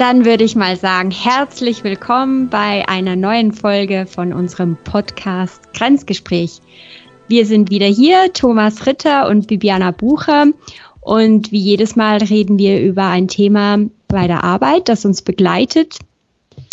Dann 0.00 0.24
würde 0.24 0.44
ich 0.44 0.56
mal 0.56 0.78
sagen, 0.78 1.10
herzlich 1.10 1.84
willkommen 1.84 2.48
bei 2.48 2.88
einer 2.88 3.16
neuen 3.16 3.52
Folge 3.52 4.06
von 4.06 4.32
unserem 4.32 4.78
Podcast 4.82 5.74
Grenzgespräch. 5.74 6.62
Wir 7.28 7.44
sind 7.44 7.68
wieder 7.70 7.84
hier, 7.84 8.32
Thomas 8.32 8.86
Ritter 8.86 9.28
und 9.28 9.46
Bibiana 9.46 9.90
Bucher. 9.90 10.46
Und 11.02 11.52
wie 11.52 11.58
jedes 11.58 11.96
Mal 11.96 12.16
reden 12.16 12.56
wir 12.56 12.80
über 12.80 13.08
ein 13.08 13.28
Thema 13.28 13.76
bei 14.08 14.26
der 14.26 14.42
Arbeit, 14.42 14.88
das 14.88 15.04
uns 15.04 15.20
begleitet. 15.20 15.98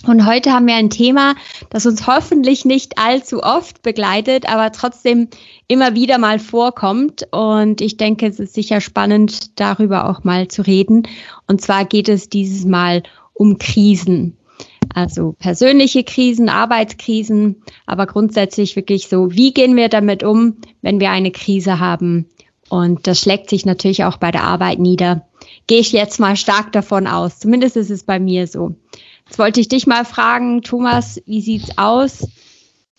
Und 0.05 0.25
heute 0.25 0.53
haben 0.53 0.67
wir 0.67 0.75
ein 0.75 0.89
Thema, 0.89 1.35
das 1.69 1.85
uns 1.85 2.07
hoffentlich 2.07 2.63
nicht 2.63 2.97
allzu 2.97 3.43
oft 3.43 3.81
begleitet, 3.81 4.47
aber 4.47 4.71
trotzdem 4.71 5.27
immer 5.67 5.95
wieder 5.95 6.17
mal 6.17 6.39
vorkommt. 6.39 7.27
Und 7.31 7.81
ich 7.81 7.97
denke, 7.97 8.27
es 8.27 8.39
ist 8.39 8.53
sicher 8.53 8.79
spannend, 8.79 9.59
darüber 9.59 10.09
auch 10.09 10.23
mal 10.23 10.47
zu 10.47 10.61
reden. 10.61 11.03
Und 11.47 11.61
zwar 11.61 11.83
geht 11.83 12.07
es 12.07 12.29
dieses 12.29 12.63
Mal 12.63 13.03
um 13.37 13.57
Krisen. 13.57 14.37
Also 14.93 15.35
persönliche 15.37 16.03
Krisen, 16.03 16.49
Arbeitskrisen, 16.49 17.63
aber 17.85 18.07
grundsätzlich 18.07 18.75
wirklich 18.75 19.07
so, 19.07 19.31
wie 19.31 19.53
gehen 19.53 19.75
wir 19.75 19.89
damit 19.89 20.23
um, 20.23 20.57
wenn 20.81 20.99
wir 20.99 21.11
eine 21.11 21.31
Krise 21.31 21.79
haben? 21.79 22.27
Und 22.69 23.07
das 23.07 23.21
schlägt 23.21 23.49
sich 23.49 23.65
natürlich 23.65 24.03
auch 24.03 24.17
bei 24.17 24.31
der 24.31 24.43
Arbeit 24.43 24.79
nieder. 24.79 25.27
Gehe 25.67 25.79
ich 25.79 25.91
jetzt 25.91 26.19
mal 26.19 26.35
stark 26.35 26.71
davon 26.71 27.07
aus. 27.07 27.39
Zumindest 27.39 27.77
ist 27.77 27.91
es 27.91 28.03
bei 28.03 28.19
mir 28.19 28.47
so. 28.47 28.75
Jetzt 29.25 29.39
wollte 29.39 29.59
ich 29.59 29.67
dich 29.67 29.87
mal 29.87 30.05
fragen, 30.05 30.61
Thomas, 30.61 31.21
wie 31.25 31.41
sieht's 31.41 31.77
aus? 31.77 32.27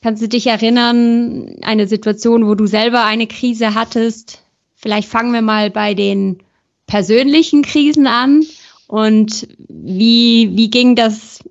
Kannst 0.02 0.23
du 0.23 0.29
dich 0.29 0.46
erinnern, 0.46 1.57
eine 1.62 1.88
Situation, 1.88 2.46
wo 2.46 2.55
du 2.55 2.66
selber 2.66 3.05
eine 3.05 3.27
Krise 3.27 3.74
hattest? 3.74 4.45
Vielleicht 4.77 5.09
fangen 5.09 5.32
wir 5.32 5.43
mal 5.43 5.70
bei 5.70 5.95
den 5.95 6.38
persönlichen 6.87 7.62
Krisen 7.62 8.07
an. 8.07 8.45
Und 8.88 9.47
wie, 9.69 10.56
wie 10.56 10.70
ging 10.70 10.96
das, 10.96 11.45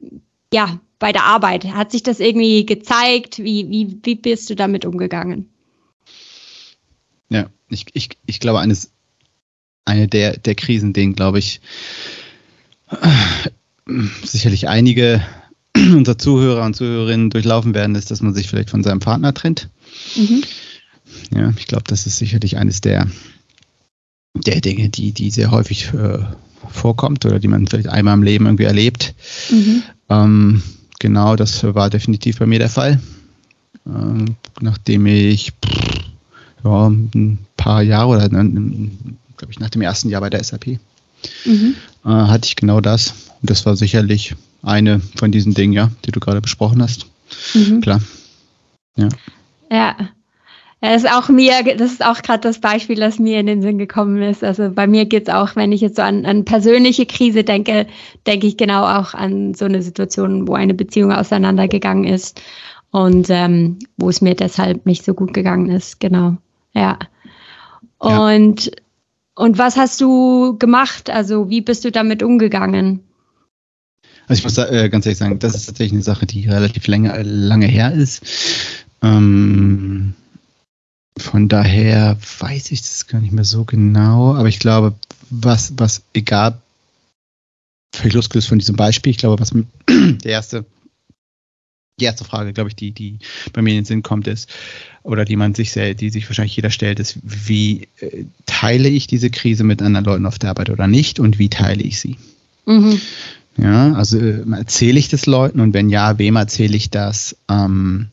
ja, 0.52 0.81
bei 1.00 1.12
der 1.12 1.23
Arbeit? 1.23 1.66
Hat 1.66 1.92
sich 1.92 2.02
das 2.02 2.20
irgendwie 2.20 2.66
gezeigt? 2.66 3.38
Wie, 3.38 3.70
wie, 3.70 4.00
wie 4.03 4.16
bist 4.16 4.50
du 4.50 4.56
damit 4.56 4.86
umgegangen? 4.86 5.47
Ja, 7.30 7.50
ich, 7.70 7.86
ich, 7.94 8.09
ich 8.25 8.39
glaube, 8.39 8.59
eines, 8.59 8.92
eine 9.86 10.08
der, 10.08 10.38
der 10.38 10.56
Krisen, 10.56 10.94
den, 10.94 11.14
glaube 11.14 11.38
ich, 11.38 11.62
sicherlich 14.23 14.67
einige 14.67 15.23
unserer 15.75 16.17
Zuhörer 16.17 16.66
und 16.66 16.75
Zuhörerinnen 16.75 17.30
durchlaufen 17.30 17.75
werden, 17.75 17.95
ist, 17.95 18.09
dass 18.09 18.22
man 18.22 18.34
sich 18.34 18.47
vielleicht 18.47 18.72
von 18.72 18.84
seinem 18.84 19.00
Partner 19.00 19.34
trennt. 19.34 19.69
Mhm. 20.16 20.44
Ja, 21.36 21.53
ich 21.56 21.67
glaube, 21.67 21.84
das 21.86 22.08
ist 22.08 22.17
sicherlich 22.17 22.58
eines 22.58 22.81
der, 22.81 23.08
der 24.34 24.62
Dinge, 24.62 24.90
die, 24.90 25.12
die 25.12 25.30
sehr 25.30 25.52
häufig 25.52 25.94
äh, 25.94 26.19
vorkommt 26.69 27.25
oder 27.25 27.39
die 27.39 27.47
man 27.47 27.67
vielleicht 27.67 27.89
einmal 27.89 28.16
im 28.16 28.23
Leben 28.23 28.45
irgendwie 28.45 28.66
erlebt. 28.66 29.13
Mhm. 29.50 29.83
Ähm, 30.09 30.63
genau, 31.00 31.36
das 31.36 31.63
war 31.63 31.89
definitiv 31.89 32.39
bei 32.39 32.45
mir 32.45 32.59
der 32.59 32.69
Fall. 32.69 33.00
Ähm, 33.86 34.36
nachdem 34.59 35.05
ich 35.05 35.53
ja, 36.63 36.88
ein 36.88 37.38
paar 37.55 37.81
Jahre 37.81 38.08
oder 38.08 38.30
glaube 38.30 39.52
ich 39.52 39.59
nach 39.59 39.69
dem 39.69 39.81
ersten 39.81 40.09
Jahr 40.09 40.22
bei 40.22 40.30
der 40.30 40.44
SAP 40.44 40.80
mhm. 41.45 41.75
äh, 42.05 42.09
hatte 42.09 42.47
ich 42.47 42.55
genau 42.55 42.81
das. 42.81 43.13
Und 43.41 43.50
das 43.50 43.66
war 43.66 43.75
sicherlich 43.75 44.35
eine 44.63 45.00
von 45.16 45.31
diesen 45.31 45.53
Dingen, 45.53 45.73
ja, 45.73 45.91
die 46.05 46.11
du 46.11 46.19
gerade 46.19 46.41
besprochen 46.41 46.81
hast. 46.81 47.05
Mhm. 47.53 47.81
Klar. 47.81 48.02
Ja. 48.95 49.09
Ja. 49.72 49.95
Das 50.80 51.03
ist 51.03 51.11
auch 51.11 51.30
mir, 51.30 51.64
das 51.75 51.92
ist 51.92 52.06
auch 52.06 52.22
gerade 52.22 52.42
das 52.42 52.59
Beispiel, 52.59 52.97
das 52.97 53.17
mir 53.17 53.39
in 53.39 53.47
den 53.47 53.64
Sinn 53.64 53.80
gekommen 53.80 54.22
ist. 54.22 54.44
Also 54.44 54.70
bei 54.70 54.86
mir 54.86 55.06
geht 55.06 55.28
es 55.28 55.34
auch, 55.34 55.56
wenn 55.56 55.72
ich 55.72 55.81
jetzt 55.81 55.95
so 55.95 56.03
an, 56.03 56.25
an 56.25 56.45
persönliche 56.45 57.08
Krise 57.08 57.44
denke, 57.44 57.88
denke 58.28 58.45
ich 58.45 58.58
genau 58.58 58.84
auch 58.84 59.16
an 59.16 59.56
so 59.56 59.66
eine 59.66 59.81
Situation, 59.81 60.47
wo 60.47 60.53
eine 60.53 60.75
Beziehung 60.75 61.11
auseinandergegangen 61.11 62.03
ist 62.03 62.39
und 62.92 63.28
ähm, 63.31 63.80
wo 63.97 64.09
es 64.09 64.22
mir 64.22 64.36
deshalb 64.36 64.85
nicht 64.85 65.03
so 65.03 65.16
gut 65.16 65.34
gegangen 65.34 65.69
ist. 65.69 66.00
Genau. 66.00 66.38
Ja. 66.74 67.00
Und, 67.97 68.66
ja. 68.66 68.72
und 69.34 69.57
was 69.57 69.78
hast 69.78 70.00
du 70.00 70.57
gemacht? 70.59 71.09
Also 71.09 71.50
wie 71.50 71.62
bist 71.62 71.85
du 71.85 71.91
damit 71.91 72.22
umgegangen? 72.22 73.00
Also 74.28 74.41
ich 74.41 74.44
muss 74.44 74.57
äh, 74.59 74.90
ganz 74.90 75.07
ehrlich 75.07 75.18
sagen, 75.18 75.40
das 75.40 75.56
ist 75.56 75.66
tatsächlich 75.66 75.94
eine 75.94 76.03
Sache, 76.03 76.28
die 76.28 76.47
relativ 76.47 76.85
lange, 76.85 77.23
lange 77.23 77.66
her 77.66 77.94
ist. 77.94 78.22
Ähm, 79.02 80.13
von 81.17 81.47
daher 81.47 82.17
weiß 82.39 82.72
ich 82.72 82.81
das 82.81 83.07
gar 83.07 83.19
nicht 83.22 83.33
mehr 83.33 83.44
so 83.44 83.66
genau, 83.66 84.35
aber 84.35 84.47
ich 84.47 84.59
glaube, 84.59 84.94
was, 85.29 85.73
was 85.78 86.03
egal, 86.13 86.59
völlig 87.94 88.13
losgelöst 88.13 88.50
von 88.50 88.59
diesem 88.59 88.75
Beispiel, 88.75 89.11
ich 89.11 89.17
glaube, 89.17 89.41
was 89.41 89.53
der 89.88 90.31
erste, 90.31 90.66
die 92.00 92.05
erste 92.05 92.25
Frage, 92.25 92.53
glaube 92.53 92.69
ich, 92.69 92.75
die, 92.75 92.91
die 92.91 93.19
bei 93.53 93.61
mir 93.61 93.72
in 93.72 93.78
den 93.78 93.85
Sinn 93.85 94.03
kommt, 94.03 94.28
ist, 94.28 94.50
oder 95.03 95.25
die 95.25 95.35
man 95.35 95.55
sich, 95.55 95.72
die 95.73 96.09
sich 96.09 96.29
wahrscheinlich 96.29 96.55
jeder 96.55 96.69
stellt, 96.69 97.00
ist, 97.00 97.17
wie 97.23 97.88
äh, 97.99 98.25
teile 98.45 98.89
ich 98.89 99.07
diese 99.07 99.29
Krise 99.29 99.63
mit 99.63 99.81
anderen 99.81 100.05
Leuten 100.05 100.25
auf 100.25 100.38
der 100.38 100.51
Arbeit 100.51 100.69
oder 100.69 100.88
nicht 100.88 101.19
und 101.19 101.39
wie 101.39 101.49
teile 101.49 101.81
ich 101.81 101.99
sie? 101.99 102.17
Mhm. 102.66 103.01
Ja, 103.57 103.94
also 103.94 104.19
äh, 104.19 104.44
erzähle 104.51 104.99
ich 104.99 105.09
das 105.09 105.25
Leuten 105.25 105.59
und 105.59 105.73
wenn 105.73 105.89
ja, 105.89 106.19
wem 106.19 106.35
erzähle 106.35 106.78
ich 106.78 106.91
das? 106.91 107.35
Ähm, 107.49 108.07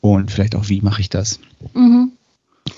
und 0.00 0.30
vielleicht 0.30 0.56
auch, 0.56 0.68
wie 0.68 0.80
mache 0.80 1.00
ich 1.00 1.08
das? 1.08 1.38
Mhm. 1.74 2.12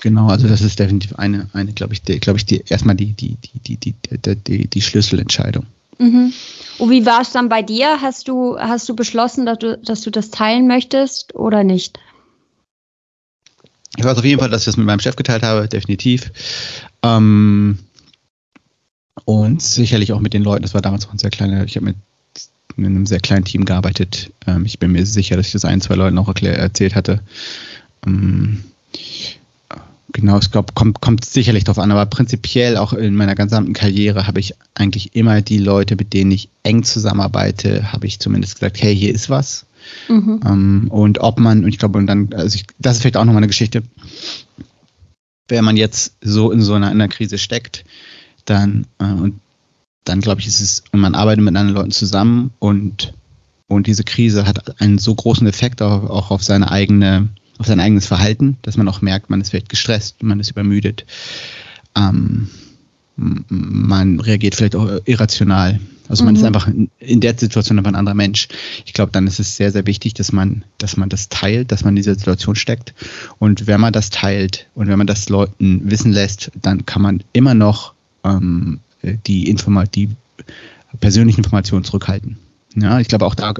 Genau, 0.01 0.27
also 0.27 0.47
das 0.47 0.61
ist 0.61 0.79
definitiv 0.79 1.15
eine, 1.15 1.49
eine 1.53 1.73
glaube 1.73 1.93
ich, 1.93 2.03
glaube 2.03 2.37
ich, 2.37 2.45
die, 2.45 2.63
erstmal 2.67 2.95
die, 2.95 3.13
die, 3.13 3.35
die, 3.35 3.77
die, 3.77 3.93
die, 3.93 4.35
die, 4.35 4.67
die 4.67 4.81
Schlüsselentscheidung. 4.81 5.65
Mhm. 5.97 6.33
Und 6.77 6.89
wie 6.89 7.05
war 7.05 7.21
es 7.21 7.31
dann 7.31 7.49
bei 7.49 7.61
dir? 7.61 8.01
Hast 8.01 8.27
du, 8.27 8.57
hast 8.57 8.87
du 8.87 8.95
beschlossen, 8.95 9.45
dass 9.45 9.59
du, 9.59 9.77
dass 9.77 10.01
du 10.01 10.11
das 10.11 10.31
teilen 10.31 10.67
möchtest 10.67 11.35
oder 11.35 11.63
nicht? 11.63 11.99
Ich 13.97 14.03
weiß 14.05 14.17
auf 14.17 14.23
jeden 14.23 14.39
Fall, 14.39 14.49
dass 14.49 14.61
ich 14.61 14.65
das 14.67 14.77
mit 14.77 14.85
meinem 14.85 15.01
Chef 15.01 15.17
geteilt 15.17 15.43
habe, 15.43 15.67
definitiv. 15.67 16.31
Ähm, 17.03 17.79
und 19.25 19.61
sicherlich 19.61 20.13
auch 20.13 20.21
mit 20.21 20.33
den 20.33 20.43
Leuten. 20.43 20.61
Das 20.61 20.73
war 20.73 20.81
damals 20.81 21.05
auch 21.05 21.11
ein 21.11 21.17
sehr 21.17 21.31
kleiner, 21.31 21.65
ich 21.65 21.75
habe 21.75 21.87
mit, 21.87 21.97
mit 22.77 22.87
einem 22.87 23.05
sehr 23.05 23.19
kleinen 23.19 23.43
Team 23.43 23.65
gearbeitet. 23.65 24.31
Ähm, 24.47 24.63
ich 24.63 24.79
bin 24.79 24.93
mir 24.93 25.05
sicher, 25.05 25.35
dass 25.35 25.47
ich 25.47 25.51
das 25.51 25.65
ein, 25.65 25.81
zwei 25.81 25.95
Leuten 25.95 26.17
auch 26.17 26.29
erklär, 26.29 26.57
erzählt 26.57 26.95
hatte. 26.95 27.19
Ähm, 28.07 28.63
genau, 30.13 30.37
es 30.37 30.51
glaub, 30.51 30.75
kommt, 30.75 31.01
kommt 31.01 31.25
sicherlich 31.25 31.63
darauf 31.63 31.79
an, 31.79 31.91
aber 31.91 32.05
prinzipiell 32.05 32.77
auch 32.77 32.93
in 32.93 33.15
meiner 33.15 33.35
gesamten 33.35 33.73
Karriere 33.73 34.27
habe 34.27 34.39
ich 34.39 34.55
eigentlich 34.75 35.15
immer 35.15 35.41
die 35.41 35.57
Leute, 35.57 35.95
mit 35.95 36.13
denen 36.13 36.31
ich 36.31 36.49
eng 36.63 36.83
zusammenarbeite, 36.83 37.91
habe 37.91 38.07
ich 38.07 38.19
zumindest 38.19 38.55
gesagt, 38.55 38.81
hey, 38.81 38.95
hier 38.95 39.13
ist 39.13 39.29
was. 39.29 39.65
Mhm. 40.07 40.39
Ähm, 40.45 40.87
und 40.89 41.19
ob 41.19 41.39
man, 41.39 41.63
und 41.63 41.69
ich 41.69 41.79
glaube, 41.79 41.97
und 41.97 42.07
dann, 42.07 42.33
also 42.33 42.55
ich, 42.55 42.65
das 42.79 42.95
ist 42.95 43.01
vielleicht 43.01 43.17
auch 43.17 43.25
nochmal 43.25 43.39
eine 43.39 43.47
Geschichte, 43.47 43.83
wenn 45.47 45.65
man 45.65 45.77
jetzt 45.77 46.13
so 46.21 46.51
in 46.51 46.61
so 46.61 46.73
einer, 46.73 46.89
einer 46.89 47.07
Krise 47.07 47.37
steckt, 47.37 47.85
dann, 48.45 48.85
äh, 48.99 49.05
und 49.05 49.39
dann 50.05 50.21
glaube 50.21 50.41
ich, 50.41 50.47
ist 50.47 50.61
es, 50.61 50.83
und 50.91 50.99
man 50.99 51.15
arbeitet 51.15 51.43
mit 51.43 51.55
anderen 51.55 51.75
Leuten 51.75 51.91
zusammen 51.91 52.51
und, 52.59 53.13
und 53.67 53.87
diese 53.87 54.03
Krise 54.03 54.45
hat 54.47 54.81
einen 54.81 54.97
so 54.97 55.13
großen 55.13 55.45
Effekt 55.47 55.81
auch, 55.81 56.09
auch 56.09 56.31
auf 56.31 56.43
seine 56.43 56.71
eigene, 56.71 57.29
auf 57.59 57.67
sein 57.67 57.79
eigenes 57.79 58.07
Verhalten, 58.07 58.57
dass 58.63 58.77
man 58.77 58.87
auch 58.87 59.01
merkt, 59.01 59.29
man 59.29 59.41
ist 59.41 59.51
vielleicht 59.51 59.69
gestresst, 59.69 60.23
man 60.23 60.39
ist 60.39 60.49
übermüdet. 60.49 61.05
Ähm, 61.95 62.47
man 63.15 64.19
reagiert 64.21 64.55
vielleicht 64.55 64.75
auch 64.75 65.01
irrational. 65.05 65.79
Also 66.07 66.23
man 66.23 66.33
mhm. 66.33 66.39
ist 66.39 66.45
einfach 66.45 66.69
in, 66.99 67.19
der 67.19 67.37
Situation 67.37 67.77
einfach 67.77 67.91
ein 67.91 67.95
anderer 67.95 68.15
Mensch. 68.15 68.47
Ich 68.85 68.93
glaube, 68.93 69.11
dann 69.11 69.27
ist 69.27 69.39
es 69.39 69.57
sehr, 69.57 69.71
sehr 69.71 69.85
wichtig, 69.85 70.13
dass 70.13 70.31
man, 70.31 70.63
dass 70.77 70.95
man 70.95 71.09
das 71.09 71.27
teilt, 71.27 71.71
dass 71.71 71.83
man 71.83 71.91
in 71.91 71.97
dieser 71.97 72.15
Situation 72.15 72.55
steckt. 72.55 72.93
Und 73.37 73.67
wenn 73.67 73.81
man 73.81 73.93
das 73.93 74.09
teilt 74.09 74.67
und 74.73 74.87
wenn 74.87 74.97
man 74.97 75.05
das 75.05 75.27
Leuten 75.27 75.91
wissen 75.91 76.13
lässt, 76.13 76.51
dann 76.59 76.85
kann 76.85 77.01
man 77.01 77.23
immer 77.33 77.53
noch 77.53 77.93
ähm, 78.23 78.79
die, 79.03 79.49
Informa 79.49 79.83
die 79.83 80.09
persönlichen 80.99 81.39
Informationen 81.39 81.83
zurückhalten. 81.83 82.37
Ja, 82.75 82.99
ich 82.99 83.09
glaube 83.09 83.25
auch 83.25 83.35
da 83.35 83.53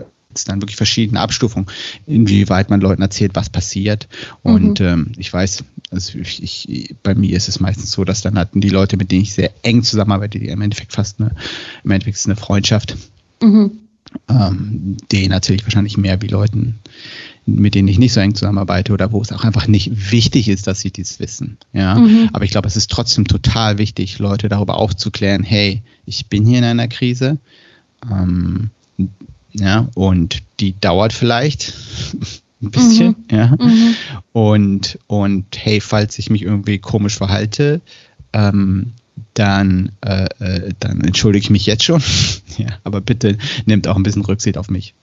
dann 0.48 0.62
wirklich 0.62 0.78
verschiedene 0.78 1.20
Abstufungen, 1.20 1.68
inwieweit 2.06 2.70
man 2.70 2.82
Leuten 2.82 3.02
erzählt, 3.02 3.32
was 3.34 3.50
passiert. 3.50 4.08
Und 4.44 4.80
mhm. 4.80 4.86
ähm, 4.86 5.12
ich 5.18 5.32
weiß, 5.34 5.64
also 5.92 6.20
ich, 6.20 6.44
ich, 6.44 6.96
bei 7.02 7.16
mir 7.16 7.36
ist 7.36 7.50
es 7.50 7.60
meistens 7.60 7.92
so, 7.92 8.04
dass 8.04 8.22
dann 8.22 8.38
hatten 8.38 8.62
die 8.62 8.70
Leute, 8.70 8.96
mit 8.98 9.12
denen 9.12 9.24
ich 9.24 9.34
sehr 9.34 9.52
eng 9.64 9.82
zusammenarbeite, 9.84 10.40
die 10.40 10.48
im 10.48 10.62
Endeffekt 10.62 10.94
fast 10.94 11.20
eine, 11.20 11.32
im 11.84 11.92
Endeffekt 11.92 12.18
ist 12.18 12.28
eine 12.28 12.36
Freundschaft. 12.36 12.96
Mhm. 13.42 13.72
Ähm, 14.28 14.98
denen 15.12 15.32
erzähle 15.32 15.58
ich 15.58 15.66
wahrscheinlich 15.66 15.98
mehr 15.98 16.22
wie 16.22 16.28
Leuten, 16.28 16.80
mit 17.46 17.76
denen 17.76 17.88
ich 17.88 18.00
nicht 18.00 18.14
so 18.14 18.20
eng 18.20 18.34
zusammenarbeite 18.34 18.92
oder 18.92 19.12
wo 19.12 19.22
es 19.22 19.32
auch 19.32 19.44
einfach 19.44 19.68
nicht 19.68 20.12
wichtig 20.12 20.48
ist, 20.48 20.68
dass 20.68 20.80
sie 20.80 20.92
dies 20.92 21.20
wissen. 21.20 21.58
Ja, 21.74 21.96
mhm. 21.96 22.30
aber 22.34 22.46
ich 22.46 22.52
glaube, 22.52 22.68
es 22.68 22.76
ist 22.76 22.92
trotzdem 22.92 23.26
total 23.26 23.78
wichtig, 23.78 24.20
Leute 24.20 24.50
darüber 24.50 24.78
aufzuklären, 24.78 25.44
hey, 25.44 25.82
ich 26.06 26.28
bin 26.28 26.46
hier 26.46 26.60
in 26.60 26.64
einer 26.64 26.88
Krise. 26.88 27.38
Ähm, 28.10 28.70
ja, 29.54 29.88
und 29.96 30.42
die 30.60 30.80
dauert 30.80 31.14
vielleicht 31.14 31.74
ein 32.62 32.72
bisschen, 32.72 33.16
mhm. 33.30 33.36
ja. 33.36 33.56
Mhm. 33.60 33.96
Und, 34.34 35.00
und 35.08 35.46
hey, 35.56 35.82
falls 35.82 36.20
ich 36.20 36.30
mich 36.30 36.44
irgendwie 36.44 36.80
komisch 36.80 37.18
verhalte, 37.18 37.82
ähm, 38.34 38.92
dann, 39.34 39.92
äh, 40.02 40.28
äh, 40.40 40.74
dann 40.80 41.02
entschuldige 41.02 41.44
ich 41.44 41.50
mich 41.50 41.66
jetzt 41.66 41.84
schon. 41.84 42.04
ja, 42.58 42.68
aber 42.84 43.02
bitte 43.02 43.38
nehmt 43.66 43.88
auch 43.88 43.96
ein 43.96 44.04
bisschen 44.04 44.26
Rücksicht 44.26 44.58
auf 44.58 44.70
mich. 44.70 44.94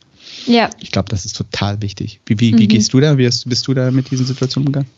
Ja. 0.47 0.71
Ich 0.79 0.91
glaube, 0.91 1.09
das 1.09 1.25
ist 1.25 1.37
total 1.37 1.81
wichtig. 1.83 2.21
Wie, 2.27 2.39
wie, 2.41 2.53
mhm. 2.53 2.59
wie 2.59 2.69
gehst 2.69 2.93
du 2.93 3.01
da? 3.01 3.19
Wie 3.19 3.27
hast, 3.27 3.49
bist 3.49 3.67
du 3.67 3.75
da 3.75 3.91
mit 3.91 4.11
diesen 4.11 4.27
Situationen 4.27 4.69
umgegangen? 4.69 4.91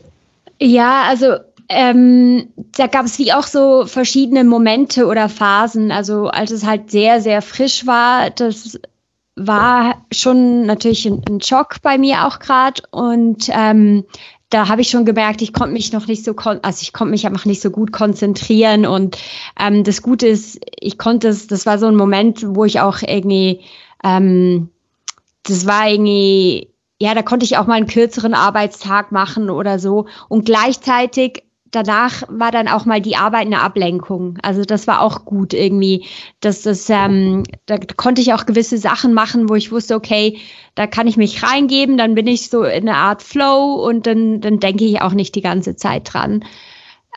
Ja, 0.61 1.05
also 1.05 1.37
ähm, 1.69 2.49
da 2.77 2.87
gab 2.87 3.07
es 3.07 3.19
wie 3.19 3.33
auch 3.33 3.47
so 3.47 3.87
verschiedene 3.87 4.43
Momente 4.45 5.07
oder 5.07 5.29
Phasen. 5.29 5.93
Also 5.93 6.29
als 6.29 6.51
es 6.51 6.65
halt 6.65 6.91
sehr, 6.91 7.21
sehr 7.21 7.43
frisch 7.43 7.87
war, 7.87 8.31
das 8.31 8.79
war 9.39 10.05
schon 10.13 10.67
natürlich 10.67 11.07
ein, 11.07 11.23
ein 11.29 11.41
Schock 11.41 11.77
bei 11.83 11.99
mir 11.99 12.27
auch 12.27 12.39
gerade. 12.39 12.83
Und 12.91 13.49
ähm, 13.51 14.05
da 14.51 14.69
habe 14.69 14.81
ich 14.81 14.91
schon 14.91 15.05
gemerkt, 15.05 15.43
ich 15.43 15.53
konnte 15.53 15.73
mich 15.73 15.93
noch 15.93 16.07
nicht 16.07 16.25
so, 16.25 16.35
also 16.37 16.83
ich 16.83 16.93
konnte 16.93 17.11
mich 17.11 17.27
einfach 17.27 17.45
nicht 17.45 17.61
so 17.61 17.71
gut 17.71 17.93
konzentrieren. 17.93 18.87
Und 18.87 19.19
ähm, 19.59 19.85
das 19.85 20.03
Gute 20.03 20.27
ist, 20.27 20.59
ich 20.81 20.99
konnte 20.99 21.29
es, 21.29 21.47
das 21.47 21.67
war 21.67 21.79
so 21.79 21.87
ein 21.87 21.97
Moment, 21.97 22.45
wo 22.47 22.65
ich 22.65 22.81
auch 22.81 23.03
irgendwie, 23.03 23.61
ähm, 24.03 24.71
das 25.45 25.67
war 25.67 25.89
irgendwie, 25.89 26.71
ja, 27.01 27.15
da 27.15 27.23
konnte 27.23 27.45
ich 27.45 27.57
auch 27.57 27.67
mal 27.67 27.75
einen 27.75 27.87
kürzeren 27.87 28.35
Arbeitstag 28.35 29.13
machen 29.13 29.51
oder 29.51 29.79
so. 29.79 30.07
Und 30.29 30.47
gleichzeitig 30.47 31.45
danach 31.71 32.23
war 32.29 32.51
dann 32.51 32.69
auch 32.69 32.85
mal 32.85 33.01
die 33.01 33.17
Arbeit 33.17 33.47
eine 33.47 33.61
Ablenkung. 33.61 34.39
Also 34.43 34.65
das 34.65 34.87
war 34.87 35.01
auch 35.01 35.25
gut 35.25 35.55
irgendwie. 35.55 36.07
Dass 36.41 36.63
das, 36.63 36.89
ähm, 36.91 37.45
da 37.67 37.79
konnte 37.79 38.21
ich 38.21 38.33
auch 38.33 38.47
gewisse 38.47 38.79
Sachen 38.79 39.15
machen, 39.15 39.49
wo 39.49 39.55
ich 39.55 39.73
wusste, 39.73 39.95
okay, 39.95 40.39
da 40.75 40.87
kann 40.87 41.07
ich 41.07 41.17
mich 41.17 41.43
reingeben, 41.43 41.99
dann 41.99 42.15
bin 42.15 42.27
ich 42.27 42.49
so 42.49 42.63
in 42.65 42.89
einer 42.89 42.99
Art 42.99 43.23
Flow 43.23 43.75
und 43.75 44.07
dann, 44.07 44.41
dann 44.41 44.61
denke 44.61 44.85
ich 44.85 45.03
auch 45.03 45.13
nicht 45.13 45.35
die 45.35 45.43
ganze 45.43 45.77
Zeit 45.77 46.13
dran. 46.13 46.45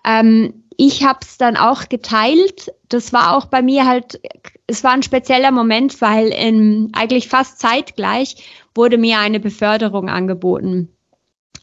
Ähm, 0.06 0.66
ich 0.78 1.04
habe 1.04 1.20
es 1.22 1.38
dann 1.38 1.58
auch 1.58 1.90
geteilt. 1.90 2.72
Das 2.90 3.14
war 3.14 3.36
auch 3.36 3.46
bei 3.46 3.62
mir 3.62 3.86
halt, 3.86 4.20
es 4.68 4.84
war 4.84 4.92
ein 4.92 5.04
spezieller 5.04 5.52
Moment, 5.52 6.02
weil 6.02 6.30
in 6.30 6.90
eigentlich 6.94 7.28
fast 7.28 7.60
zeitgleich 7.60 8.36
wurde 8.74 8.98
mir 8.98 9.20
eine 9.20 9.40
Beförderung 9.40 10.10
angeboten. 10.10 10.90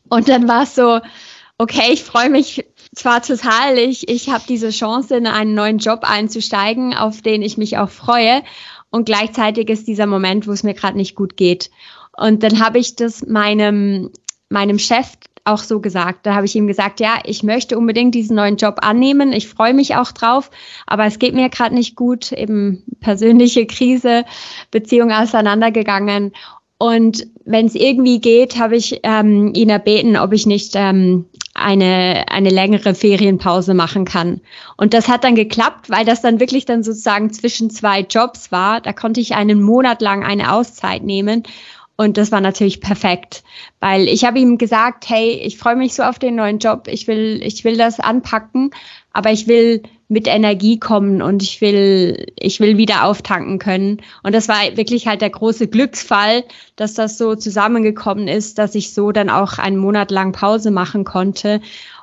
Und 0.08 0.28
dann 0.28 0.46
war 0.48 0.62
es 0.62 0.74
so, 0.74 1.00
okay, 1.58 1.92
ich 1.92 2.04
freue 2.04 2.30
mich 2.30 2.64
zwar 2.94 3.22
total, 3.22 3.76
ich, 3.78 4.08
ich 4.08 4.30
habe 4.30 4.44
diese 4.48 4.70
Chance, 4.70 5.16
in 5.16 5.26
einen 5.26 5.54
neuen 5.54 5.78
Job 5.78 6.00
einzusteigen, 6.02 6.94
auf 6.94 7.20
den 7.20 7.42
ich 7.42 7.58
mich 7.58 7.76
auch 7.78 7.90
freue. 7.90 8.42
Und 8.90 9.04
gleichzeitig 9.04 9.68
ist 9.68 9.86
dieser 9.86 10.06
Moment, 10.06 10.46
wo 10.46 10.52
es 10.52 10.62
mir 10.62 10.74
gerade 10.74 10.96
nicht 10.96 11.14
gut 11.14 11.36
geht. 11.36 11.70
Und 12.16 12.42
dann 12.42 12.64
habe 12.64 12.78
ich 12.78 12.96
das 12.96 13.26
meinem, 13.26 14.10
meinem 14.48 14.78
Chef 14.78 15.08
auch 15.44 15.58
so 15.58 15.80
gesagt. 15.80 16.26
Da 16.26 16.34
habe 16.34 16.46
ich 16.46 16.54
ihm 16.54 16.66
gesagt, 16.66 17.00
ja, 17.00 17.18
ich 17.24 17.42
möchte 17.42 17.78
unbedingt 17.78 18.14
diesen 18.14 18.36
neuen 18.36 18.56
Job 18.56 18.78
annehmen. 18.82 19.32
Ich 19.32 19.48
freue 19.48 19.74
mich 19.74 19.96
auch 19.96 20.12
drauf, 20.12 20.50
aber 20.86 21.06
es 21.06 21.18
geht 21.18 21.34
mir 21.34 21.48
gerade 21.48 21.74
nicht 21.74 21.96
gut. 21.96 22.32
Eben 22.32 22.84
persönliche 23.00 23.66
Krise, 23.66 24.24
Beziehung 24.70 25.10
auseinandergegangen. 25.10 26.32
Und 26.78 27.26
wenn 27.44 27.66
es 27.66 27.74
irgendwie 27.74 28.20
geht, 28.20 28.58
habe 28.58 28.76
ich 28.76 29.00
ähm, 29.02 29.52
ihn 29.54 29.70
erbeten, 29.70 30.16
ob 30.16 30.32
ich 30.32 30.46
nicht 30.46 30.72
ähm, 30.76 31.26
eine, 31.58 32.26
eine 32.28 32.50
längere 32.50 32.94
Ferienpause 32.94 33.74
machen 33.74 34.04
kann. 34.04 34.40
Und 34.76 34.94
das 34.94 35.08
hat 35.08 35.24
dann 35.24 35.34
geklappt, 35.34 35.90
weil 35.90 36.04
das 36.04 36.22
dann 36.22 36.40
wirklich 36.40 36.64
dann 36.64 36.82
sozusagen 36.82 37.32
zwischen 37.32 37.70
zwei 37.70 38.00
Jobs 38.00 38.52
war. 38.52 38.80
Da 38.80 38.92
konnte 38.92 39.20
ich 39.20 39.34
einen 39.34 39.60
Monat 39.60 40.00
lang 40.00 40.24
eine 40.24 40.52
Auszeit 40.52 41.02
nehmen. 41.02 41.42
Und 42.00 42.16
das 42.16 42.30
war 42.30 42.40
natürlich 42.40 42.80
perfekt, 42.80 43.42
weil 43.80 44.06
ich 44.06 44.24
habe 44.24 44.38
ihm 44.38 44.56
gesagt, 44.56 45.08
hey, 45.08 45.32
ich 45.32 45.58
freue 45.58 45.74
mich 45.74 45.94
so 45.94 46.04
auf 46.04 46.20
den 46.20 46.36
neuen 46.36 46.60
Job, 46.60 46.86
ich 46.86 47.08
will, 47.08 47.40
ich 47.42 47.64
will 47.64 47.76
das 47.76 47.98
anpacken, 47.98 48.70
aber 49.12 49.32
ich 49.32 49.48
will 49.48 49.82
mit 50.06 50.28
Energie 50.28 50.78
kommen 50.78 51.20
und 51.20 51.42
ich 51.42 51.60
will, 51.60 52.26
ich 52.38 52.60
will 52.60 52.78
wieder 52.78 53.02
auftanken 53.02 53.58
können. 53.58 54.00
Und 54.22 54.32
das 54.32 54.46
war 54.46 54.76
wirklich 54.76 55.08
halt 55.08 55.22
der 55.22 55.30
große 55.30 55.66
Glücksfall, 55.66 56.44
dass 56.76 56.94
das 56.94 57.18
so 57.18 57.34
zusammengekommen 57.34 58.28
ist, 58.28 58.58
dass 58.58 58.76
ich 58.76 58.94
so 58.94 59.10
dann 59.10 59.28
auch 59.28 59.58
einen 59.58 59.76
Monat 59.76 60.12
lang 60.12 60.30
Pause 60.30 60.70
machen 60.70 61.02
konnte. 61.02 61.60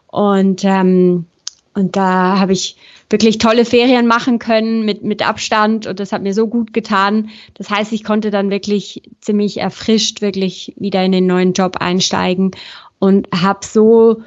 Und, 0.08 0.66
ähm, 0.66 1.26
und 1.74 1.96
da 1.96 2.38
habe 2.38 2.52
ich 2.52 2.76
wirklich 3.10 3.38
tolle 3.38 3.66
Ferien 3.66 4.08
machen 4.08 4.40
können 4.40 4.84
mit, 4.84 5.04
mit 5.04 5.28
Abstand 5.28 5.86
und 5.86 6.00
das 6.00 6.12
hat 6.12 6.24
mir 6.24 6.34
so 6.34 6.48
gut 6.48 6.74
getan. 6.74 7.30
Das 7.54 7.70
heißt, 7.70 7.94
ich 7.94 8.04
konnte 8.04 8.32
dann 8.32 8.50
wirklich 8.50 9.04
ziemlich 9.22 9.58
erfrischt 9.58 10.22
wirklich 10.22 10.74
wieder 10.78 11.04
in 11.04 11.12
den 11.12 11.28
neuen 11.28 11.54
Job 11.54 11.78
einsteigen 11.78 12.52
und 13.00 13.28
habe 13.32 13.60
so 13.66 14.24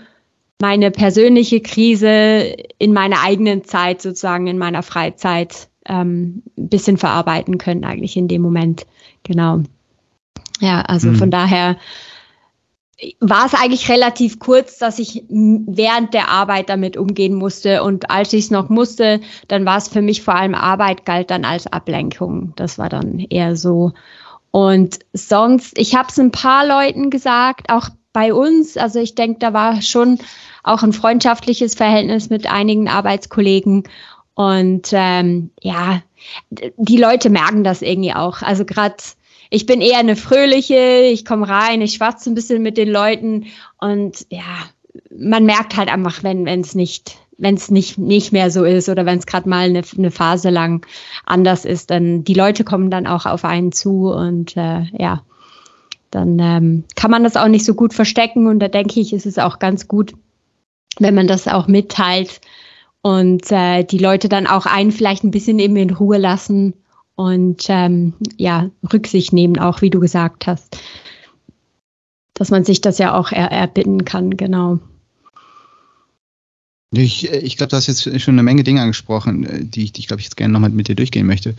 meine 0.60 0.90
persönliche 0.90 1.60
Krise 1.60 2.54
in 2.78 2.92
meiner 2.92 3.22
eigenen 3.22 3.64
Zeit, 3.64 4.02
sozusagen 4.02 4.46
in 4.46 4.58
meiner 4.58 4.82
Freizeit, 4.82 5.68
ähm, 5.86 6.42
ein 6.56 6.68
bisschen 6.68 6.98
verarbeiten 6.98 7.58
können, 7.58 7.84
eigentlich 7.84 8.16
in 8.16 8.28
dem 8.28 8.42
Moment. 8.42 8.86
Genau. 9.22 9.62
Ja, 10.60 10.82
also 10.82 11.08
mhm. 11.08 11.16
von 11.16 11.30
daher 11.30 11.76
war 13.20 13.46
es 13.46 13.54
eigentlich 13.54 13.88
relativ 13.88 14.40
kurz, 14.40 14.78
dass 14.78 14.98
ich 14.98 15.24
während 15.28 16.14
der 16.14 16.28
Arbeit 16.28 16.68
damit 16.68 16.96
umgehen 16.96 17.34
musste. 17.34 17.82
Und 17.84 18.10
als 18.10 18.32
ich 18.32 18.46
es 18.46 18.50
noch 18.50 18.68
musste, 18.68 19.20
dann 19.46 19.64
war 19.64 19.78
es 19.78 19.88
für 19.88 20.02
mich 20.02 20.22
vor 20.22 20.34
allem 20.34 20.54
Arbeit, 20.54 21.04
galt 21.04 21.30
dann 21.30 21.44
als 21.44 21.66
Ablenkung. 21.68 22.52
Das 22.56 22.78
war 22.78 22.88
dann 22.88 23.20
eher 23.30 23.56
so. 23.56 23.92
Und 24.50 24.98
sonst, 25.12 25.78
ich 25.78 25.94
habe 25.94 26.08
es 26.10 26.18
ein 26.18 26.32
paar 26.32 26.66
Leuten 26.66 27.10
gesagt, 27.10 27.70
auch 27.70 27.88
bei 28.12 28.34
uns. 28.34 28.76
Also 28.76 28.98
ich 28.98 29.14
denke, 29.14 29.38
da 29.38 29.52
war 29.52 29.80
schon 29.80 30.18
auch 30.64 30.82
ein 30.82 30.92
freundschaftliches 30.92 31.76
Verhältnis 31.76 32.30
mit 32.30 32.50
einigen 32.50 32.88
Arbeitskollegen. 32.88 33.84
Und 34.34 34.88
ähm, 34.92 35.50
ja, 35.60 36.02
die 36.50 36.96
Leute 36.96 37.30
merken 37.30 37.62
das 37.62 37.82
irgendwie 37.82 38.14
auch. 38.14 38.42
Also 38.42 38.64
gerade 38.64 38.96
ich 39.50 39.66
bin 39.66 39.80
eher 39.80 39.98
eine 39.98 40.16
fröhliche, 40.16 41.08
ich 41.10 41.24
komme 41.24 41.48
rein, 41.48 41.80
ich 41.80 41.94
schwatze 41.94 42.30
ein 42.30 42.34
bisschen 42.34 42.62
mit 42.62 42.76
den 42.76 42.90
Leuten 42.90 43.46
und 43.80 44.26
ja, 44.30 44.42
man 45.16 45.44
merkt 45.44 45.76
halt 45.76 45.88
einfach, 45.88 46.22
wenn 46.22 46.46
es 46.46 46.74
nicht 46.74 47.18
wenn 47.38 47.58
nicht, 47.68 47.98
nicht 47.98 48.32
mehr 48.32 48.50
so 48.50 48.64
ist 48.64 48.88
oder 48.88 49.06
wenn 49.06 49.18
es 49.18 49.26
gerade 49.26 49.48
mal 49.48 49.68
eine, 49.68 49.82
eine 49.96 50.10
Phase 50.10 50.50
lang 50.50 50.84
anders 51.24 51.64
ist, 51.64 51.90
dann 51.90 52.24
die 52.24 52.34
Leute 52.34 52.64
kommen 52.64 52.90
dann 52.90 53.06
auch 53.06 53.26
auf 53.26 53.44
einen 53.44 53.70
zu 53.70 54.10
und 54.10 54.56
äh, 54.56 54.82
ja, 54.98 55.22
dann 56.10 56.38
ähm, 56.40 56.84
kann 56.96 57.10
man 57.10 57.22
das 57.22 57.36
auch 57.36 57.48
nicht 57.48 57.64
so 57.64 57.74
gut 57.74 57.94
verstecken 57.94 58.48
und 58.48 58.58
da 58.58 58.68
denke 58.68 58.98
ich, 58.98 59.12
ist 59.12 59.26
es 59.26 59.38
auch 59.38 59.60
ganz 59.60 59.86
gut, 59.86 60.14
wenn 60.98 61.14
man 61.14 61.28
das 61.28 61.46
auch 61.46 61.68
mitteilt 61.68 62.40
und 63.02 63.52
äh, 63.52 63.84
die 63.84 63.98
Leute 63.98 64.28
dann 64.28 64.48
auch 64.48 64.66
einen 64.66 64.90
vielleicht 64.90 65.22
ein 65.22 65.30
bisschen 65.30 65.60
eben 65.60 65.76
in 65.76 65.90
Ruhe 65.90 66.18
lassen 66.18 66.74
und 67.18 67.64
ähm, 67.68 68.12
ja, 68.36 68.70
Rücksicht 68.92 69.32
nehmen, 69.32 69.58
auch 69.58 69.82
wie 69.82 69.90
du 69.90 69.98
gesagt 69.98 70.46
hast. 70.46 70.78
Dass 72.32 72.50
man 72.50 72.64
sich 72.64 72.80
das 72.80 72.98
ja 72.98 73.12
auch 73.12 73.32
er 73.32 73.50
erbitten 73.50 74.04
kann, 74.04 74.36
genau. 74.36 74.78
Ich, 76.92 77.28
ich 77.28 77.56
glaube, 77.56 77.70
du 77.70 77.76
hast 77.76 77.88
jetzt 77.88 78.04
schon 78.20 78.34
eine 78.34 78.44
Menge 78.44 78.62
Dinge 78.62 78.82
angesprochen, 78.82 79.44
äh, 79.44 79.64
die 79.64 79.82
ich, 79.82 79.92
die 79.92 80.00
ich 80.02 80.06
glaube 80.06 80.20
ich, 80.20 80.26
jetzt 80.26 80.36
gerne 80.36 80.52
nochmal 80.52 80.70
mit 80.70 80.86
dir 80.86 80.94
durchgehen 80.94 81.26
möchte. 81.26 81.54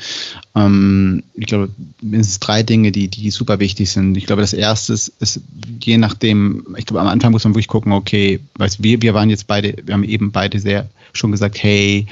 Ähm, 0.56 1.24
ich 1.34 1.48
glaube, 1.48 1.70
mindestens 2.02 2.40
drei 2.40 2.64
Dinge, 2.64 2.94
die, 2.94 3.10
die 3.10 3.30
super 3.30 3.60
wichtig 3.60 3.92
sind. 3.92 4.16
Ich 4.16 4.28
glaube, 4.28 4.42
das 4.42 4.54
erste 4.54 4.94
ist, 4.94 5.12
ist 5.20 5.42
je 5.84 5.98
nachdem, 5.98 6.74
ich 6.78 6.86
glaube, 6.86 7.02
am 7.02 7.08
Anfang 7.08 7.34
muss 7.34 7.44
man 7.44 7.54
wirklich 7.54 7.68
gucken, 7.68 7.92
okay, 7.92 8.40
weißt, 8.56 8.82
wir, 8.82 9.02
wir 9.02 9.14
waren 9.14 9.30
jetzt 9.30 9.46
beide, 9.46 9.76
wir 9.84 9.94
haben 9.94 10.06
eben 10.06 10.32
beide 10.32 10.58
sehr 10.58 10.90
schon 11.12 11.34
gesagt, 11.34 11.62
hey, 11.62 12.08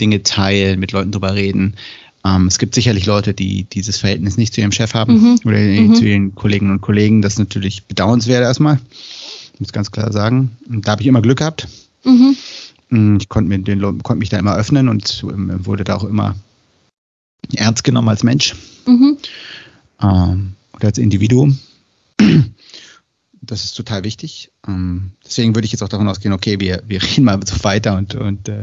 Dinge 0.00 0.24
teilen, 0.24 0.80
mit 0.80 0.90
Leuten 0.90 1.12
drüber 1.12 1.36
reden. 1.36 1.76
Ähm, 2.28 2.46
es 2.46 2.58
gibt 2.58 2.74
sicherlich 2.74 3.06
Leute, 3.06 3.34
die 3.34 3.64
dieses 3.64 3.98
Verhältnis 3.98 4.36
nicht 4.36 4.54
zu 4.54 4.60
ihrem 4.60 4.72
Chef 4.72 4.94
haben 4.94 5.14
mhm. 5.14 5.40
oder 5.44 5.58
mhm. 5.58 5.94
zu 5.94 6.04
ihren 6.04 6.34
Kolleginnen 6.34 6.72
und 6.72 6.80
Kollegen. 6.80 7.22
Das 7.22 7.34
ist 7.34 7.38
natürlich 7.38 7.84
bedauernswert 7.84 8.42
erstmal. 8.42 8.78
Ich 9.54 9.60
muss 9.60 9.72
ganz 9.72 9.90
klar 9.90 10.12
sagen. 10.12 10.56
Und 10.68 10.86
da 10.86 10.92
habe 10.92 11.02
ich 11.02 11.08
immer 11.08 11.22
Glück 11.22 11.38
gehabt. 11.38 11.68
Mhm. 12.04 12.36
Mm, 12.90 13.16
ich 13.20 13.28
konnte, 13.28 13.48
mir 13.48 13.58
den, 13.58 13.80
konnte 13.80 14.18
mich 14.18 14.28
da 14.28 14.38
immer 14.38 14.56
öffnen 14.56 14.88
und 14.88 15.24
ähm, 15.28 15.66
wurde 15.66 15.84
da 15.84 15.96
auch 15.96 16.04
immer 16.04 16.34
ernst 17.54 17.84
genommen 17.84 18.08
als 18.08 18.24
Mensch 18.24 18.54
mhm. 18.86 19.16
ähm, 20.02 20.52
oder 20.74 20.88
als 20.88 20.98
Individuum 20.98 21.58
das 23.48 23.64
ist 23.64 23.72
total 23.72 24.04
wichtig. 24.04 24.52
Ähm, 24.66 25.12
deswegen 25.24 25.54
würde 25.54 25.64
ich 25.64 25.72
jetzt 25.72 25.82
auch 25.82 25.88
davon 25.88 26.06
ausgehen, 26.06 26.34
okay, 26.34 26.60
wir, 26.60 26.82
wir 26.86 27.02
reden 27.02 27.24
mal 27.24 27.40
so 27.44 27.64
weiter 27.64 27.96
und, 27.96 28.14
und 28.14 28.48
äh, 28.48 28.62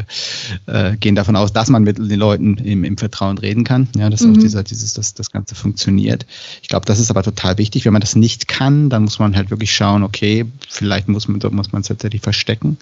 äh, 0.67 0.95
gehen 0.95 1.15
davon 1.15 1.35
aus, 1.35 1.51
dass 1.51 1.69
man 1.69 1.83
mit 1.83 1.97
den 1.97 2.19
Leuten 2.19 2.57
im, 2.57 2.83
im 2.83 2.97
Vertrauen 2.97 3.37
reden 3.37 3.63
kann. 3.63 3.89
Ja, 3.95 4.09
dass 4.09 4.21
mhm. 4.21 4.33
auch 4.33 4.37
dieser, 4.37 4.63
dieses, 4.63 4.93
das, 4.93 5.13
das 5.15 5.31
Ganze 5.31 5.55
funktioniert. 5.55 6.25
Ich 6.61 6.69
glaube, 6.69 6.85
das 6.85 6.99
ist 6.99 7.09
aber 7.09 7.23
total 7.23 7.57
wichtig. 7.57 7.85
Wenn 7.85 7.93
man 7.93 8.01
das 8.01 8.15
nicht 8.15 8.47
kann, 8.47 8.89
dann 8.89 9.03
muss 9.03 9.19
man 9.19 9.35
halt 9.35 9.49
wirklich 9.49 9.73
schauen, 9.73 10.03
okay, 10.03 10.45
vielleicht 10.69 11.07
muss 11.07 11.27
man, 11.27 11.41
muss 11.51 11.71
man 11.71 11.81
es 11.81 11.87
tatsächlich 11.87 12.21
verstecken. 12.21 12.77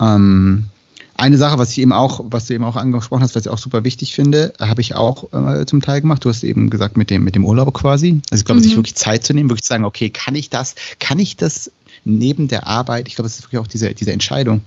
Ähm, 0.00 0.70
eine 1.18 1.36
Sache, 1.36 1.58
was 1.58 1.72
ich 1.72 1.78
eben 1.78 1.92
auch, 1.92 2.20
was 2.30 2.46
du 2.46 2.54
eben 2.54 2.64
auch 2.64 2.76
angesprochen 2.76 3.22
hast, 3.22 3.34
was 3.34 3.44
ich 3.44 3.50
auch 3.50 3.58
super 3.58 3.82
wichtig 3.82 4.14
finde, 4.14 4.52
habe 4.60 4.80
ich 4.80 4.94
auch 4.94 5.32
äh, 5.32 5.66
zum 5.66 5.82
Teil 5.82 6.00
gemacht. 6.00 6.24
Du 6.24 6.28
hast 6.28 6.44
eben 6.44 6.70
gesagt 6.70 6.96
mit 6.96 7.10
dem 7.10 7.24
mit 7.24 7.34
dem 7.34 7.44
Urlaub 7.44 7.74
quasi. 7.74 8.22
Also 8.30 8.42
ich 8.42 8.44
glaube, 8.44 8.60
mhm. 8.60 8.64
sich 8.64 8.76
wirklich 8.76 8.94
Zeit 8.94 9.24
zu 9.24 9.34
nehmen, 9.34 9.50
wirklich 9.50 9.64
zu 9.64 9.68
sagen, 9.68 9.84
okay, 9.84 10.10
kann 10.10 10.36
ich 10.36 10.48
das, 10.48 10.76
kann 11.00 11.18
ich 11.18 11.36
das 11.36 11.72
neben 12.04 12.46
der 12.46 12.68
Arbeit? 12.68 13.08
Ich 13.08 13.16
glaube, 13.16 13.26
es 13.26 13.36
ist 13.36 13.44
wirklich 13.44 13.58
auch 13.58 13.66
diese 13.66 13.92
diese 13.94 14.12
Entscheidung. 14.12 14.62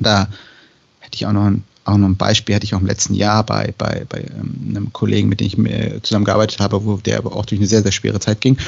Da 0.00 0.28
hätte 0.98 1.14
ich 1.14 1.26
auch 1.26 1.32
noch 1.32 1.44
ein, 1.44 1.62
auch 1.84 1.98
noch 1.98 2.08
ein 2.08 2.16
Beispiel 2.16 2.56
hatte 2.56 2.64
ich 2.64 2.74
auch 2.74 2.80
im 2.80 2.86
letzten 2.86 3.14
Jahr 3.14 3.44
bei, 3.44 3.72
bei, 3.78 4.04
bei 4.08 4.22
ähm, 4.22 4.56
einem 4.70 4.92
Kollegen, 4.92 5.28
mit 5.28 5.38
dem 5.38 5.46
ich 5.46 6.02
zusammengearbeitet 6.02 6.58
habe, 6.58 6.84
wo 6.84 6.96
der 6.96 7.18
aber 7.18 7.36
auch 7.36 7.46
durch 7.46 7.60
eine 7.60 7.68
sehr, 7.68 7.82
sehr 7.82 7.92
schwere 7.92 8.18
Zeit 8.18 8.40
ging. 8.40 8.58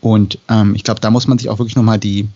Und 0.00 0.38
ähm, 0.48 0.74
ich 0.74 0.84
glaube, 0.84 1.00
da 1.00 1.10
muss 1.10 1.26
man 1.26 1.36
sich 1.36 1.50
auch 1.50 1.58
wirklich 1.58 1.76
nochmal 1.76 1.98
die, 1.98 2.28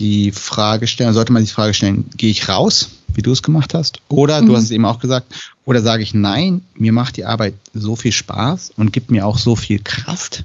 die 0.00 0.32
Frage 0.32 0.86
stellen, 0.86 1.12
sollte 1.12 1.32
man 1.32 1.42
sich 1.42 1.50
die 1.50 1.54
Frage 1.54 1.74
stellen, 1.74 2.06
gehe 2.16 2.30
ich 2.30 2.48
raus, 2.48 2.90
wie 3.14 3.22
du 3.22 3.30
es 3.30 3.42
gemacht 3.42 3.74
hast? 3.74 4.00
Oder, 4.08 4.40
mhm. 4.40 4.46
du 4.46 4.56
hast 4.56 4.64
es 4.64 4.70
eben 4.70 4.86
auch 4.86 4.98
gesagt, 4.98 5.32
oder 5.64 5.82
sage 5.82 6.02
ich, 6.02 6.14
nein, 6.14 6.62
mir 6.74 6.92
macht 6.92 7.16
die 7.16 7.24
Arbeit 7.24 7.54
so 7.74 7.94
viel 7.94 8.12
Spaß 8.12 8.72
und 8.76 8.92
gibt 8.92 9.10
mir 9.10 9.26
auch 9.26 9.38
so 9.38 9.54
viel 9.54 9.78
Kraft 9.78 10.44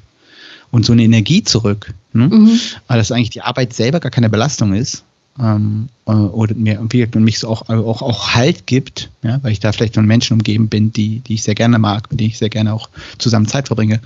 und 0.71 0.85
so 0.85 0.93
eine 0.93 1.03
Energie 1.03 1.43
zurück, 1.43 1.93
ne? 2.13 2.27
mhm. 2.27 2.59
weil 2.88 2.97
das 2.97 3.12
eigentlich 3.12 3.29
die 3.29 3.41
Arbeit 3.41 3.74
selber 3.74 4.00
gar 4.00 4.12
keine 4.12 4.29
Belastung 4.29 4.74
ist, 4.74 5.03
ähm, 5.39 5.89
äh, 6.05 6.12
oder 6.12 6.55
mir 6.55 6.79
und 6.79 7.15
mich 7.15 7.39
so 7.39 7.50
auch, 7.50 7.69
auch, 7.69 8.01
auch 8.01 8.35
Halt 8.35 8.67
gibt, 8.67 9.09
ja, 9.24 9.39
weil 9.41 9.51
ich 9.51 9.59
da 9.59 9.71
vielleicht 9.71 9.95
von 9.95 10.05
Menschen 10.05 10.33
umgeben 10.33 10.69
bin, 10.69 10.91
die, 10.91 11.19
die 11.19 11.35
ich 11.35 11.43
sehr 11.43 11.55
gerne 11.55 11.79
mag, 11.79 12.12
mit 12.12 12.19
denen 12.19 12.29
ich 12.29 12.38
sehr 12.38 12.50
gerne 12.50 12.74
auch 12.74 12.89
zusammen 13.17 13.47
Zeit 13.47 13.67
verbringe. 13.67 14.01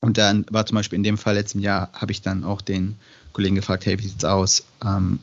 Und 0.00 0.16
dann 0.16 0.46
war 0.50 0.64
zum 0.66 0.76
Beispiel 0.76 0.96
in 0.96 1.02
dem 1.02 1.18
Fall 1.18 1.34
letzten 1.34 1.60
Jahr, 1.60 1.90
habe 1.92 2.12
ich 2.12 2.22
dann 2.22 2.42
auch 2.42 2.62
den 2.62 2.96
Kollegen 3.32 3.56
gefragt, 3.56 3.86
hey, 3.86 3.98
wie 3.98 4.06
sieht's 4.06 4.24
aus? 4.24 4.64
Ähm, 4.84 5.18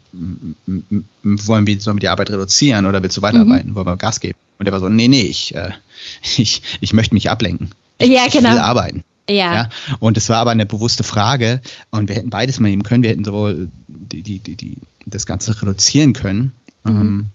wollen 1.24 1.68
wir, 1.68 1.80
sollen 1.80 1.98
wir 1.98 2.02
die 2.02 2.08
Arbeit 2.08 2.30
reduzieren 2.30 2.86
oder 2.86 3.02
willst 3.04 3.18
du 3.18 3.22
weiterarbeiten? 3.22 3.72
Mhm. 3.72 3.76
Wollen 3.76 3.88
wir 3.88 3.98
Gas 3.98 4.20
geben? 4.20 4.38
Und 4.60 4.66
er 4.66 4.72
war 4.72 4.80
so, 4.80 4.90
nee, 4.90 5.08
nee, 5.08 5.24
ich, 5.24 5.56
äh, 5.56 5.72
ich, 6.38 6.62
ich 6.82 6.94
möchte 6.94 7.14
mich 7.14 7.30
ablenken. 7.30 7.72
Ich, 8.00 8.10
ja, 8.10 8.28
genau. 8.28 8.50
Ich 8.50 8.56
will 8.56 8.62
arbeiten. 8.62 9.04
Ja. 9.30 9.54
ja. 9.54 9.70
Und 10.00 10.18
es 10.18 10.30
war 10.30 10.38
aber 10.38 10.52
eine 10.52 10.66
bewusste 10.66 11.04
Frage 11.04 11.62
und 11.92 12.08
wir 12.08 12.16
hätten 12.16 12.30
beides 12.30 12.60
mal 12.60 12.70
nehmen 12.70 12.84
können. 12.84 13.04
Wir 13.04 13.10
hätten 13.10 13.26
sowohl 13.26 13.70
die, 13.88 14.22
die, 14.22 14.40
die, 14.40 14.56
die 14.56 14.78
das 15.06 15.26
Ganze 15.26 15.60
reduzieren 15.62 16.14
können. 16.14 16.54
Mhm. 16.84 16.92
Ähm, 17.02 17.26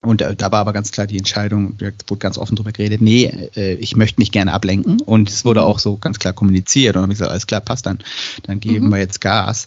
und 0.00 0.20
da, 0.20 0.32
da 0.32 0.52
war 0.52 0.60
aber 0.60 0.72
ganz 0.72 0.92
klar 0.92 1.06
die 1.06 1.18
Entscheidung, 1.18 1.76
da 1.78 1.86
wurde 2.06 2.20
ganz 2.20 2.38
offen 2.38 2.54
drüber 2.54 2.70
geredet, 2.70 3.00
nee, 3.00 3.24
äh, 3.56 3.74
ich 3.74 3.96
möchte 3.96 4.20
mich 4.20 4.30
gerne 4.30 4.52
ablenken. 4.52 5.00
Und 5.00 5.28
es 5.28 5.44
wurde 5.44 5.60
mhm. 5.60 5.66
auch 5.66 5.78
so 5.80 5.96
ganz 5.96 6.18
klar 6.18 6.32
kommuniziert. 6.32 6.94
Und 6.94 6.96
dann 6.96 7.02
habe 7.04 7.12
ich 7.12 7.18
gesagt, 7.18 7.32
alles 7.32 7.46
klar, 7.46 7.60
passt 7.60 7.86
dann. 7.86 7.98
Dann 8.44 8.60
geben 8.60 8.86
mhm. 8.86 8.90
wir 8.90 8.98
jetzt 8.98 9.20
Gas. 9.20 9.66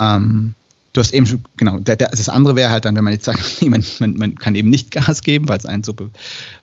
Ähm, 0.00 0.54
du 0.92 1.00
hast 1.00 1.14
eben 1.14 1.26
schon, 1.26 1.44
genau, 1.56 1.78
das 1.78 2.28
andere 2.28 2.56
wäre 2.56 2.70
halt 2.70 2.84
dann, 2.84 2.96
wenn 2.96 3.04
man 3.04 3.12
jetzt 3.12 3.26
sagt, 3.26 3.62
man, 3.66 3.84
man, 4.00 4.14
man 4.14 4.34
kann 4.34 4.56
eben 4.56 4.70
nicht 4.70 4.90
Gas 4.90 5.22
geben, 5.22 5.48
weil 5.48 5.58
es 5.58 5.66
einen 5.66 5.84
so, 5.84 5.94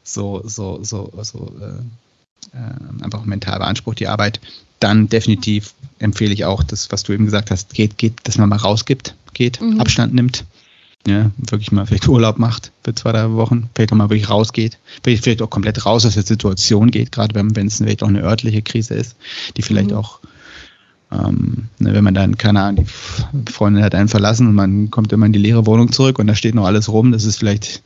so, 0.04 0.42
so, 0.46 0.84
so, 0.84 1.14
so 1.22 1.54
äh, 1.62 2.58
äh, 2.58 3.04
einfach 3.04 3.24
mental 3.24 3.60
beansprucht, 3.60 4.02
die 4.02 4.08
Arbeit, 4.08 4.42
dann 4.80 5.08
definitiv 5.08 5.74
empfehle 6.00 6.34
ich 6.34 6.44
auch 6.44 6.62
das, 6.62 6.92
was 6.92 7.04
du 7.04 7.14
eben 7.14 7.26
gesagt 7.26 7.52
hast, 7.52 7.74
geht, 7.74 7.98
geht, 7.98 8.16
dass 8.26 8.38
man 8.38 8.50
mal 8.50 8.58
rausgibt, 8.58 9.16
geht, 9.34 9.62
mhm. 9.62 9.80
Abstand 9.80 10.14
nimmt, 10.14 10.46
ja, 11.08 11.32
wirklich 11.38 11.72
mal 11.72 11.86
vielleicht 11.86 12.08
Urlaub 12.08 12.38
macht 12.38 12.72
für 12.84 12.94
zwei, 12.94 13.14
drei 13.14 13.32
Wochen, 13.32 13.70
vielleicht 13.74 13.94
auch 13.94 13.96
mal 13.96 14.10
wirklich 14.10 14.30
rausgeht, 14.30 14.78
vielleicht, 15.04 15.42
auch 15.42 15.50
komplett 15.50 15.86
raus 15.86 16.06
aus 16.06 16.16
der 16.16 16.24
Situation 16.24 16.92
geht, 16.92 17.14
gerade 17.14 17.34
wenn, 17.34 17.56
wenn 17.56 17.68
es 17.68 17.78
vielleicht 17.78 18.04
auch 18.04 18.10
eine 18.10 18.22
örtliche 18.22 18.62
Krise 18.62 18.96
ist, 18.96 19.16
die 19.56 19.62
vielleicht 19.62 19.92
mhm. 19.92 19.98
auch 19.98 20.20
ähm, 21.10 21.70
ne, 21.80 21.94
wenn 21.94 22.04
man 22.04 22.14
dann, 22.14 22.38
keine 22.38 22.62
Ahnung, 22.62 22.86
die 23.32 23.52
Freundin 23.54 23.82
hat 23.82 23.96
einen 23.96 24.10
verlassen 24.10 24.48
und 24.48 24.56
man 24.56 24.92
kommt 24.92 25.14
immer 25.14 25.26
in 25.26 25.32
die 25.32 25.40
leere 25.40 25.66
Wohnung 25.66 25.94
zurück 25.94 26.20
und 26.20 26.28
da 26.28 26.36
steht 26.36 26.54
noch 26.54 26.66
alles 26.66 26.90
rum, 26.90 27.14
das 27.14 27.24
ist 27.24 27.38
vielleicht, 27.38 27.82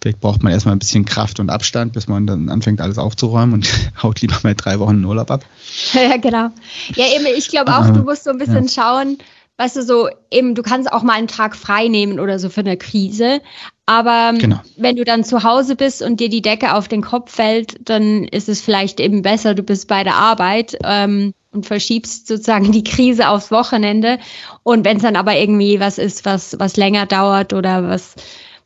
vielleicht 0.00 0.20
braucht 0.20 0.42
man 0.42 0.50
erstmal 0.50 0.74
ein 0.74 0.78
bisschen 0.78 1.04
Kraft 1.04 1.40
und 1.40 1.50
Abstand, 1.50 1.92
bis 1.92 2.08
man 2.08 2.26
dann 2.26 2.48
anfängt, 2.48 2.80
alles 2.80 2.96
aufzuräumen 2.96 3.52
und 3.52 3.68
haut 4.02 4.22
lieber 4.22 4.38
mal 4.42 4.54
drei 4.54 4.78
Wochen 4.78 4.96
in 4.96 5.04
Urlaub 5.04 5.30
ab. 5.30 5.44
Ja, 5.92 6.16
genau. 6.16 6.48
Ja, 6.94 7.04
eben, 7.14 7.26
ich 7.36 7.48
glaube 7.48 7.76
auch, 7.76 7.90
du 7.90 8.02
musst 8.02 8.24
so 8.24 8.30
ein 8.30 8.38
bisschen 8.38 8.66
ja. 8.66 8.68
schauen, 8.68 9.18
weißt 9.56 9.76
du, 9.76 9.82
so 9.82 10.08
eben, 10.30 10.54
du 10.54 10.62
kannst 10.62 10.92
auch 10.92 11.02
mal 11.02 11.14
einen 11.14 11.28
Tag 11.28 11.54
frei 11.54 11.88
nehmen 11.88 12.18
oder 12.18 12.38
so 12.38 12.48
für 12.48 12.60
eine 12.60 12.76
Krise. 12.76 13.40
Aber 13.86 14.32
genau. 14.38 14.60
wenn 14.76 14.96
du 14.96 15.04
dann 15.04 15.24
zu 15.24 15.42
Hause 15.42 15.76
bist 15.76 16.02
und 16.02 16.18
dir 16.18 16.28
die 16.28 16.42
Decke 16.42 16.74
auf 16.74 16.88
den 16.88 17.02
Kopf 17.02 17.32
fällt, 17.32 17.88
dann 17.88 18.24
ist 18.24 18.48
es 18.48 18.60
vielleicht 18.60 18.98
eben 18.98 19.22
besser, 19.22 19.54
du 19.54 19.62
bist 19.62 19.88
bei 19.88 20.02
der 20.02 20.16
Arbeit. 20.16 20.76
Ähm, 20.84 21.34
und 21.54 21.66
verschiebst 21.66 22.26
sozusagen 22.26 22.72
die 22.72 22.84
Krise 22.84 23.28
aufs 23.28 23.50
Wochenende. 23.50 24.18
Und 24.62 24.84
wenn 24.84 24.98
es 24.98 25.02
dann 25.02 25.16
aber 25.16 25.36
irgendwie 25.36 25.80
was 25.80 25.98
ist, 25.98 26.24
was, 26.24 26.56
was 26.58 26.76
länger 26.76 27.06
dauert 27.06 27.52
oder 27.52 27.88
was, 27.88 28.16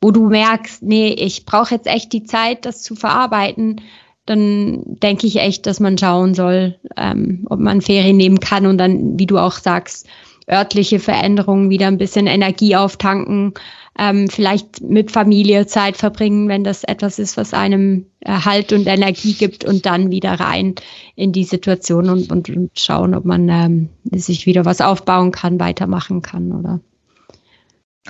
wo 0.01 0.11
du 0.11 0.29
merkst, 0.29 0.83
nee, 0.83 1.11
ich 1.11 1.45
brauche 1.45 1.75
jetzt 1.75 1.87
echt 1.87 2.13
die 2.13 2.25
Zeit, 2.25 2.65
das 2.65 2.83
zu 2.83 2.95
verarbeiten, 2.97 3.83
dann 4.27 4.83
denke 4.85 5.27
ich 5.27 5.37
echt, 5.37 5.67
dass 5.67 5.81
man 5.81 5.97
schauen 5.97 6.35
soll, 6.35 6.79
ähm, 6.97 7.47
ob 7.49 7.61
man 7.61 7.81
Ferien 7.81 8.17
nehmen 8.17 8.41
kann 8.41 8.67
und 8.67 8.79
dann, 8.79 9.19
wie 9.19 9.27
du 9.27 9.39
auch 9.39 9.53
sagst, 9.55 10.07
örtliche 10.51 10.99
Veränderungen 10.99 11.71
wieder 11.71 11.87
ein 11.87 11.99
bisschen 11.99 12.27
Energie 12.27 12.77
auftanken 12.77 13.55
ähm, 13.99 14.29
vielleicht 14.29 14.81
mit 14.81 15.11
Familie 15.11 15.67
Zeit 15.67 15.97
verbringen, 15.97 16.49
wenn 16.49 16.63
das 16.63 16.85
etwas 16.85 17.19
ist, 17.19 17.37
was 17.37 17.53
einem 17.53 18.07
Halt 18.25 18.73
und 18.73 18.87
Energie 18.87 19.33
gibt 19.33 19.65
und 19.65 19.87
dann 19.87 20.11
wieder 20.11 20.35
rein 20.35 20.77
in 21.17 21.33
die 21.33 21.45
Situation 21.45 22.09
und, 22.09 22.31
und, 22.31 22.49
und 22.49 22.71
schauen, 22.79 23.15
ob 23.15 23.25
man 23.25 23.49
ähm, 23.49 23.89
sich 24.13 24.47
wieder 24.47 24.65
was 24.65 24.81
aufbauen 24.81 25.33
kann, 25.33 25.59
weitermachen 25.59 26.23
kann 26.23 26.53
oder. 26.53 26.81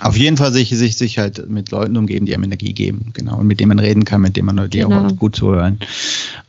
Auf 0.01 0.17
jeden 0.17 0.37
Fall 0.37 0.53
sich, 0.53 0.69
sich, 0.69 0.97
sich 0.97 1.19
halt 1.19 1.49
mit 1.49 1.71
Leuten 1.71 1.97
umgeben, 1.97 2.27
die 2.27 2.35
einem 2.35 2.45
Energie 2.45 2.73
geben, 2.73 3.13
genau, 3.15 3.39
und 3.39 3.47
mit 3.47 3.59
denen 3.59 3.69
man 3.69 3.79
reden 3.81 4.05
kann, 4.05 4.21
mit 4.21 4.37
denen 4.37 4.47
man 4.47 4.71
die 4.71 4.79
genau. 4.79 5.07
auch 5.07 5.17
gut 5.17 5.35
zuhören. 5.35 5.81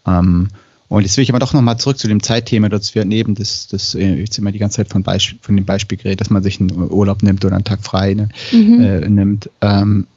Ähm, 0.06 0.50
und 0.90 1.04
jetzt 1.04 1.16
will 1.18 1.24
ich 1.24 1.30
aber 1.30 1.40
doch 1.40 1.54
nochmal 1.54 1.78
zurück 1.78 2.00
zu 2.00 2.08
dem 2.08 2.24
Zeitthema, 2.24 2.68
dass 2.68 2.96
wir 2.96 3.06
neben 3.06 3.36
das, 3.36 3.68
das 3.68 3.94
äh, 3.94 4.16
jetzt 4.16 4.38
immer 4.40 4.52
die 4.52 4.58
ganze 4.60 4.78
Zeit 4.78 4.90
von, 4.90 5.04
Beisp 5.04 5.36
von 5.42 5.56
dem 5.56 5.66
Beispiel 5.66 6.00
geredet, 6.00 6.22
dass 6.22 6.32
man 6.32 6.42
sich 6.42 6.60
einen 6.60 6.92
Urlaub 6.92 7.22
nimmt 7.22 7.46
oder 7.46 7.56
einen 7.56 7.64
Tag 7.64 7.84
frei 7.84 8.16
ne, 8.16 8.30
mhm. 8.52 8.82
äh, 8.82 9.08
nimmt. 9.08 9.50
Ähm, 9.62 10.08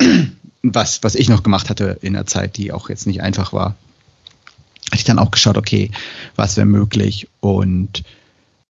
was, 0.62 1.04
was 1.04 1.14
ich 1.14 1.28
noch 1.28 1.44
gemacht 1.44 1.70
hatte 1.70 1.98
in 2.02 2.14
der 2.14 2.26
Zeit, 2.26 2.56
die 2.56 2.72
auch 2.72 2.88
jetzt 2.88 3.06
nicht 3.06 3.22
einfach 3.22 3.52
war, 3.52 3.76
hatte 4.86 4.96
ich 4.96 5.04
dann 5.04 5.20
auch 5.20 5.30
geschaut, 5.30 5.56
okay, 5.56 5.90
was 6.34 6.56
wäre 6.56 6.66
möglich 6.66 7.28
und 7.40 8.02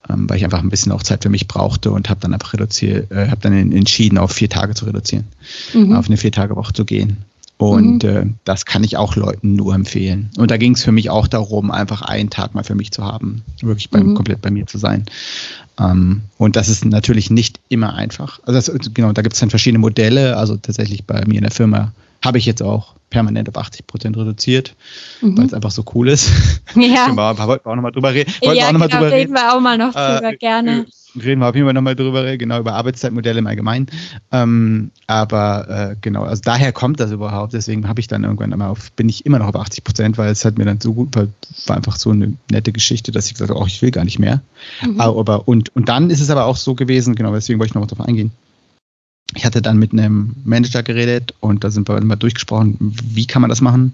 ähm, 0.09 0.29
weil 0.29 0.37
ich 0.37 0.43
einfach 0.43 0.61
ein 0.61 0.69
bisschen 0.69 0.91
auch 0.91 1.03
Zeit 1.03 1.23
für 1.23 1.29
mich 1.29 1.47
brauchte 1.47 1.91
und 1.91 2.09
habe 2.09 2.19
dann 2.19 2.33
einfach 2.33 2.53
reduziert, 2.53 3.11
äh, 3.11 3.29
habe 3.29 3.41
dann 3.41 3.71
entschieden, 3.71 4.19
auf 4.19 4.31
vier 4.31 4.49
Tage 4.49 4.75
zu 4.75 4.85
reduzieren, 4.85 5.25
mhm. 5.73 5.95
auf 5.95 6.07
eine 6.07 6.17
vier 6.17 6.31
Tage 6.31 6.55
Woche 6.55 6.73
zu 6.73 6.85
gehen. 6.85 7.25
Und 7.57 8.03
mhm. 8.03 8.09
äh, 8.09 8.25
das 8.43 8.65
kann 8.65 8.83
ich 8.83 8.97
auch 8.97 9.15
Leuten 9.15 9.55
nur 9.55 9.73
empfehlen. 9.73 10.29
Und 10.37 10.51
da 10.51 10.57
ging 10.57 10.73
es 10.73 10.83
für 10.83 10.91
mich 10.91 11.09
auch 11.09 11.27
darum, 11.27 11.71
einfach 11.71 12.03
einen 12.03 12.29
Tag 12.29 12.53
mal 12.53 12.63
für 12.63 12.75
mich 12.75 12.91
zu 12.91 13.03
haben, 13.03 13.41
wirklich 13.61 13.89
beim, 13.89 14.09
mhm. 14.09 14.13
komplett 14.15 14.41
bei 14.41 14.51
mir 14.51 14.67
zu 14.67 14.77
sein. 14.77 15.05
Ähm, 15.79 16.21
und 16.37 16.55
das 16.55 16.69
ist 16.69 16.85
natürlich 16.85 17.31
nicht 17.31 17.59
immer 17.69 17.95
einfach. 17.95 18.39
Also 18.45 18.73
das, 18.73 18.93
genau, 18.93 19.11
da 19.11 19.23
gibt 19.23 19.33
es 19.33 19.39
dann 19.39 19.49
verschiedene 19.49 19.79
Modelle. 19.79 20.37
Also 20.37 20.55
tatsächlich 20.55 21.05
bei 21.05 21.23
mir 21.25 21.35
in 21.35 21.43
der 21.43 21.51
Firma 21.51 21.93
habe 22.23 22.37
ich 22.37 22.45
jetzt 22.45 22.61
auch 22.61 22.93
permanent 23.09 23.47
auf 23.49 23.57
80 23.57 23.87
Prozent 23.87 24.17
reduziert, 24.17 24.75
mhm. 25.21 25.37
weil 25.37 25.45
es 25.45 25.53
einfach 25.53 25.71
so 25.71 25.83
cool 25.95 26.09
ist. 26.09 26.29
Ja. 26.75 27.07
wir 27.15 27.47
wollten 27.47 27.69
auch 27.69 27.75
nochmal 27.75 27.91
drüber 27.91 28.13
reden. 28.13 28.33
Wollten 28.41 28.57
ja, 28.57 28.67
auch 28.67 28.71
noch 28.73 28.81
genau, 28.81 29.01
drüber 29.01 29.11
reden 29.11 29.33
wir 29.33 29.53
auch 29.53 29.61
mal 29.61 29.77
noch 29.77 29.95
äh, 29.95 30.15
drüber, 30.15 30.33
äh, 30.33 30.37
gerne. 30.37 30.85
Reden 31.15 31.41
wir 31.41 31.47
auf 31.47 31.55
jeden 31.55 31.65
Fall 31.65 31.73
nochmal 31.73 31.95
drüber, 31.95 32.37
genau, 32.37 32.59
über 32.59 32.73
Arbeitszeitmodelle 32.73 33.39
im 33.39 33.47
Allgemeinen. 33.47 33.87
Ähm, 34.31 34.91
aber 35.07 35.69
äh, 35.69 35.95
genau, 36.01 36.23
also 36.23 36.41
daher 36.43 36.71
kommt 36.71 36.99
das 36.99 37.11
überhaupt. 37.11 37.53
Deswegen 37.53 37.87
habe 37.87 37.99
ich 37.99 38.07
dann 38.07 38.23
irgendwann 38.23 38.53
einmal 38.53 38.69
auf, 38.69 38.91
bin 38.91 39.09
ich 39.09 39.25
immer 39.25 39.39
noch 39.39 39.47
auf 39.47 39.55
80 39.55 39.83
Prozent, 39.83 40.17
weil 40.17 40.29
es 40.29 40.45
hat 40.45 40.57
mir 40.57 40.65
dann 40.65 40.81
so 40.81 40.93
gut, 40.93 41.15
weil 41.15 41.29
war 41.65 41.77
einfach 41.77 41.95
so 41.95 42.11
eine 42.11 42.33
nette 42.51 42.71
Geschichte, 42.71 43.11
dass 43.11 43.27
ich 43.27 43.33
gesagt 43.33 43.49
habe, 43.49 43.59
oh, 43.59 43.65
ich 43.65 43.81
will 43.81 43.91
gar 43.91 44.03
nicht 44.03 44.19
mehr. 44.19 44.41
Mhm. 44.85 44.99
Aber, 44.99 45.47
und, 45.47 45.75
und 45.75 45.89
dann 45.89 46.09
ist 46.09 46.21
es 46.21 46.29
aber 46.29 46.45
auch 46.45 46.57
so 46.57 46.75
gewesen, 46.75 47.15
genau, 47.15 47.33
deswegen 47.33 47.59
wollte 47.59 47.71
ich 47.71 47.75
noch 47.75 47.87
darauf 47.87 48.07
eingehen 48.07 48.31
ich 49.35 49.45
hatte 49.45 49.61
dann 49.61 49.77
mit 49.77 49.93
einem 49.93 50.35
Manager 50.45 50.83
geredet 50.83 51.33
und 51.39 51.63
da 51.63 51.69
sind 51.69 51.87
wir 51.87 51.99
mal 52.01 52.15
durchgesprochen, 52.15 52.77
wie 52.79 53.27
kann 53.27 53.41
man 53.41 53.49
das 53.49 53.61
machen? 53.61 53.93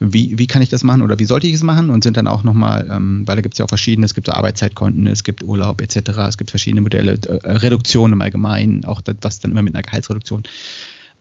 Wie, 0.00 0.38
wie 0.38 0.46
kann 0.46 0.62
ich 0.62 0.68
das 0.68 0.84
machen 0.84 1.02
oder 1.02 1.18
wie 1.18 1.24
sollte 1.24 1.48
ich 1.48 1.54
es 1.54 1.62
machen? 1.62 1.90
Und 1.90 2.04
sind 2.04 2.16
dann 2.16 2.28
auch 2.28 2.44
nochmal, 2.44 2.88
ähm, 2.90 3.26
weil 3.26 3.36
da 3.36 3.42
gibt 3.42 3.54
es 3.54 3.58
ja 3.58 3.64
auch 3.64 3.68
verschiedene, 3.68 4.04
es 4.04 4.14
gibt 4.14 4.28
so 4.28 4.32
Arbeitszeitkonten, 4.32 5.06
es 5.08 5.24
gibt 5.24 5.42
Urlaub 5.42 5.80
etc., 5.80 6.10
es 6.28 6.38
gibt 6.38 6.50
verschiedene 6.50 6.82
Modelle, 6.82 7.14
äh, 7.14 7.50
Reduktion 7.50 8.12
im 8.12 8.22
Allgemeinen, 8.22 8.84
auch 8.84 9.00
das, 9.00 9.16
was 9.22 9.40
dann 9.40 9.50
immer 9.50 9.62
mit 9.62 9.74
einer 9.74 9.82
Gehaltsreduktion 9.82 10.44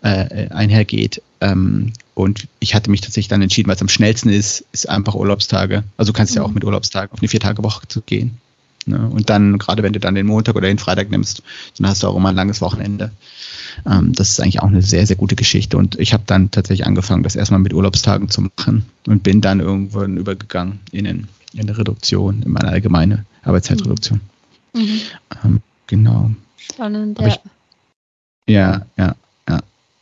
äh, 0.03 0.49
einhergeht. 0.49 1.21
Ähm, 1.41 1.93
und 2.13 2.47
ich 2.59 2.75
hatte 2.75 2.91
mich 2.91 3.01
tatsächlich 3.01 3.29
dann 3.29 3.41
entschieden, 3.41 3.67
weil 3.67 3.75
es 3.75 3.81
am 3.81 3.89
schnellsten 3.89 4.29
ist, 4.29 4.65
ist 4.71 4.87
einfach 4.89 5.15
Urlaubstage. 5.15 5.83
Also 5.97 6.11
du 6.11 6.17
kannst 6.17 6.33
mhm. 6.33 6.37
ja 6.37 6.43
auch 6.43 6.51
mit 6.51 6.63
Urlaubstagen 6.63 7.11
auf 7.13 7.19
eine 7.19 7.29
Vier-Tage-Woche 7.29 7.87
zu 7.87 8.01
gehen. 8.01 8.37
Ne? 8.87 9.09
Und 9.09 9.29
dann, 9.29 9.57
gerade 9.57 9.83
wenn 9.83 9.93
du 9.93 9.99
dann 9.99 10.15
den 10.15 10.25
Montag 10.25 10.55
oder 10.55 10.67
den 10.67 10.79
Freitag 10.79 11.09
nimmst, 11.11 11.43
dann 11.77 11.87
hast 11.87 12.03
du 12.03 12.07
auch 12.07 12.15
immer 12.15 12.29
ein 12.29 12.35
langes 12.35 12.61
Wochenende. 12.61 13.11
Ähm, 13.85 14.13
das 14.13 14.29
ist 14.29 14.39
eigentlich 14.39 14.61
auch 14.61 14.67
eine 14.67 14.81
sehr, 14.81 15.05
sehr 15.05 15.15
gute 15.15 15.35
Geschichte. 15.35 15.77
Und 15.77 15.99
ich 15.99 16.13
habe 16.13 16.23
dann 16.25 16.51
tatsächlich 16.51 16.87
angefangen, 16.87 17.23
das 17.23 17.35
erstmal 17.35 17.59
mit 17.59 17.73
Urlaubstagen 17.73 18.29
zu 18.29 18.41
machen 18.41 18.85
und 19.05 19.23
bin 19.23 19.41
dann 19.41 19.59
irgendwann 19.59 20.17
übergegangen 20.17 20.79
in, 20.91 21.05
in 21.05 21.27
eine 21.59 21.77
Reduktion, 21.77 22.43
in 22.43 22.51
meine 22.51 22.69
allgemeine 22.69 23.25
Arbeitszeitreduktion. 23.43 24.21
Mhm. 24.73 24.81
mhm. 24.81 25.01
Ähm, 25.43 25.61
genau. 25.87 26.31
Spannend, 26.57 27.19
ja. 27.19 27.27
Ich, 27.27 27.39
ja, 28.47 28.85
ja, 28.97 29.15
ja. 29.49 29.59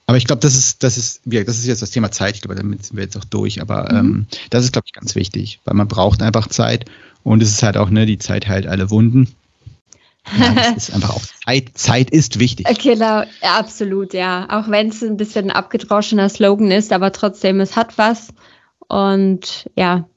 Aber 0.08 0.18
ich 0.18 0.26
glaube, 0.26 0.42
das 0.42 0.56
ist, 0.56 0.84
das 0.84 0.98
ist, 0.98 1.22
das 1.26 1.58
ist 1.58 1.66
jetzt 1.66 1.82
das 1.82 1.92
Thema 1.92 2.12
Zeit. 2.12 2.36
Ich 2.36 2.42
glaube, 2.42 2.56
damit 2.56 2.86
sind 2.86 2.96
wir 2.96 3.04
jetzt 3.04 3.18
auch 3.18 3.26
durch. 3.26 3.62
Aber 3.62 3.92
mhm. 3.92 3.98
ähm, 3.98 4.28
das 4.52 4.64
ist, 4.64 4.74
glaube 4.74 4.86
ich, 4.88 4.94
ganz 4.94 5.16
wichtig, 5.16 5.60
weil 5.66 5.74
man 5.74 5.88
braucht 5.88 6.22
einfach 6.22 6.48
Zeit 6.48 6.86
und 7.26 7.42
es 7.42 7.50
ist 7.50 7.64
halt 7.64 7.76
auch, 7.76 7.90
ne, 7.90 8.06
die 8.06 8.20
Zeit 8.20 8.48
heilt 8.48 8.68
alle 8.68 8.92
Wunden. 8.92 9.36
Ja, 10.38 10.54
das 10.54 10.78
ist 10.90 10.94
einfach 10.94 11.10
auch 11.16 11.24
Zeit. 11.44 11.72
Zeit 11.74 12.10
ist 12.12 12.40
wichtig. 12.40 12.68
Genau, 12.80 13.24
ja, 13.42 13.58
absolut, 13.58 14.14
ja. 14.14 14.48
Auch 14.50 14.70
wenn 14.70 14.90
es 14.90 15.04
ein 15.04 15.18
bisschen 15.18 15.46
ein 15.46 15.56
abgedroschener 15.56 16.30
Slogan 16.30 16.70
ist, 16.70 16.94
aber 16.94 17.12
trotzdem, 17.12 17.60
es 17.60 17.76
hat 17.76 17.98
was. 17.98 18.30
Und 18.88 19.68
ja, 19.76 20.08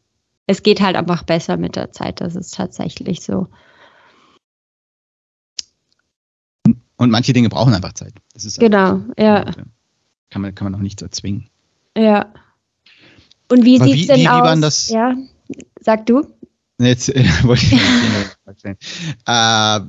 es 0.46 0.62
geht 0.62 0.82
halt 0.82 0.96
einfach 0.96 1.22
besser 1.22 1.56
mit 1.56 1.76
der 1.76 1.92
Zeit. 1.92 2.20
Das 2.20 2.36
ist 2.36 2.54
tatsächlich 2.54 3.22
so. 3.22 3.48
Und 6.96 7.10
manche 7.10 7.32
Dinge 7.32 7.48
brauchen 7.48 7.72
einfach 7.72 7.94
Zeit. 7.94 8.12
genau, 8.58 9.00
ja. 9.16 9.46
Kann 10.28 10.42
man, 10.42 10.54
kann 10.54 10.70
man 10.70 10.74
auch 10.74 10.82
nicht 10.82 11.00
so 11.00 11.06
erzwingen. 11.06 11.48
Ja. 11.96 12.34
Und 13.50 13.64
wie 13.64 13.78
sieht 13.78 14.00
es 14.00 14.06
denn 14.08 14.20
wie, 14.20 14.28
aus? 14.28 14.42
Wie 14.42 14.44
waren 14.44 14.60
das? 14.60 14.88
Ja, 14.90 15.14
sag 15.80 16.04
du. 16.04 16.26
Jetzt 16.80 17.08
äh, 17.08 17.24
wollte 17.42 17.64
ich 17.64 17.80
stellen. 18.58 18.76
Äh, 19.26 19.80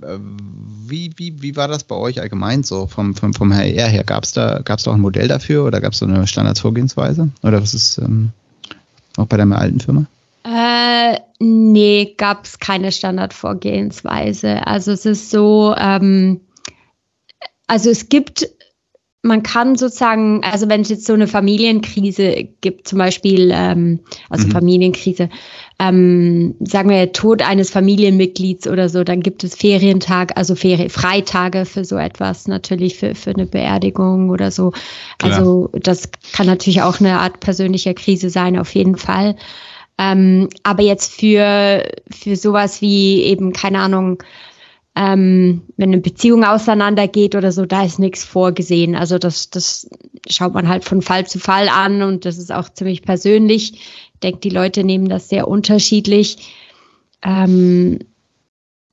wie, 0.87 1.11
wie, 1.15 1.41
wie 1.41 1.55
war 1.55 1.67
das 1.67 1.83
bei 1.83 1.95
euch 1.95 2.19
allgemein 2.19 2.63
so 2.63 2.87
vom, 2.87 3.15
vom, 3.15 3.33
vom 3.33 3.53
HR 3.53 3.87
her? 3.87 4.03
Gab 4.03 4.23
es 4.23 4.33
da, 4.33 4.59
gab's 4.63 4.83
da 4.83 4.91
auch 4.91 4.95
ein 4.95 5.01
Modell 5.01 5.27
dafür 5.27 5.65
oder 5.65 5.81
gab 5.81 5.93
es 5.93 5.99
so 5.99 6.05
eine 6.05 6.25
Standardsvorgehensweise? 6.25 7.29
Oder 7.43 7.61
was 7.61 7.73
ist 7.73 7.99
ähm, 7.99 8.31
auch 9.17 9.27
bei 9.27 9.37
deiner 9.37 9.59
alten 9.59 9.79
Firma? 9.79 10.05
Äh, 10.43 11.19
nee, 11.39 12.15
gab 12.17 12.45
es 12.45 12.59
keine 12.59 12.91
Standardvorgehensweise. 12.91 14.65
Also 14.65 14.91
es 14.91 15.05
ist 15.05 15.29
so, 15.29 15.75
ähm, 15.77 16.41
also 17.67 17.91
es 17.91 18.09
gibt 18.09 18.49
man 19.21 19.43
kann 19.43 19.75
sozusagen, 19.75 20.43
also 20.43 20.69
wenn 20.69 20.81
es 20.81 20.89
jetzt 20.89 21.05
so 21.05 21.13
eine 21.13 21.27
Familienkrise 21.27 22.47
gibt, 22.61 22.87
zum 22.87 22.99
Beispiel, 22.99 23.51
ähm, 23.53 23.99
also 24.29 24.47
mhm. 24.47 24.51
Familienkrise, 24.51 25.29
ähm, 25.77 26.55
sagen 26.61 26.89
wir 26.89 27.11
Tod 27.11 27.41
eines 27.41 27.69
Familienmitglieds 27.69 28.67
oder 28.67 28.87
so, 28.87 29.03
dann 29.03 29.19
gibt 29.21 29.43
es 29.43 29.55
Ferientag, 29.55 30.37
also 30.37 30.55
Ferien, 30.55 30.89
Freitage 30.89 31.65
für 31.65 31.83
so 31.83 31.97
etwas, 31.97 32.47
natürlich 32.47 32.97
für, 32.97 33.13
für 33.13 33.31
eine 33.31 33.45
Beerdigung 33.45 34.29
oder 34.29 34.51
so. 34.51 34.71
Klar. 35.17 35.33
Also 35.33 35.69
das 35.73 36.09
kann 36.31 36.47
natürlich 36.47 36.81
auch 36.81 37.01
eine 37.01 37.19
Art 37.19 37.41
persönlicher 37.41 37.93
Krise 37.93 38.29
sein, 38.29 38.57
auf 38.57 38.73
jeden 38.73 38.95
Fall. 38.95 39.35
Ähm, 39.97 40.47
aber 40.63 40.83
jetzt 40.83 41.11
für, 41.11 41.83
für 42.09 42.37
sowas 42.37 42.81
wie 42.81 43.23
eben, 43.23 43.51
keine 43.51 43.79
Ahnung, 43.79 44.23
ähm, 44.95 45.61
wenn 45.77 45.93
eine 45.93 46.01
Beziehung 46.01 46.43
auseinandergeht 46.43 47.35
oder 47.35 47.51
so, 47.51 47.65
da 47.65 47.83
ist 47.83 47.99
nichts 47.99 48.23
vorgesehen. 48.23 48.95
Also 48.95 49.17
das, 49.17 49.49
das 49.49 49.89
schaut 50.29 50.53
man 50.53 50.67
halt 50.67 50.83
von 50.83 51.01
Fall 51.01 51.25
zu 51.27 51.39
Fall 51.39 51.69
an 51.69 52.01
und 52.01 52.25
das 52.25 52.37
ist 52.37 52.51
auch 52.51 52.69
ziemlich 52.69 53.03
persönlich. 53.03 53.73
Ich 54.13 54.19
denke, 54.21 54.39
die 54.39 54.49
Leute 54.49 54.83
nehmen 54.83 55.07
das 55.07 55.29
sehr 55.29 55.47
unterschiedlich. 55.47 56.53
Ähm, 57.21 57.99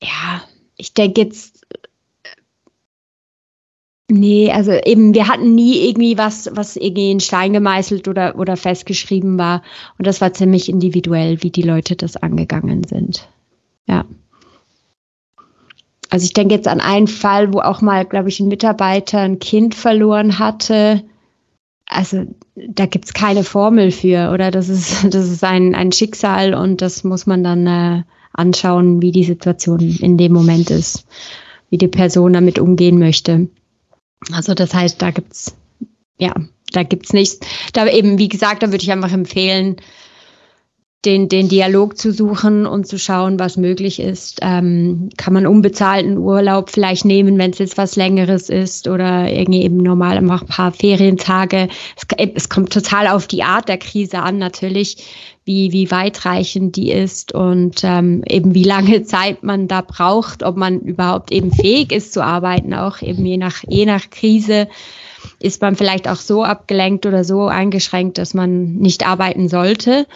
ja, 0.02 0.42
ich 0.76 0.92
denke 0.92 1.22
jetzt, 1.22 1.66
nee, 4.08 4.52
also 4.52 4.72
eben, 4.72 5.14
wir 5.14 5.28
hatten 5.28 5.54
nie 5.54 5.88
irgendwie 5.88 6.18
was, 6.18 6.50
was 6.52 6.76
irgendwie 6.76 7.10
in 7.10 7.20
Stein 7.20 7.52
gemeißelt 7.54 8.06
oder, 8.06 8.38
oder 8.38 8.56
festgeschrieben 8.56 9.38
war. 9.38 9.62
Und 9.98 10.06
das 10.06 10.20
war 10.20 10.32
ziemlich 10.34 10.68
individuell, 10.68 11.42
wie 11.42 11.50
die 11.50 11.62
Leute 11.62 11.96
das 11.96 12.16
angegangen 12.16 12.84
sind. 12.84 13.28
Ja 13.88 14.04
also 16.16 16.24
ich 16.24 16.32
denke 16.32 16.54
jetzt 16.54 16.66
an 16.66 16.80
einen 16.80 17.08
Fall, 17.08 17.52
wo 17.52 17.58
auch 17.58 17.82
mal, 17.82 18.06
glaube 18.06 18.30
ich, 18.30 18.40
ein 18.40 18.48
Mitarbeiter 18.48 19.20
ein 19.20 19.38
Kind 19.38 19.74
verloren 19.74 20.38
hatte. 20.38 21.04
Also 21.84 22.24
da 22.54 22.86
gibt's 22.86 23.12
keine 23.12 23.44
Formel 23.44 23.90
für, 23.90 24.30
oder? 24.32 24.50
Das 24.50 24.70
ist, 24.70 25.04
das 25.14 25.28
ist 25.28 25.44
ein, 25.44 25.74
ein 25.74 25.92
Schicksal 25.92 26.54
und 26.54 26.80
das 26.80 27.04
muss 27.04 27.26
man 27.26 27.44
dann 27.44 27.66
äh, 27.66 28.02
anschauen, 28.32 29.02
wie 29.02 29.12
die 29.12 29.24
Situation 29.24 29.78
in 29.80 30.16
dem 30.16 30.32
Moment 30.32 30.70
ist, 30.70 31.04
wie 31.68 31.76
die 31.76 31.86
Person 31.86 32.32
damit 32.32 32.58
umgehen 32.58 32.98
möchte. 32.98 33.50
Also 34.32 34.54
das 34.54 34.72
heißt, 34.72 35.02
da 35.02 35.10
gibt's 35.10 35.54
ja, 36.16 36.32
da 36.72 36.82
gibt's 36.82 37.12
nichts. 37.12 37.40
Da 37.74 37.86
eben, 37.86 38.16
wie 38.16 38.28
gesagt, 38.28 38.62
da 38.62 38.68
würde 38.68 38.82
ich 38.82 38.90
einfach 38.90 39.12
empfehlen, 39.12 39.76
den, 41.04 41.28
den 41.28 41.48
Dialog 41.48 41.96
zu 41.96 42.12
suchen 42.12 42.66
und 42.66 42.86
zu 42.86 42.98
schauen, 42.98 43.38
was 43.38 43.56
möglich 43.56 44.00
ist. 44.00 44.40
Ähm, 44.42 45.10
kann 45.16 45.34
man 45.34 45.46
unbezahlten 45.46 46.18
Urlaub 46.18 46.70
vielleicht 46.70 47.04
nehmen, 47.04 47.38
wenn 47.38 47.52
es 47.52 47.58
jetzt 47.58 47.78
was 47.78 47.94
Längeres 47.94 48.48
ist 48.50 48.88
oder 48.88 49.30
irgendwie 49.30 49.62
eben 49.62 49.76
normal 49.76 50.16
einfach 50.16 50.42
ein 50.42 50.48
paar 50.48 50.72
Ferientage. 50.72 51.68
Es, 51.96 52.32
es 52.34 52.48
kommt 52.48 52.72
total 52.72 53.06
auf 53.06 53.28
die 53.28 53.44
Art 53.44 53.68
der 53.68 53.78
Krise 53.78 54.18
an, 54.18 54.38
natürlich, 54.38 54.96
wie, 55.44 55.70
wie 55.70 55.92
weitreichend 55.92 56.74
die 56.74 56.90
ist 56.90 57.32
und 57.32 57.82
ähm, 57.84 58.24
eben 58.28 58.54
wie 58.54 58.64
lange 58.64 59.02
Zeit 59.04 59.44
man 59.44 59.68
da 59.68 59.82
braucht, 59.82 60.42
ob 60.42 60.56
man 60.56 60.80
überhaupt 60.80 61.30
eben 61.30 61.52
fähig 61.52 61.92
ist 61.92 62.12
zu 62.12 62.24
arbeiten, 62.24 62.74
auch 62.74 63.00
eben 63.00 63.24
je 63.24 63.36
nach, 63.36 63.62
je 63.68 63.86
nach 63.86 64.10
Krise 64.10 64.66
ist 65.38 65.62
man 65.62 65.76
vielleicht 65.76 66.08
auch 66.08 66.16
so 66.16 66.42
abgelenkt 66.42 67.06
oder 67.06 67.22
so 67.22 67.46
eingeschränkt, 67.46 68.18
dass 68.18 68.34
man 68.34 68.74
nicht 68.74 69.06
arbeiten 69.06 69.48
sollte. 69.48 70.06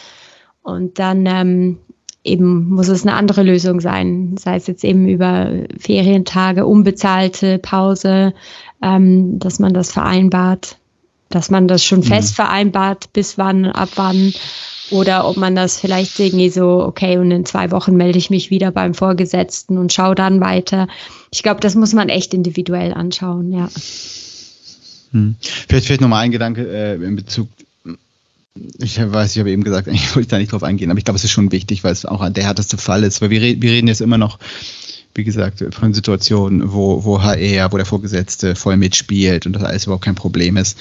Und 0.63 0.99
dann 0.99 1.27
ähm, 1.27 1.79
eben 2.25 2.69
muss 2.69 2.89
es 2.89 3.03
eine 3.03 3.15
andere 3.15 3.43
Lösung 3.43 3.81
sein, 3.81 4.37
sei 4.39 4.57
es 4.57 4.67
jetzt 4.67 4.85
eben 4.85 5.09
über 5.09 5.51
Ferientage, 5.79 6.67
unbezahlte 6.67 7.59
Pause, 7.59 8.35
ähm, 8.83 9.39
dass 9.39 9.59
man 9.59 9.73
das 9.73 9.93
vereinbart, 9.93 10.77
dass 11.29 11.51
man 11.51 11.69
das 11.69 11.85
schon 11.85 12.01
mhm. 12.01 12.05
fest 12.05 12.35
vereinbart, 12.35 13.13
bis 13.13 13.39
wann, 13.39 13.67
ab 13.67 13.91
wann. 13.97 14.33
Oder 14.91 15.29
ob 15.29 15.37
man 15.37 15.55
das 15.55 15.79
vielleicht 15.79 16.19
irgendwie 16.19 16.51
so, 16.51 16.85
okay, 16.85 17.17
und 17.17 17.31
in 17.31 17.45
zwei 17.45 17.71
Wochen 17.71 17.97
melde 17.97 18.19
ich 18.19 18.29
mich 18.29 18.51
wieder 18.51 18.73
beim 18.73 18.93
Vorgesetzten 18.93 19.79
und 19.79 19.93
schaue 19.93 20.17
dann 20.17 20.41
weiter. 20.41 20.89
Ich 21.31 21.45
glaube, 21.45 21.61
das 21.61 21.77
muss 21.77 21.93
man 21.93 22.09
echt 22.09 22.35
individuell 22.35 22.93
anschauen, 22.93 23.53
ja. 23.53 23.69
Hm. 25.13 25.37
Vielleicht, 25.41 25.87
vielleicht 25.87 26.01
nochmal 26.01 26.25
ein 26.25 26.33
Gedanke 26.33 26.67
äh, 26.69 26.95
in 26.95 27.15
Bezug 27.15 27.49
ich 28.55 28.99
weiß, 29.01 29.33
ich 29.33 29.39
habe 29.39 29.51
eben 29.51 29.65
gesagt, 29.65 29.89
ich 29.93 30.15
wollte 30.15 30.29
da 30.29 30.39
nicht 30.39 30.53
drauf 30.53 30.63
eingehen, 30.63 30.91
aber 30.91 30.99
ich 30.99 31.05
glaube, 31.05 31.17
es 31.17 31.25
ist 31.25 31.31
schon 31.31 31.53
wichtig, 31.53 31.85
weil 31.85 31.93
es 31.93 32.05
auch 32.05 32.29
der 32.29 32.45
härteste 32.45 32.79
Fall 32.79 33.05
ist, 33.05 33.21
weil 33.21 33.31
wir, 33.31 33.41
reden, 33.41 33.63
wir 33.63 33.71
reden 33.71 33.89
jetzt 33.89 34.01
immer 34.01 34.19
noch, 34.19 34.39
wie 35.15 35.25
gesagt, 35.25 35.65
von 35.75 35.93
Situationen, 35.93 36.73
wo, 36.73 37.05
wo 37.05 37.21
HR, 37.21 37.73
wo 37.73 37.77
der 37.77 37.87
Vorgesetzte 37.87 38.55
voll 38.55 38.77
mitspielt 38.77 39.45
und 39.45 39.55
das 39.55 39.65
alles 39.65 39.85
überhaupt 39.85 40.05
kein 40.05 40.15
Problem 40.15 40.57
ist. 40.57 40.79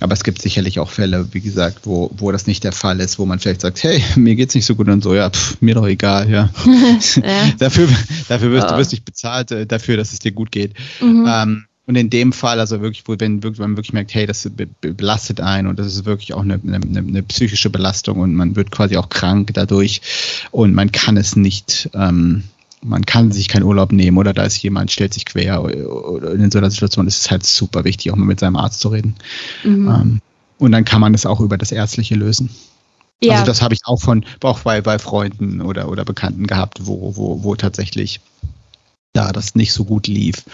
Aber 0.00 0.12
es 0.12 0.22
gibt 0.22 0.42
sicherlich 0.42 0.78
auch 0.80 0.90
Fälle, 0.90 1.28
wie 1.32 1.40
gesagt, 1.40 1.86
wo, 1.86 2.10
wo 2.18 2.30
das 2.30 2.46
nicht 2.46 2.62
der 2.62 2.72
Fall 2.72 3.00
ist, 3.00 3.18
wo 3.18 3.24
man 3.24 3.38
vielleicht 3.38 3.62
sagt, 3.62 3.82
hey, 3.82 4.02
mir 4.16 4.36
geht's 4.36 4.54
nicht 4.54 4.66
so 4.66 4.74
gut 4.74 4.88
und 4.88 5.02
so, 5.02 5.14
ja, 5.14 5.30
pff, 5.30 5.62
mir 5.62 5.74
doch 5.74 5.86
egal, 5.86 6.30
ja. 6.30 6.50
ja. 7.22 7.52
dafür, 7.58 7.88
dafür 8.28 8.50
wirst, 8.50 8.66
ja. 8.66 8.72
du 8.72 8.78
wirst 8.78 8.92
nicht 8.92 9.06
bezahlt, 9.06 9.50
äh, 9.50 9.66
dafür, 9.66 9.96
dass 9.96 10.12
es 10.12 10.18
dir 10.18 10.32
gut 10.32 10.52
geht. 10.52 10.74
Mhm. 11.00 11.26
Ähm, 11.26 11.64
und 11.90 11.96
in 11.96 12.08
dem 12.08 12.32
Fall, 12.32 12.60
also 12.60 12.80
wirklich, 12.82 13.02
wo 13.06 13.16
wenn 13.18 13.40
man 13.40 13.76
wirklich 13.76 13.92
merkt, 13.92 14.14
hey, 14.14 14.24
das 14.24 14.48
belastet 14.80 15.40
einen 15.40 15.66
und 15.66 15.76
das 15.76 15.88
ist 15.88 16.04
wirklich 16.04 16.34
auch 16.34 16.42
eine, 16.42 16.60
eine, 16.64 16.78
eine, 16.98 17.22
psychische 17.24 17.68
Belastung 17.68 18.20
und 18.20 18.32
man 18.32 18.54
wird 18.54 18.70
quasi 18.70 18.96
auch 18.96 19.08
krank 19.08 19.50
dadurch 19.54 20.00
und 20.52 20.72
man 20.72 20.92
kann 20.92 21.16
es 21.16 21.34
nicht, 21.34 21.90
ähm, 21.94 22.44
man 22.80 23.04
kann 23.04 23.32
sich 23.32 23.48
keinen 23.48 23.64
Urlaub 23.64 23.90
nehmen 23.90 24.18
oder 24.18 24.32
da 24.32 24.44
ist 24.44 24.62
jemand, 24.62 24.92
stellt 24.92 25.12
sich 25.14 25.24
quer 25.24 25.64
oder 25.64 26.30
in 26.30 26.52
so 26.52 26.58
einer 26.58 26.70
Situation 26.70 27.08
ist 27.08 27.22
es 27.22 27.30
halt 27.32 27.44
super 27.44 27.82
wichtig, 27.82 28.12
auch 28.12 28.16
mal 28.16 28.24
mit 28.24 28.38
seinem 28.38 28.54
Arzt 28.54 28.78
zu 28.78 28.90
reden. 28.90 29.16
Mhm. 29.64 29.88
Ähm, 29.88 30.20
und 30.58 30.70
dann 30.70 30.84
kann 30.84 31.00
man 31.00 31.12
es 31.12 31.26
auch 31.26 31.40
über 31.40 31.58
das 31.58 31.72
Ärztliche 31.72 32.14
lösen. 32.14 32.50
Ja. 33.20 33.32
Also 33.32 33.46
das 33.46 33.62
habe 33.62 33.74
ich 33.74 33.80
auch 33.84 34.00
von, 34.00 34.24
auch 34.44 34.60
bei, 34.60 34.80
bei 34.80 35.00
Freunden 35.00 35.60
oder, 35.60 35.88
oder 35.88 36.04
Bekannten 36.04 36.46
gehabt, 36.46 36.86
wo, 36.86 37.16
wo, 37.16 37.42
wo 37.42 37.56
tatsächlich 37.56 38.20
da 39.12 39.32
das 39.32 39.54
nicht 39.54 39.72
so 39.72 39.84
gut 39.84 40.06
lief. 40.06 40.44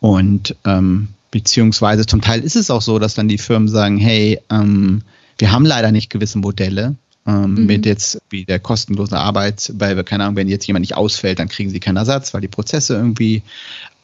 Und 0.00 0.54
ähm, 0.64 1.08
beziehungsweise 1.30 2.06
zum 2.06 2.20
Teil 2.20 2.40
ist 2.40 2.56
es 2.56 2.70
auch 2.70 2.82
so, 2.82 2.98
dass 2.98 3.14
dann 3.14 3.28
die 3.28 3.38
Firmen 3.38 3.68
sagen, 3.68 3.98
hey, 3.98 4.40
ähm, 4.50 5.02
wir 5.38 5.52
haben 5.52 5.66
leider 5.66 5.92
nicht 5.92 6.10
gewisse 6.10 6.38
Modelle. 6.38 6.94
Ähm, 7.26 7.54
mhm. 7.54 7.66
Mit 7.66 7.86
jetzt 7.86 8.22
wie 8.30 8.44
der 8.44 8.60
kostenlosen 8.60 9.16
Arbeit, 9.16 9.72
weil, 9.76 10.02
keine 10.04 10.24
Ahnung, 10.24 10.36
wenn 10.36 10.48
jetzt 10.48 10.66
jemand 10.66 10.82
nicht 10.82 10.96
ausfällt, 10.96 11.40
dann 11.40 11.48
kriegen 11.48 11.70
sie 11.70 11.80
keinen 11.80 11.96
Ersatz, 11.96 12.32
weil 12.32 12.40
die 12.40 12.48
Prozesse 12.48 12.94
irgendwie 12.94 13.42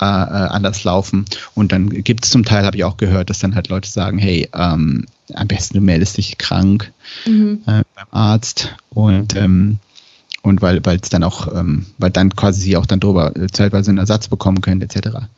äh, 0.00 0.04
äh 0.04 0.06
anders 0.06 0.82
laufen. 0.82 1.24
Und 1.54 1.70
dann 1.70 1.88
gibt 1.88 2.24
es 2.24 2.30
zum 2.32 2.44
Teil, 2.44 2.64
habe 2.64 2.76
ich 2.76 2.82
auch 2.82 2.96
gehört, 2.96 3.30
dass 3.30 3.38
dann 3.38 3.54
halt 3.54 3.68
Leute 3.68 3.88
sagen, 3.88 4.18
hey, 4.18 4.48
ähm, 4.52 5.06
am 5.34 5.48
besten 5.48 5.74
du 5.74 5.80
meldest 5.80 6.18
dich 6.18 6.36
krank 6.36 6.92
mhm. 7.24 7.60
äh, 7.66 7.82
beim 7.94 8.06
Arzt 8.10 8.74
und 8.90 9.36
ähm, 9.36 9.78
und 10.42 10.60
weil 10.60 10.82
es 10.84 11.08
dann 11.08 11.22
auch, 11.22 11.54
ähm, 11.54 11.86
weil 11.98 12.10
dann 12.10 12.34
quasi 12.34 12.60
sie 12.60 12.76
auch 12.76 12.86
dann 12.86 13.00
drüber 13.00 13.34
äh, 13.36 13.46
zeitweise 13.48 13.90
einen 13.90 13.98
Ersatz 13.98 14.28
bekommen 14.28 14.60
können, 14.60 14.82
etc. 14.82 15.28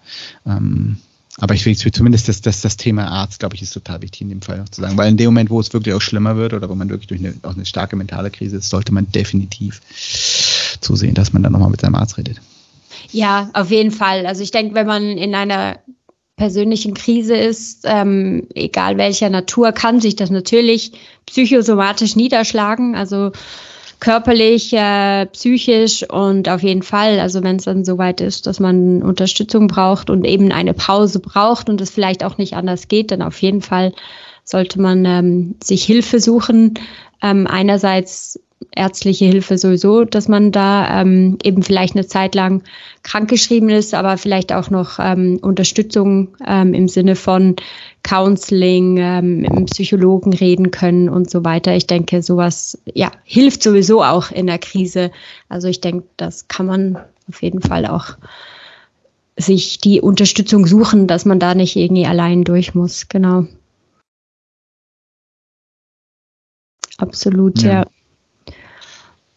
Ähm, 0.47 0.97
aber 1.38 1.55
ich 1.55 1.64
finde 1.64 1.93
zumindest 1.93 2.29
das, 2.29 2.40
das, 2.43 2.61
das 2.61 2.77
Thema 2.77 3.09
Arzt, 3.09 3.40
glaube 3.40 3.57
ich, 3.57 3.62
ist 3.62 3.73
total 3.73 4.03
wichtig 4.03 4.23
in 4.23 4.29
dem 4.29 4.40
Fall 4.40 4.59
noch 4.59 4.69
zu 4.69 4.81
sagen. 4.81 4.97
Weil 4.97 5.11
in 5.11 5.17
dem 5.17 5.27
Moment, 5.27 5.51
wo 5.51 5.59
es 5.61 5.73
wirklich 5.73 5.95
auch 5.95 6.01
schlimmer 6.01 6.37
wird 6.37 6.55
oder 6.55 6.69
wo 6.69 6.75
man 6.75 6.88
wirklich 6.88 7.09
durch 7.09 7.21
eine, 7.21 7.35
auch 7.43 7.55
eine 7.55 7.67
starke 7.67 7.97
mentale 7.97 8.31
Krise 8.31 8.57
ist, 8.57 8.71
sollte 8.71 8.95
man 8.95 9.11
definitiv 9.11 9.81
zusehen, 10.81 11.14
dass 11.14 11.33
man 11.33 11.43
dann 11.43 11.53
nochmal 11.53 11.71
mit 11.71 11.81
seinem 11.81 11.97
Arzt 11.97 12.19
redet. 12.19 12.40
Ja, 13.11 13.51
auf 13.53 13.71
jeden 13.71 13.90
Fall. 13.90 14.27
Also 14.27 14.43
ich 14.43 14.53
denke, 14.53 14.75
wenn 14.75 14.87
man 14.87 15.03
in 15.03 15.35
einer 15.35 15.79
persönlichen 16.37 16.95
Krise 16.95 17.37
ist, 17.37 17.81
ähm, 17.85 18.47
egal 18.55 18.97
welcher 18.97 19.31
Natur, 19.31 19.73
kann 19.73 20.01
sich 20.01 20.17
das 20.17 20.31
natürlich 20.31 20.93
psychosomatisch 21.27 22.17
niederschlagen. 22.17 22.95
Also 22.95 23.33
körperlich, 24.01 24.73
äh, 24.73 25.27
psychisch 25.27 26.09
und 26.09 26.49
auf 26.49 26.63
jeden 26.63 26.83
Fall, 26.83 27.21
also 27.21 27.43
wenn 27.43 27.57
es 27.57 27.65
dann 27.65 27.85
soweit 27.85 28.21
ist, 28.21 28.47
dass 28.47 28.61
man 28.61 29.03
Unterstützung 29.03 29.69
braucht 29.69 30.11
und 30.11 30.25
eben 30.25 30.53
eine 30.53 30.75
Pause 30.75 31.21
braucht 31.21 31.69
und 31.69 31.81
es 31.81 31.91
vielleicht 31.91 32.25
auch 32.25 32.39
nicht 32.39 32.55
anders 32.55 32.89
geht, 32.89 33.11
dann 33.11 33.23
auf 33.23 33.41
jeden 33.41 33.63
Fall 33.63 33.93
sollte 34.45 34.81
man 34.81 35.05
ähm, 35.05 35.55
sich 35.63 35.85
Hilfe 35.85 36.21
suchen. 36.21 36.75
Ähm, 37.23 37.47
einerseits 37.47 38.39
ärztliche 38.74 39.27
Hilfe 39.27 39.59
sowieso, 39.59 40.05
dass 40.05 40.29
man 40.29 40.53
da 40.53 41.00
ähm, 41.00 41.38
eben 41.42 41.62
vielleicht 41.62 41.94
eine 41.94 42.07
Zeit 42.07 42.35
lang 42.35 42.62
krankgeschrieben 43.03 43.68
ist, 43.68 43.94
aber 43.94 44.16
vielleicht 44.18 44.53
auch 44.53 44.70
noch 44.70 44.98
ähm, 44.98 45.38
Unterstützung 45.42 46.37
ähm, 46.46 46.74
im 46.74 46.88
Sinne 46.88 47.16
von 47.16 47.57
Counseling, 48.03 48.98
ähm, 48.98 49.40
mit 49.40 49.70
Psychologen 49.70 50.33
reden 50.33 50.70
können 50.70 51.09
und 51.09 51.31
so 51.31 51.44
weiter. 51.44 51.74
Ich 51.74 51.87
denke, 51.87 52.22
sowas 52.22 52.79
ja, 52.92 53.11
hilft 53.24 53.62
sowieso 53.62 54.03
auch 54.03 54.31
in 54.31 54.46
der 54.46 54.59
Krise. 54.59 55.11
Also 55.48 55.68
ich 55.68 55.81
denke, 55.81 56.07
das 56.16 56.48
kann 56.48 56.66
man 56.66 56.98
auf 57.29 57.42
jeden 57.42 57.62
Fall 57.62 57.87
auch 57.87 58.16
sich 59.37 59.79
die 59.79 60.00
Unterstützung 60.00 60.66
suchen, 60.66 61.07
dass 61.07 61.24
man 61.24 61.40
da 61.40 61.55
nicht 61.55 61.77
irgendwie 61.77 62.07
allein 62.07 62.44
durch 62.44 62.74
muss. 62.74 63.09
Genau. 63.09 63.46
Absolut, 66.98 67.62
ja. 67.62 67.72
ja 67.72 67.85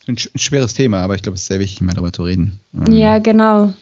ein, 0.07 0.17
schweres 0.17 0.73
Thema, 0.73 1.01
aber 1.01 1.15
ich 1.15 1.21
glaube, 1.21 1.35
es 1.35 1.41
ist 1.41 1.47
sehr 1.47 1.59
wichtig, 1.59 1.81
mal 1.81 1.93
darüber 1.93 2.13
zu 2.13 2.23
reden. 2.23 2.59
Ähm, 2.73 2.93
ja, 2.93 3.19
genau. 3.19 3.73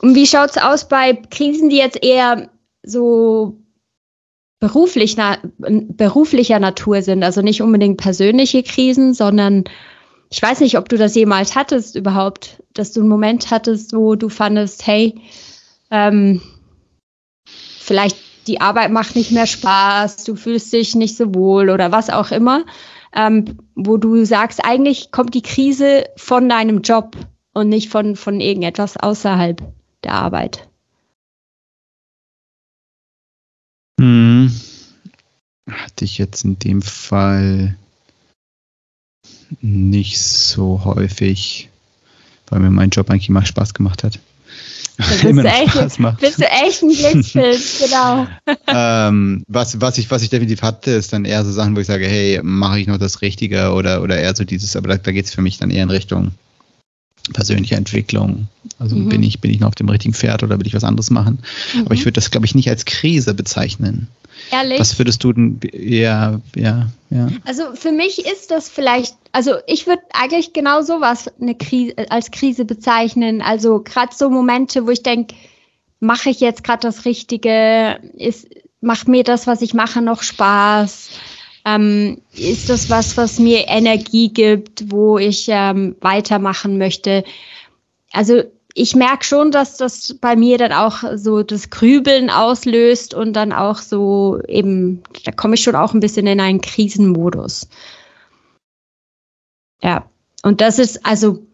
Und 0.00 0.14
wie 0.14 0.26
schaut 0.26 0.50
es 0.50 0.58
aus 0.58 0.88
bei 0.88 1.14
Krisen, 1.14 1.70
die 1.70 1.76
jetzt 1.78 2.02
eher 2.02 2.48
so 2.82 3.58
beruflich 4.60 5.16
na, 5.16 5.38
beruflicher 5.58 6.60
Natur 6.60 7.02
sind? 7.02 7.22
Also 7.22 7.42
nicht 7.42 7.62
unbedingt 7.62 7.98
persönliche 7.98 8.62
Krisen, 8.62 9.14
sondern 9.14 9.64
ich 10.30 10.42
weiß 10.42 10.60
nicht, 10.60 10.78
ob 10.78 10.88
du 10.88 10.96
das 10.96 11.14
jemals 11.14 11.56
hattest 11.56 11.96
überhaupt, 11.96 12.62
dass 12.74 12.92
du 12.92 13.00
einen 13.00 13.08
Moment 13.08 13.50
hattest, 13.50 13.94
wo 13.94 14.14
du 14.14 14.28
fandest, 14.28 14.86
hey, 14.86 15.14
ähm, 15.90 16.42
vielleicht 17.80 18.16
die 18.46 18.60
Arbeit 18.60 18.90
macht 18.90 19.16
nicht 19.16 19.32
mehr 19.32 19.46
Spaß, 19.46 20.24
du 20.24 20.36
fühlst 20.36 20.72
dich 20.72 20.94
nicht 20.94 21.16
so 21.16 21.34
wohl 21.34 21.70
oder 21.70 21.92
was 21.92 22.10
auch 22.10 22.30
immer 22.30 22.64
ähm, 23.14 23.58
wo 23.74 23.96
du 23.96 24.24
sagst, 24.24 24.64
eigentlich 24.64 25.10
kommt 25.10 25.34
die 25.34 25.42
Krise 25.42 26.08
von 26.16 26.48
deinem 26.48 26.82
Job 26.82 27.16
und 27.52 27.68
nicht 27.68 27.88
von, 27.88 28.16
von 28.16 28.40
irgendetwas 28.40 28.96
außerhalb 28.96 29.62
der 30.04 30.12
Arbeit. 30.12 30.68
Hm. 34.00 34.52
Hatte 35.68 36.04
ich 36.04 36.18
jetzt 36.18 36.44
in 36.44 36.58
dem 36.58 36.82
Fall 36.82 37.76
nicht 39.60 40.20
so 40.20 40.84
häufig, 40.84 41.68
weil 42.48 42.60
mir 42.60 42.70
mein 42.70 42.90
Job 42.90 43.10
eigentlich 43.10 43.28
immer 43.28 43.44
Spaß 43.44 43.74
gemacht 43.74 44.04
hat. 44.04 44.20
immer 45.24 45.42
noch 45.42 45.52
echt, 45.52 45.72
Spaß 45.72 45.98
macht. 45.98 46.20
Bist 46.20 46.38
du 46.38 46.44
echt 46.44 46.82
ein 46.82 46.90
Glückspilz, 46.90 47.78
genau. 47.84 48.26
ähm, 48.66 49.44
was, 49.46 49.80
was, 49.80 49.98
ich, 49.98 50.10
was 50.10 50.22
ich 50.22 50.30
definitiv 50.30 50.62
hatte, 50.62 50.90
ist 50.92 51.12
dann 51.12 51.24
eher 51.24 51.44
so 51.44 51.52
Sachen, 51.52 51.76
wo 51.76 51.80
ich 51.80 51.86
sage, 51.86 52.06
hey, 52.06 52.40
mache 52.42 52.80
ich 52.80 52.86
noch 52.86 52.98
das 52.98 53.22
Richtige 53.22 53.72
oder, 53.72 54.02
oder 54.02 54.18
eher 54.18 54.34
so 54.34 54.44
dieses, 54.44 54.74
aber 54.76 54.88
da, 54.88 54.96
da 54.96 55.12
geht 55.12 55.26
es 55.26 55.34
für 55.34 55.42
mich 55.42 55.58
dann 55.58 55.70
eher 55.70 55.84
in 55.84 55.90
Richtung 55.90 56.32
persönliche 57.32 57.76
Entwicklung. 57.76 58.48
Also 58.78 58.96
mhm. 58.96 59.08
bin 59.08 59.22
ich 59.22 59.40
bin 59.40 59.50
ich 59.50 59.60
noch 59.60 59.68
auf 59.68 59.74
dem 59.74 59.88
richtigen 59.88 60.14
Pferd 60.14 60.42
oder 60.42 60.58
will 60.58 60.66
ich 60.66 60.74
was 60.74 60.84
anderes 60.84 61.10
machen? 61.10 61.38
Mhm. 61.74 61.84
Aber 61.84 61.94
ich 61.94 62.00
würde 62.00 62.12
das 62.12 62.30
glaube 62.30 62.46
ich 62.46 62.54
nicht 62.54 62.68
als 62.68 62.84
Krise 62.84 63.34
bezeichnen. 63.34 64.08
Ehrlich? 64.50 64.80
Was 64.80 64.98
würdest 64.98 65.22
du 65.24 65.32
denn 65.32 65.60
ja 65.72 66.40
ja 66.54 66.88
ja? 67.10 67.28
Also 67.44 67.74
für 67.74 67.92
mich 67.92 68.26
ist 68.26 68.50
das 68.50 68.68
vielleicht 68.68 69.16
also 69.32 69.54
ich 69.66 69.86
würde 69.86 70.02
eigentlich 70.12 70.52
genau 70.52 70.82
sowas 70.82 71.30
eine 71.40 71.54
Krise, 71.54 71.94
als 72.10 72.30
Krise 72.30 72.64
bezeichnen. 72.64 73.42
Also 73.42 73.80
gerade 73.80 74.14
so 74.14 74.30
Momente, 74.30 74.86
wo 74.86 74.90
ich 74.90 75.02
denke, 75.02 75.34
mache 76.00 76.30
ich 76.30 76.40
jetzt 76.40 76.64
gerade 76.64 76.80
das 76.80 77.04
Richtige? 77.04 78.00
Ist, 78.16 78.48
macht 78.80 79.08
mir 79.08 79.24
das, 79.24 79.46
was 79.46 79.62
ich 79.62 79.74
mache, 79.74 80.02
noch 80.02 80.22
Spaß? 80.22 81.10
Ähm, 81.64 82.22
ist 82.34 82.70
das 82.70 82.88
was, 82.88 83.16
was 83.16 83.38
mir 83.38 83.68
Energie 83.68 84.30
gibt, 84.30 84.90
wo 84.90 85.18
ich 85.18 85.46
ähm, 85.48 85.96
weitermachen 86.00 86.78
möchte? 86.78 87.24
Also 88.12 88.42
ich 88.78 88.94
merke 88.94 89.24
schon, 89.24 89.50
dass 89.50 89.76
das 89.76 90.14
bei 90.20 90.36
mir 90.36 90.56
dann 90.56 90.72
auch 90.72 91.02
so 91.16 91.42
das 91.42 91.68
Grübeln 91.68 92.30
auslöst 92.30 93.12
und 93.12 93.32
dann 93.32 93.52
auch 93.52 93.78
so 93.78 94.40
eben, 94.46 95.02
da 95.24 95.32
komme 95.32 95.56
ich 95.56 95.62
schon 95.62 95.74
auch 95.74 95.94
ein 95.94 96.00
bisschen 96.00 96.28
in 96.28 96.40
einen 96.40 96.60
Krisenmodus. 96.60 97.68
Ja, 99.82 100.08
und 100.44 100.60
das 100.60 100.78
ist 100.78 101.04
also, 101.04 101.44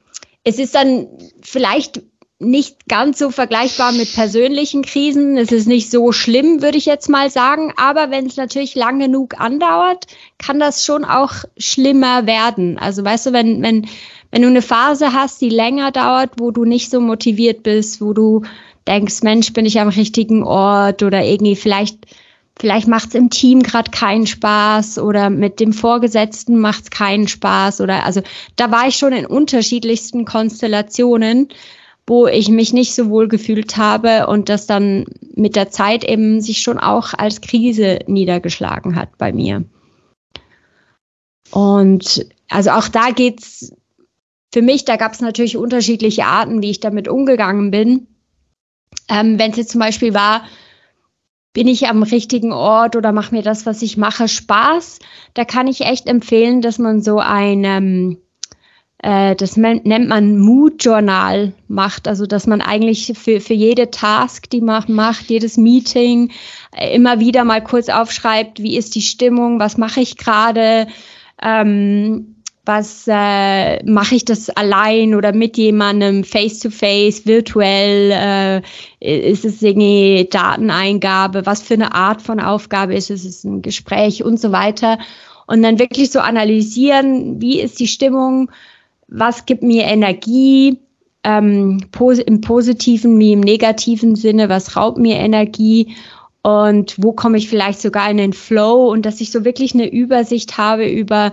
es 0.45 0.59
ist 0.59 0.75
dann 0.75 1.07
vielleicht 1.41 2.03
nicht 2.41 2.89
ganz 2.89 3.19
so 3.19 3.31
vergleichbar 3.31 3.93
mit 3.93 4.13
persönlichen 4.13 4.83
Krisen. 4.83 5.37
Es 5.37 5.53
ist 5.53 5.67
nicht 5.67 5.91
so 5.91 6.13
schlimm, 6.13 6.63
würde 6.63 6.79
ich 6.79 6.87
jetzt 6.87 7.09
mal 7.09 7.31
sagen. 7.31 7.73
Aber 7.77 8.11
wenn 8.11 8.27
es 8.27 8.37
natürlich 8.37 8.75
lang 8.75 8.99
genug 8.99 9.41
andauert, 9.41 10.07
kann 10.39 10.59
das 10.59 10.85
schon 10.85 11.05
auch 11.05 11.33
schlimmer 11.57 12.27
werden. 12.27 12.79
Also 12.79 13.05
weißt 13.05 13.27
du, 13.27 13.33
wenn, 13.33 13.63
wenn, 13.63 13.87
wenn 14.31 14.43
du 14.43 14.49
eine 14.49 14.63
Phase 14.63 15.13
hast, 15.13 15.41
die 15.41 15.49
länger 15.49 15.93
dauert, 15.93 16.33
wo 16.39 16.51
du 16.51 16.65
nicht 16.65 16.91
so 16.91 17.01
motiviert 17.01 17.63
bist, 17.63 18.01
wo 18.01 18.13
du 18.13 18.43
denkst, 18.87 19.23
Mensch, 19.23 19.53
bin 19.53 19.65
ich 19.65 19.81
am 19.81 19.89
richtigen 19.89 20.43
Ort 20.43 21.03
oder 21.03 21.25
irgendwie 21.25 21.57
vielleicht 21.57 21.99
vielleicht 22.57 22.87
macht 22.87 23.09
es 23.09 23.15
im 23.15 23.31
Team 23.31 23.63
gerade 23.63 23.91
keinen 23.91 24.27
Spaß 24.27 24.99
oder 24.99 25.29
mit 25.29 25.59
dem 25.59 25.73
Vorgesetzten 25.73 26.59
macht 26.59 26.85
es 26.85 26.91
keinen 26.91 27.27
Spaß 27.27 27.81
oder 27.81 28.05
also 28.05 28.23
da 28.55 28.71
war 28.71 28.87
ich 28.87 28.97
schon 28.97 29.13
in 29.13 29.27
unterschiedlichsten 29.27 30.25
Konstellationen, 30.25 31.49
wo 32.07 32.27
ich 32.27 32.49
mich 32.49 32.73
nicht 32.73 32.95
so 32.95 33.09
wohl 33.09 33.29
gefühlt 33.29 33.77
habe 33.77 34.27
und 34.27 34.49
das 34.49 34.67
dann 34.67 35.07
mit 35.35 35.57
der 35.57 35.71
Zeit 35.71 36.05
eben 36.05 36.41
sich 36.41 36.61
schon 36.61 36.79
auch 36.79 37.15
als 37.15 37.41
Krise 37.41 38.01
niedergeschlagen 38.07 38.95
hat 38.97 39.17
bei 39.17 39.33
mir. 39.33 39.65
Und 41.51 42.27
also 42.49 42.71
auch 42.71 42.89
da 42.89 43.11
geht's 43.11 43.73
für 44.53 44.63
mich, 44.63 44.85
da 44.85 44.97
gab 44.97 45.13
es 45.13 45.21
natürlich 45.21 45.57
unterschiedliche 45.57 46.27
Arten, 46.27 46.63
wie 46.63 46.71
ich 46.71 46.81
damit 46.81 47.09
umgegangen 47.09 47.71
bin. 47.71 48.07
Ähm, 49.09 49.39
Wenn 49.39 49.51
es 49.51 49.57
jetzt 49.57 49.71
zum 49.71 49.81
Beispiel 49.81 50.15
war, 50.15 50.45
bin 51.53 51.69
ich 51.69 51.89
am 51.89 52.03
richtigen 52.03 52.53
Ort 52.53 52.97
oder 52.97 53.13
mache 53.13 53.35
mir 53.35 53.43
das, 53.43 53.65
was 53.65 53.81
ich 53.83 53.97
mache, 53.97 54.29
Spaß? 54.29 54.99
Da 55.35 55.45
kann 55.45 55.69
ich 55.69 55.83
echt 55.83 56.09
empfehlen, 56.09 56.61
dass 56.61 56.79
man 56.79 57.01
so 57.01 57.19
ein, 57.19 57.65
ähm, 57.65 58.19
äh, 58.99 59.37
das 59.37 59.57
nennt 59.57 60.09
man 60.09 60.39
Mood-Journal 60.39 61.53
macht. 61.69 62.09
Also, 62.09 62.27
dass 62.27 62.47
man 62.47 62.61
eigentlich 62.61 63.13
für, 63.15 63.41
für 63.41 63.55
jede 63.55 63.91
Task, 63.91 64.49
die 64.49 64.61
man 64.61 64.85
macht, 64.89 65.29
jedes 65.29 65.57
Meeting, 65.57 66.31
äh, 66.75 66.95
immer 66.95 67.21
wieder 67.21 67.45
mal 67.45 67.63
kurz 67.63 67.89
aufschreibt, 67.89 68.63
wie 68.63 68.77
ist 68.77 68.95
die 68.95 69.03
Stimmung, 69.03 69.61
was 69.61 69.77
mache 69.77 70.01
ich 70.01 70.17
gerade, 70.17 70.87
ähm, 71.43 72.37
was 72.65 73.05
äh, 73.07 73.85
mache 73.85 74.15
ich 74.15 74.25
das 74.25 74.49
allein 74.49 75.15
oder 75.15 75.35
mit 75.35 75.59
jemandem 75.59 76.25
face 76.25 76.61
to 76.61 76.71
face, 76.71 77.27
virtuell, 77.27 78.63
äh, 79.01 79.29
ist 79.29 79.45
es 79.45 79.61
irgendwie 79.61 80.27
Dateneingabe, 80.31 81.45
was 81.45 81.61
für 81.61 81.75
eine 81.75 81.95
Art 81.95 82.23
von 82.23 82.41
Aufgabe 82.41 82.95
ist 82.95 83.11
es, 83.11 83.27
ist 83.27 83.39
es 83.39 83.45
ein 83.45 83.61
Gespräch 83.61 84.25
und 84.25 84.41
so 84.41 84.51
weiter. 84.51 84.99
Und 85.47 85.63
dann 85.63 85.79
wirklich 85.79 86.11
so 86.11 86.21
analysieren, 86.21 87.43
wie 87.43 87.61
ist 87.61 87.81
die 87.81 87.87
Stimmung, 87.87 88.51
was 89.17 89.47
gibt 89.47 89.63
mir 89.63 89.85
Energie, 89.85 90.81
ähm, 91.23 91.87
im 92.27 92.41
positiven 92.41 93.19
wie 93.19 93.33
im 93.33 93.41
negativen 93.41 94.17
Sinne, 94.17 94.49
was 94.49 94.77
raubt 94.77 94.99
mir 94.99 95.17
Energie 95.17 95.95
und 96.43 96.97
wo 96.99 97.13
komme 97.13 97.39
ich 97.39 97.49
vielleicht 97.49 97.81
sogar 97.81 98.11
in 98.11 98.19
den 98.19 98.33
Flow 98.33 98.91
und 98.91 99.07
dass 99.07 99.21
ich 99.21 99.31
so 99.31 99.45
wirklich 99.45 99.73
eine 99.73 99.91
Übersicht 99.91 100.59
habe 100.59 100.87
über 100.87 101.33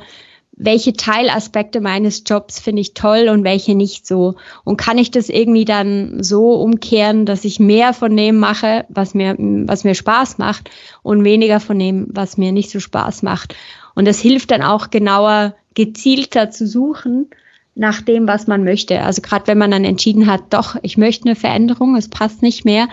welche 0.54 0.94
Teilaspekte 0.94 1.82
meines 1.82 2.24
Jobs 2.26 2.60
finde 2.60 2.82
ich 2.82 2.94
toll 2.94 3.30
und 3.30 3.44
welche 3.44 3.74
nicht 3.74 4.06
so. 4.06 4.36
Und 4.64 4.78
kann 4.78 5.00
ich 5.00 5.10
das 5.10 5.30
irgendwie 5.30 5.66
dann 5.66 6.22
so 6.22 6.54
umkehren, 6.54 7.26
dass 7.26 7.46
ich 7.46 7.60
mehr 7.60 7.94
von 7.94 8.16
dem 8.16 8.38
mache, 8.38 8.86
was 8.90 9.16
mir, 9.16 9.36
was 9.40 9.84
mir 9.84 9.96
Spaß 9.96 10.38
macht 10.38 10.70
und 11.02 11.24
weniger 11.24 11.60
von 11.60 11.80
dem, 11.80 12.08
was 12.12 12.38
mir 12.38 12.52
nicht 12.52 12.70
so 12.70 12.80
Spaß 12.80 13.24
macht. 13.24 13.56
Und 13.96 14.08
das 14.08 14.20
hilft 14.20 14.52
dann 14.52 14.62
auch 14.62 14.92
genauer, 14.92 15.56
gezielter 15.74 16.52
zu 16.52 16.68
suchen 16.68 17.30
nach 17.76 18.02
dem, 18.02 18.28
was 18.28 18.48
man 18.48 18.64
möchte. 18.64 19.02
Also 19.02 19.22
gerade 19.22 19.48
wenn 19.48 19.58
man 19.58 19.72
dann 19.72 19.86
entschieden 19.86 20.28
hat, 20.28 20.54
doch, 20.54 20.76
ich 20.82 20.98
möchte 20.98 21.26
eine 21.26 21.36
Veränderung, 21.36 21.96
es 21.96 22.10
passt 22.10 22.42
nicht 22.42 22.66
mehr, 22.66 22.88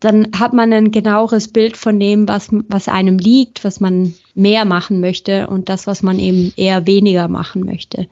dann 0.00 0.28
hat 0.38 0.52
man 0.52 0.72
ein 0.72 0.90
genaueres 0.90 1.48
Bild 1.48 1.76
von 1.76 1.98
dem, 1.98 2.28
was, 2.28 2.48
was 2.68 2.88
einem 2.88 3.18
liegt, 3.18 3.64
was 3.64 3.80
man 3.80 4.14
mehr 4.34 4.64
machen 4.64 5.00
möchte 5.00 5.46
und 5.46 5.68
das, 5.68 5.86
was 5.86 6.02
man 6.02 6.18
eben 6.18 6.52
eher 6.56 6.86
weniger 6.86 7.28
machen 7.28 7.64
möchte. 7.64 8.08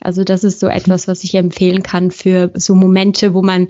Also 0.00 0.22
das 0.22 0.44
ist 0.44 0.60
so 0.60 0.68
etwas, 0.68 1.08
was 1.08 1.24
ich 1.24 1.34
empfehlen 1.34 1.82
kann 1.82 2.10
für 2.10 2.52
so 2.54 2.74
Momente, 2.74 3.34
wo 3.34 3.42
man 3.42 3.68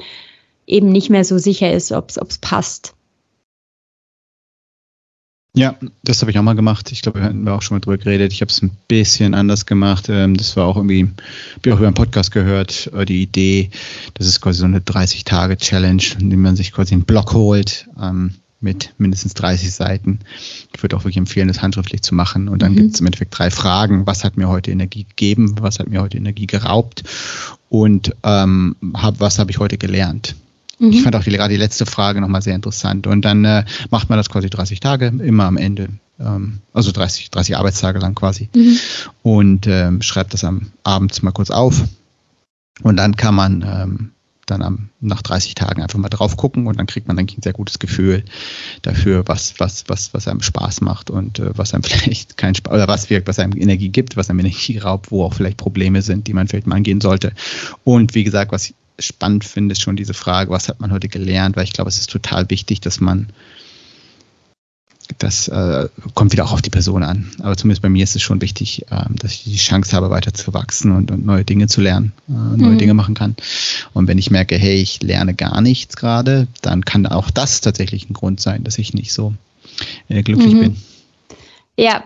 eben 0.67 0.91
nicht 0.91 1.09
mehr 1.09 1.25
so 1.25 1.39
sicher 1.39 1.73
ist, 1.73 1.93
ob 1.93 2.11
es 2.11 2.39
passt. 2.39 2.95
Ja, 5.55 5.75
das 6.05 6.21
habe 6.21 6.31
ich 6.31 6.39
auch 6.39 6.43
mal 6.43 6.55
gemacht. 6.55 6.93
Ich 6.93 7.03
glaube, 7.03 7.21
wir 7.21 7.25
hatten 7.27 7.49
auch 7.49 7.63
schon 7.63 7.77
mal 7.77 7.81
drüber 7.81 7.99
geredet. 7.99 8.33
Ich 8.33 8.43
habe 8.43 8.51
es 8.51 8.63
ein 8.63 8.71
bisschen 8.87 9.35
anders 9.35 9.67
gemacht. 9.67 10.09
Ähm, 10.09 10.37
das 10.37 10.57
war 10.57 10.67
auch 10.67 10.77
irgendwie, 10.77 11.05
habe 11.05 11.61
ich 11.65 11.73
auch 11.73 11.79
über 11.79 11.87
einen 11.87 11.95
Podcast 11.95 12.31
gehört, 12.31 12.91
äh, 12.95 13.05
die 13.05 13.23
Idee, 13.23 13.71
das 14.15 14.27
ist 14.27 14.41
quasi 14.41 14.61
so 14.61 14.67
eine 14.67 14.81
30-Tage-Challenge, 14.81 16.03
in 16.21 16.31
dem 16.31 16.43
man 16.43 16.55
sich 16.55 16.73
quasi 16.73 16.95
einen 16.95 17.05
Block 17.05 17.33
holt 17.33 17.89
ähm, 18.01 18.35
mit 18.61 18.93
mindestens 18.99 19.35
30 19.35 19.73
Seiten. 19.73 20.21
Ich 20.75 20.83
würde 20.83 20.97
auch 20.97 21.01
wirklich 21.01 21.17
empfehlen, 21.17 21.49
das 21.49 21.63
handschriftlich 21.63 22.03
zu 22.03 22.15
machen. 22.15 22.49
Und 22.49 22.63
dann 22.63 22.73
mhm. 22.73 22.77
gibt 22.77 22.95
es 22.95 23.01
im 23.01 23.07
Endeffekt 23.07 23.37
drei 23.37 23.51
Fragen. 23.51 24.07
Was 24.07 24.25
hat 24.25 24.37
mir 24.37 24.49
heute 24.49 24.71
Energie 24.71 25.05
gegeben? 25.05 25.57
Was 25.61 25.79
hat 25.79 25.89
mir 25.89 26.03
heute 26.03 26.19
Energie 26.19 26.47
geraubt? 26.47 27.05
Und 27.69 28.15
ähm, 28.23 28.77
hab, 28.95 29.21
was 29.21 29.39
habe 29.39 29.51
ich 29.51 29.59
heute 29.59 29.79
gelernt? 29.79 30.37
Mhm. 30.79 30.93
Ich 30.93 31.03
fand 31.03 31.17
auch 31.17 31.23
die, 31.23 31.31
gerade 31.31 31.53
die 31.53 31.59
letzte 31.59 31.87
Frage 31.87 32.21
nochmal 32.21 32.43
sehr 32.43 32.55
interessant. 32.55 33.07
Und 33.07 33.25
dann 33.25 33.45
äh, 33.45 33.65
macht 33.91 34.09
man 34.09 34.19
das 34.19 34.29
quasi 34.29 34.51
30 34.51 34.81
Tage, 34.81 35.07
immer 35.07 35.45
am 35.45 35.57
Ende. 35.57 35.89
Ähm, 36.21 36.59
also 36.73 36.93
30, 36.93 37.31
30 37.31 37.57
Arbeitstage 37.57 37.99
lang 37.99 38.15
quasi. 38.15 38.49
Mhm. 38.55 38.79
Und 39.23 39.67
ähm, 39.67 40.03
schreibt 40.03 40.35
das 40.35 40.45
am 40.45 40.73
Abend 40.83 41.23
mal 41.23 41.33
kurz 41.33 41.51
auf. 41.51 41.83
Und 42.83 42.97
dann 42.97 43.17
kann 43.17 43.35
man 43.35 43.63
ähm, 43.63 44.11
dann 44.51 44.63
am, 44.63 44.89
nach 45.01 45.23
30 45.23 45.55
Tagen 45.55 45.83
einfach 45.83 45.99
mal 45.99 46.09
drauf 46.09 46.37
gucken 46.37 46.67
und 46.67 46.79
dann 46.79 46.87
kriegt 46.87 47.09
man 47.09 47.19
eigentlich 47.19 47.39
ein 47.39 47.43
sehr 47.43 47.53
gutes 47.53 47.79
Gefühl 47.79 48.25
dafür, 48.83 49.25
was, 49.27 49.59
was, 49.59 49.85
was, 49.89 50.15
was 50.15 50.29
einem 50.29 50.43
Spaß 50.43 50.81
macht 50.81 51.11
und 51.11 51.39
äh, 51.39 51.57
was 51.57 51.75
einem 51.75 51.83
vielleicht 51.85 52.37
keinen 52.37 52.55
Spaß 52.55 52.73
oder 52.73 52.89
was 52.89 53.11
wirkt, 53.11 53.29
was 53.29 53.39
einem 53.39 53.57
Energie 53.57 53.91
gibt, 53.91 54.17
was 54.17 54.31
einem 54.31 54.41
Energie 54.41 54.79
raubt, 54.79 55.11
wo 55.11 55.25
auch 55.25 55.35
vielleicht 55.35 55.57
Probleme 55.57 56.03
sind, 56.03 56.27
die 56.27 56.35
man 56.35 56.49
vielleicht 56.49 56.67
mal 56.67 56.77
angehen 56.77 57.01
sollte. 57.01 57.33
Und 57.85 58.15
wie 58.15 58.25
gesagt, 58.25 58.53
was 58.53 58.73
spannend 58.99 59.45
finde, 59.45 59.73
ist 59.73 59.83
schon 59.83 59.97
diese 59.97 60.15
Frage, 60.15 60.51
was 60.51 60.69
hat 60.69 60.81
man 60.81 60.93
heute 60.93 61.09
gelernt, 61.09 61.57
weil 61.57 61.65
ich 61.65 61.73
glaube, 61.73 61.89
es 61.89 61.99
ist 61.99 62.11
total 62.11 62.49
wichtig, 62.51 62.81
dass 62.81 63.01
man 63.01 63.29
das 65.17 65.49
äh, 65.49 65.89
kommt 66.15 66.33
wieder 66.33 66.45
auch 66.45 66.53
auf 66.53 66.63
die 66.63 66.71
Person 66.71 67.03
an. 67.03 67.31
Aber 67.41 67.57
zumindest 67.57 67.83
bei 67.83 67.89
mir 67.89 68.05
ist 68.05 68.15
es 68.15 68.23
schon 68.23 68.43
wichtig, 68.43 68.85
äh, 68.91 69.05
dass 69.17 69.33
ich 69.33 69.45
die 69.45 69.57
Chance 69.57 69.97
habe, 69.97 70.11
weiter 70.11 70.35
zu 70.35 70.53
wachsen 70.53 70.93
und, 70.93 71.11
und 71.11 71.25
neue 71.25 71.45
Dinge 71.45 71.67
zu 71.67 71.81
lernen, 71.81 72.13
äh, 72.29 72.33
neue 72.33 72.73
mhm. 72.73 72.79
Dinge 72.79 72.95
machen 72.95 73.15
kann. 73.15 73.35
Und 73.95 74.07
wenn 74.07 74.19
ich 74.19 74.31
merke, 74.31 74.57
hey, 74.57 74.77
ich 74.77 75.03
lerne 75.03 75.35
gar 75.35 75.61
nichts 75.63 75.97
gerade, 75.97 76.47
dann 76.61 76.85
kann 76.85 77.07
auch 77.07 77.31
das 77.31 77.63
tatsächlich 77.63 78.11
ein 78.11 78.13
Grund 78.13 78.41
sein, 78.41 78.65
dass 78.65 78.79
ich 78.79 78.93
nicht 78.93 79.13
so 79.13 79.35
äh, 80.09 80.23
glücklich 80.23 80.55
mhm. 80.55 80.61
bin. 80.61 80.77
Ja, 81.81 82.03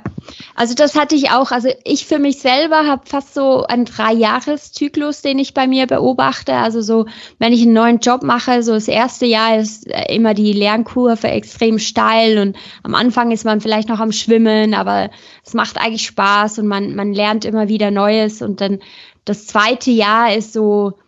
also 0.55 0.75
das 0.75 0.95
hatte 0.95 1.15
ich 1.15 1.31
auch. 1.31 1.51
Also 1.51 1.71
ich 1.85 2.05
für 2.05 2.19
mich 2.19 2.41
selber 2.41 2.87
habe 2.87 3.07
fast 3.07 3.33
so 3.33 3.65
einen 3.65 3.87
Dreijahreszyklus, 3.87 5.23
den 5.23 5.39
ich 5.39 5.55
bei 5.55 5.67
mir 5.67 5.87
beobachte. 5.87 6.53
Also 6.53 6.83
so, 6.83 7.07
wenn 7.39 7.55
ich 7.55 7.63
einen 7.63 7.73
neuen 7.73 7.99
Job 8.01 8.23
mache, 8.23 8.63
so 8.63 8.75
das 8.75 8.87
erste 8.87 9.25
Jahr 9.25 9.57
ist 9.57 9.87
äh, 9.87 10.15
immer 10.15 10.35
die 10.35 10.53
Lernkurve 10.53 11.29
extrem 11.29 11.79
steil 11.79 12.39
und 12.39 12.55
am 12.83 12.95
Anfang 12.95 13.31
ist 13.31 13.47
man 13.47 13.63
vielleicht 13.63 13.89
noch 13.89 13.99
am 13.99 14.13
Schwimmen, 14.13 14.75
aber 14.75 15.09
es 15.43 15.55
macht 15.55 15.79
eigentlich 15.79 16.05
Spaß 16.05 16.59
und 16.59 16.67
man, 16.67 16.95
man 16.95 17.15
lernt 17.15 17.47
immer 17.47 17.69
wieder 17.69 17.91
Neues. 17.91 18.43
Und 18.43 18.61
dann 18.61 18.81
das 19.25 19.47
zweite 19.47 19.91
Jahr 19.91 20.35
ist 20.35 20.53
so, 20.53 20.99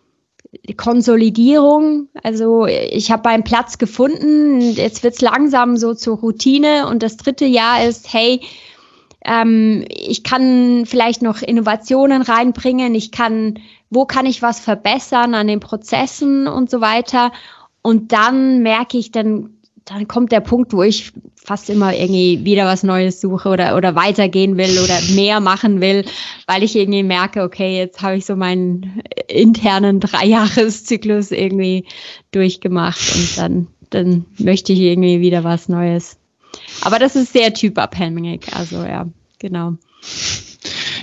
Konsolidierung. 0.77 2.07
Also 2.23 2.65
ich 2.65 3.11
habe 3.11 3.29
meinen 3.29 3.43
Platz 3.43 3.77
gefunden, 3.77 4.59
jetzt 4.59 5.03
wird's 5.03 5.21
langsam 5.21 5.77
so 5.77 5.93
zur 5.93 6.17
Routine 6.17 6.87
und 6.87 7.03
das 7.03 7.17
dritte 7.17 7.45
Jahr 7.45 7.85
ist, 7.85 8.11
hey, 8.13 8.41
ähm, 9.25 9.85
ich 9.89 10.23
kann 10.23 10.85
vielleicht 10.85 11.21
noch 11.21 11.41
Innovationen 11.41 12.21
reinbringen, 12.21 12.93
ich 12.95 13.11
kann, 13.11 13.59
wo 13.89 14.05
kann 14.05 14.25
ich 14.25 14.41
was 14.41 14.59
verbessern 14.59 15.33
an 15.33 15.47
den 15.47 15.59
Prozessen 15.59 16.47
und 16.47 16.69
so 16.69 16.79
weiter. 16.81 17.31
Und 17.81 18.11
dann 18.11 18.61
merke 18.61 18.97
ich, 18.97 19.11
dann 19.11 19.57
dann 19.85 20.07
kommt 20.07 20.31
der 20.31 20.39
Punkt, 20.39 20.73
wo 20.73 20.81
ich 20.81 21.13
fast 21.35 21.69
immer 21.69 21.95
irgendwie 21.95 22.43
wieder 22.43 22.65
was 22.65 22.81
Neues 22.81 23.21
suche 23.21 23.49
oder, 23.49 23.77
oder 23.77 23.95
weitergehen 23.95 24.57
will 24.57 24.79
oder 24.79 24.99
mehr 25.13 25.39
machen 25.39 25.79
will, 25.79 26.05
weil 26.47 26.63
ich 26.63 26.75
irgendwie 26.75 27.03
merke, 27.03 27.43
okay, 27.43 27.77
jetzt 27.77 28.01
habe 28.01 28.17
ich 28.17 28.25
so 28.25 28.35
meinen 28.35 29.03
internen 29.27 29.99
Dreijahreszyklus 29.99 31.29
irgendwie 31.31 31.85
durchgemacht 32.31 33.15
und 33.15 33.37
dann, 33.37 33.67
dann 33.91 34.25
möchte 34.39 34.73
ich 34.73 34.79
irgendwie 34.79 35.21
wieder 35.21 35.43
was 35.43 35.69
Neues. 35.69 36.17
Aber 36.81 36.97
das 36.97 37.15
ist 37.15 37.33
sehr 37.33 37.53
typabhängig, 37.53 38.47
also 38.53 38.77
ja, 38.83 39.07
genau. 39.37 39.77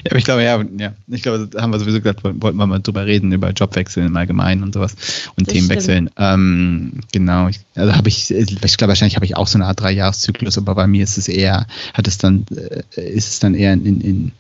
Ja, 0.05 0.11
aber 0.11 0.19
ich 0.19 0.25
glaube, 0.25 0.43
ja, 0.43 0.63
ja, 0.79 0.93
ich 1.09 1.23
glaube, 1.23 1.49
da 1.49 1.63
haben 1.63 1.73
wir 1.73 1.79
sowieso 1.79 2.01
gesagt, 2.01 2.25
wollten 2.25 2.57
wir 2.57 2.67
mal 2.67 2.81
drüber 2.81 3.07
reden, 3.07 3.33
über 3.33 3.51
Jobwechsel 3.51 4.05
im 4.05 4.17
Allgemeinen 4.17 4.63
und 4.63 4.75
sowas 4.75 4.97
und 5.37 5.47
das 5.47 5.55
Themenwechseln. 5.55 6.11
Ähm, 6.17 7.01
genau, 7.13 7.49
ich, 7.49 7.61
also 7.75 7.95
habe 7.95 8.09
ich, 8.09 8.31
ich 8.31 8.77
glaube, 8.77 8.89
wahrscheinlich 8.89 9.17
habe 9.17 9.27
ich 9.27 9.37
auch 9.37 9.47
so 9.47 9.59
eine 9.59 9.67
Art 9.67 9.81
Dreijahreszyklus, 9.81 10.59
aber 10.59 10.75
bei 10.75 10.87
mir 10.87 11.05
ist 11.05 11.19
es 11.19 11.29
eher, 11.29 11.67
hat 11.95 12.09
es 12.09 12.19
dann, 12.19 12.45
äh, 12.97 13.01
ist 13.01 13.29
es 13.29 13.39
dann 13.41 13.55
eher 13.55 13.73
in, 13.73 14.01
in 14.01 14.33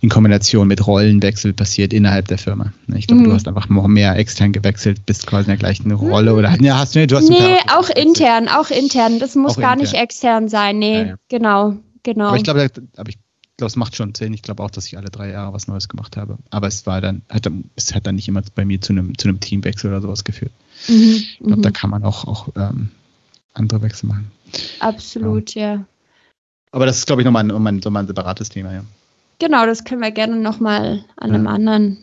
in 0.00 0.08
Kombination 0.08 0.68
mit 0.68 0.86
Rollenwechsel 0.86 1.52
passiert 1.52 1.92
innerhalb 1.92 2.28
der 2.28 2.38
Firma. 2.38 2.72
Ich 2.94 3.06
glaube, 3.06 3.22
mhm. 3.22 3.26
du 3.26 3.32
hast 3.32 3.48
einfach 3.48 3.68
mehr 3.68 4.16
extern 4.16 4.52
gewechselt, 4.52 5.04
bist 5.06 5.26
quasi 5.26 5.50
in 5.50 5.56
der 5.56 5.56
gleichen 5.56 5.90
Rolle 5.92 6.34
oder 6.34 6.56
ja, 6.60 6.78
hast 6.78 6.94
du, 6.94 7.00
nee, 7.00 7.06
du 7.06 7.16
hast 7.16 7.28
Nee, 7.28 7.56
auch 7.76 7.90
intern, 7.90 8.48
auch 8.48 8.70
intern. 8.70 9.18
Das 9.18 9.34
muss 9.34 9.56
auch 9.56 9.60
gar 9.60 9.72
intern. 9.72 9.90
nicht 9.90 9.94
extern 9.94 10.48
sein. 10.48 10.78
Nee, 10.78 10.94
ja, 10.94 11.06
ja. 11.06 11.14
genau, 11.28 11.76
genau. 12.02 12.28
Aber 12.28 12.36
ich 12.36 12.44
glaube, 12.44 12.70
aber 12.96 13.08
ich 13.08 13.18
glaube, 13.58 13.68
es 13.68 13.76
macht 13.76 13.96
schon 13.96 14.14
Sinn. 14.14 14.32
Ich 14.32 14.42
glaube 14.42 14.62
auch, 14.62 14.70
dass 14.70 14.86
ich 14.86 14.96
alle 14.96 15.10
drei 15.10 15.30
Jahre 15.30 15.52
was 15.52 15.68
Neues 15.68 15.88
gemacht 15.88 16.16
habe. 16.16 16.38
Aber 16.50 16.66
es 16.68 16.86
war 16.86 17.00
dann, 17.00 17.22
hat, 17.28 17.50
es 17.76 17.94
hat 17.94 18.06
dann 18.06 18.14
nicht 18.14 18.28
immer 18.28 18.42
bei 18.54 18.64
mir 18.64 18.80
zu 18.80 18.92
einem, 18.92 19.18
zu 19.18 19.28
einem 19.28 19.40
Teamwechsel 19.40 19.90
oder 19.90 20.00
sowas 20.00 20.24
geführt. 20.24 20.52
Mhm, 20.88 20.94
ich 20.94 21.38
glaube, 21.38 21.62
da 21.62 21.68
mhm. 21.68 21.72
kann 21.74 21.90
man 21.90 22.04
auch, 22.04 22.24
auch 22.26 22.48
ähm, 22.56 22.90
andere 23.54 23.82
Wechsel 23.82 24.06
machen. 24.08 24.30
Absolut, 24.80 25.54
ja. 25.54 25.74
ja. 25.74 25.84
Aber 26.70 26.86
das 26.86 26.98
ist, 26.98 27.06
glaube 27.06 27.22
ich, 27.22 27.26
nochmal 27.26 27.44
ein, 27.44 27.66
ein, 27.66 27.82
so 27.82 27.90
ein 27.90 28.06
separates 28.06 28.48
Thema, 28.48 28.72
ja. 28.72 28.84
Genau, 29.40 29.66
das 29.66 29.84
können 29.84 30.02
wir 30.02 30.10
gerne 30.10 30.36
nochmal 30.36 31.04
an 31.16 31.30
einem 31.30 31.44
ja. 31.44 31.50
anderen 31.50 31.98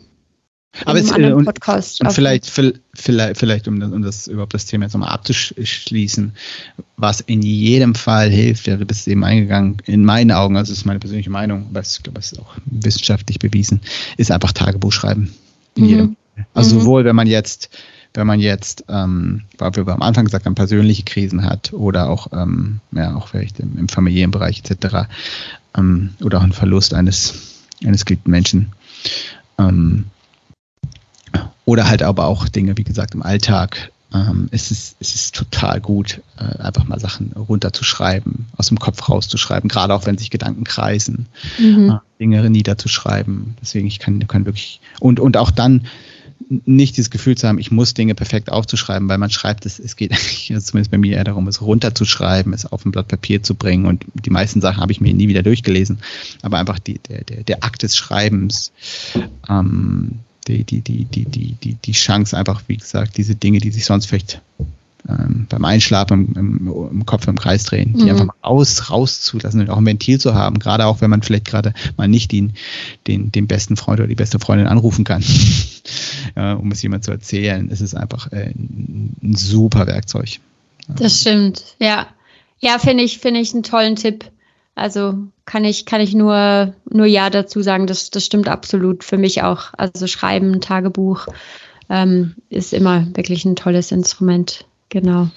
aber 0.84 0.98
es, 0.98 1.10
äh, 1.10 1.32
und, 1.32 1.44
Podcast 1.44 2.00
und 2.00 2.12
vielleicht, 2.12 2.46
vielleicht, 2.46 3.38
vielleicht 3.38 3.68
um, 3.68 3.80
das, 3.80 3.90
um 3.90 4.02
das 4.02 4.26
überhaupt 4.26 4.54
das 4.54 4.66
Thema 4.66 4.84
jetzt 4.84 4.92
nochmal 4.92 5.10
abzuschließen, 5.10 6.32
was 6.96 7.20
in 7.20 7.42
jedem 7.42 7.94
Fall 7.94 8.30
hilft, 8.30 8.66
wäre 8.66 8.84
das 8.84 9.06
eben 9.06 9.24
eingegangen, 9.24 9.78
in 9.86 10.04
meinen 10.04 10.32
Augen, 10.32 10.56
also 10.56 10.72
das 10.72 10.78
ist 10.78 10.84
meine 10.84 10.98
persönliche 10.98 11.30
Meinung, 11.30 11.66
aber 11.70 11.80
ich 11.80 12.02
glaube, 12.02 12.18
es 12.18 12.32
ist 12.32 12.38
auch 12.38 12.54
wissenschaftlich 12.66 13.38
bewiesen, 13.38 13.80
ist 14.16 14.30
einfach 14.30 14.52
Tagebuch 14.52 14.92
schreiben. 14.92 15.34
In 15.76 15.84
mhm. 15.84 15.88
jedem. 15.88 16.16
Also 16.54 16.74
mhm. 16.74 16.80
sowohl, 16.80 17.04
wenn 17.04 17.16
man 17.16 17.26
jetzt, 17.26 17.70
wenn 18.14 18.26
man 18.26 18.40
jetzt, 18.40 18.84
ähm, 18.88 19.42
weil 19.58 19.74
wir 19.76 19.88
am 19.88 20.02
Anfang 20.02 20.24
gesagt 20.24 20.46
haben, 20.46 20.54
persönliche 20.54 21.04
Krisen 21.04 21.44
hat 21.44 21.72
oder 21.72 22.08
auch, 22.08 22.28
ähm, 22.32 22.80
ja, 22.92 23.14
auch 23.14 23.28
vielleicht 23.28 23.60
im, 23.60 23.78
im 23.78 23.88
familiären 23.88 24.30
Bereich 24.30 24.62
etc. 24.64 25.08
Ähm, 25.76 26.10
oder 26.22 26.38
auch 26.38 26.42
ein 26.42 26.52
Verlust 26.52 26.94
eines, 26.94 27.62
eines 27.84 28.04
geliebten 28.04 28.30
Menschen. 28.30 28.72
Ähm, 29.58 30.06
oder 31.66 31.88
halt 31.88 32.02
aber 32.02 32.24
auch 32.24 32.48
Dinge, 32.48 32.78
wie 32.78 32.84
gesagt, 32.84 33.14
im 33.14 33.22
Alltag. 33.22 33.90
Ähm, 34.14 34.48
es, 34.52 34.70
ist, 34.70 34.96
es 35.00 35.14
ist 35.14 35.34
total 35.34 35.80
gut, 35.80 36.22
äh, 36.38 36.62
einfach 36.62 36.84
mal 36.84 37.00
Sachen 37.00 37.32
runterzuschreiben, 37.32 38.46
aus 38.56 38.68
dem 38.68 38.78
Kopf 38.78 39.08
rauszuschreiben, 39.08 39.68
gerade 39.68 39.92
auch 39.92 40.06
wenn 40.06 40.16
sich 40.16 40.30
Gedanken 40.30 40.64
kreisen, 40.64 41.26
mhm. 41.58 41.90
äh, 41.90 42.20
Dinge 42.20 42.48
niederzuschreiben. 42.48 43.56
Deswegen, 43.60 43.88
ich 43.88 43.98
kann, 43.98 44.26
kann 44.28 44.46
wirklich, 44.46 44.80
und, 45.00 45.18
und 45.18 45.36
auch 45.36 45.50
dann 45.50 45.88
nicht 46.48 46.96
dieses 46.96 47.10
Gefühl 47.10 47.36
zu 47.36 47.48
haben, 47.48 47.58
ich 47.58 47.72
muss 47.72 47.94
Dinge 47.94 48.14
perfekt 48.14 48.52
aufzuschreiben, 48.52 49.08
weil 49.08 49.18
man 49.18 49.30
schreibt 49.30 49.66
es, 49.66 49.80
es 49.80 49.96
geht 49.96 50.12
eigentlich, 50.12 50.52
also 50.54 50.70
zumindest 50.70 50.92
bei 50.92 50.98
mir 50.98 51.16
eher 51.16 51.24
darum, 51.24 51.48
es 51.48 51.60
runterzuschreiben, 51.60 52.52
es 52.52 52.64
auf 52.64 52.84
ein 52.84 52.92
Blatt 52.92 53.08
Papier 53.08 53.42
zu 53.42 53.56
bringen 53.56 53.86
und 53.86 54.04
die 54.14 54.30
meisten 54.30 54.60
Sachen 54.60 54.80
habe 54.80 54.92
ich 54.92 55.00
mir 55.00 55.12
nie 55.14 55.26
wieder 55.26 55.42
durchgelesen, 55.42 55.98
aber 56.42 56.58
einfach 56.58 56.78
die, 56.78 57.00
der, 57.00 57.24
der, 57.24 57.42
der 57.42 57.64
Akt 57.64 57.82
des 57.82 57.96
Schreibens, 57.96 58.70
ähm, 59.48 60.20
die, 60.48 60.64
die, 60.64 60.80
die, 60.80 61.04
die, 61.04 61.24
die, 61.24 61.52
die, 61.52 61.74
die 61.74 61.92
Chance 61.92 62.36
einfach, 62.36 62.62
wie 62.66 62.76
gesagt, 62.76 63.16
diese 63.16 63.34
Dinge, 63.34 63.58
die 63.58 63.70
sich 63.70 63.84
sonst 63.84 64.06
vielleicht 64.06 64.40
ähm, 65.08 65.46
beim 65.48 65.64
Einschlafen 65.64 66.34
im, 66.34 66.68
im, 66.68 66.90
im, 66.90 67.06
Kopf 67.06 67.28
im 67.28 67.38
Kreis 67.38 67.64
drehen, 67.64 67.94
die 67.94 68.04
mhm. 68.04 68.10
einfach 68.10 68.24
mal 68.26 68.34
raus, 68.44 68.90
rauszulassen 68.90 69.60
und 69.60 69.70
auch 69.70 69.76
ein 69.76 69.86
Ventil 69.86 70.20
zu 70.20 70.34
haben, 70.34 70.58
gerade 70.58 70.86
auch 70.86 71.00
wenn 71.00 71.10
man 71.10 71.22
vielleicht 71.22 71.44
gerade 71.44 71.74
mal 71.96 72.08
nicht 72.08 72.32
den, 72.32 72.54
den, 73.06 73.30
den 73.30 73.46
besten 73.46 73.76
Freund 73.76 74.00
oder 74.00 74.08
die 74.08 74.14
beste 74.14 74.38
Freundin 74.38 74.66
anrufen 74.66 75.04
kann, 75.04 75.22
ja, 76.34 76.54
um 76.54 76.72
es 76.72 76.82
jemand 76.82 77.04
zu 77.04 77.12
erzählen, 77.12 77.68
ist 77.68 77.80
es 77.80 77.94
einfach 77.94 78.32
äh, 78.32 78.50
ein, 78.50 79.16
ein 79.22 79.36
super 79.36 79.86
Werkzeug. 79.86 80.40
Das 80.88 81.20
stimmt, 81.20 81.76
ja. 81.80 82.06
Ja, 82.58 82.78
finde 82.78 83.04
ich, 83.04 83.18
finde 83.18 83.40
ich 83.40 83.52
einen 83.52 83.62
tollen 83.62 83.96
Tipp. 83.96 84.24
Also 84.76 85.14
kann 85.46 85.64
ich, 85.64 85.86
kann 85.86 86.02
ich 86.02 86.14
nur, 86.14 86.74
nur 86.88 87.06
Ja 87.06 87.30
dazu 87.30 87.62
sagen. 87.62 87.86
Das, 87.86 88.10
das 88.10 88.24
stimmt 88.24 88.48
absolut 88.48 89.02
für 89.02 89.16
mich 89.16 89.42
auch. 89.42 89.70
Also 89.76 90.06
Schreiben, 90.06 90.60
Tagebuch 90.60 91.26
ähm, 91.88 92.34
ist 92.50 92.74
immer 92.74 93.06
wirklich 93.14 93.44
ein 93.46 93.56
tolles 93.56 93.90
Instrument. 93.90 94.66
Genau. 94.90 95.30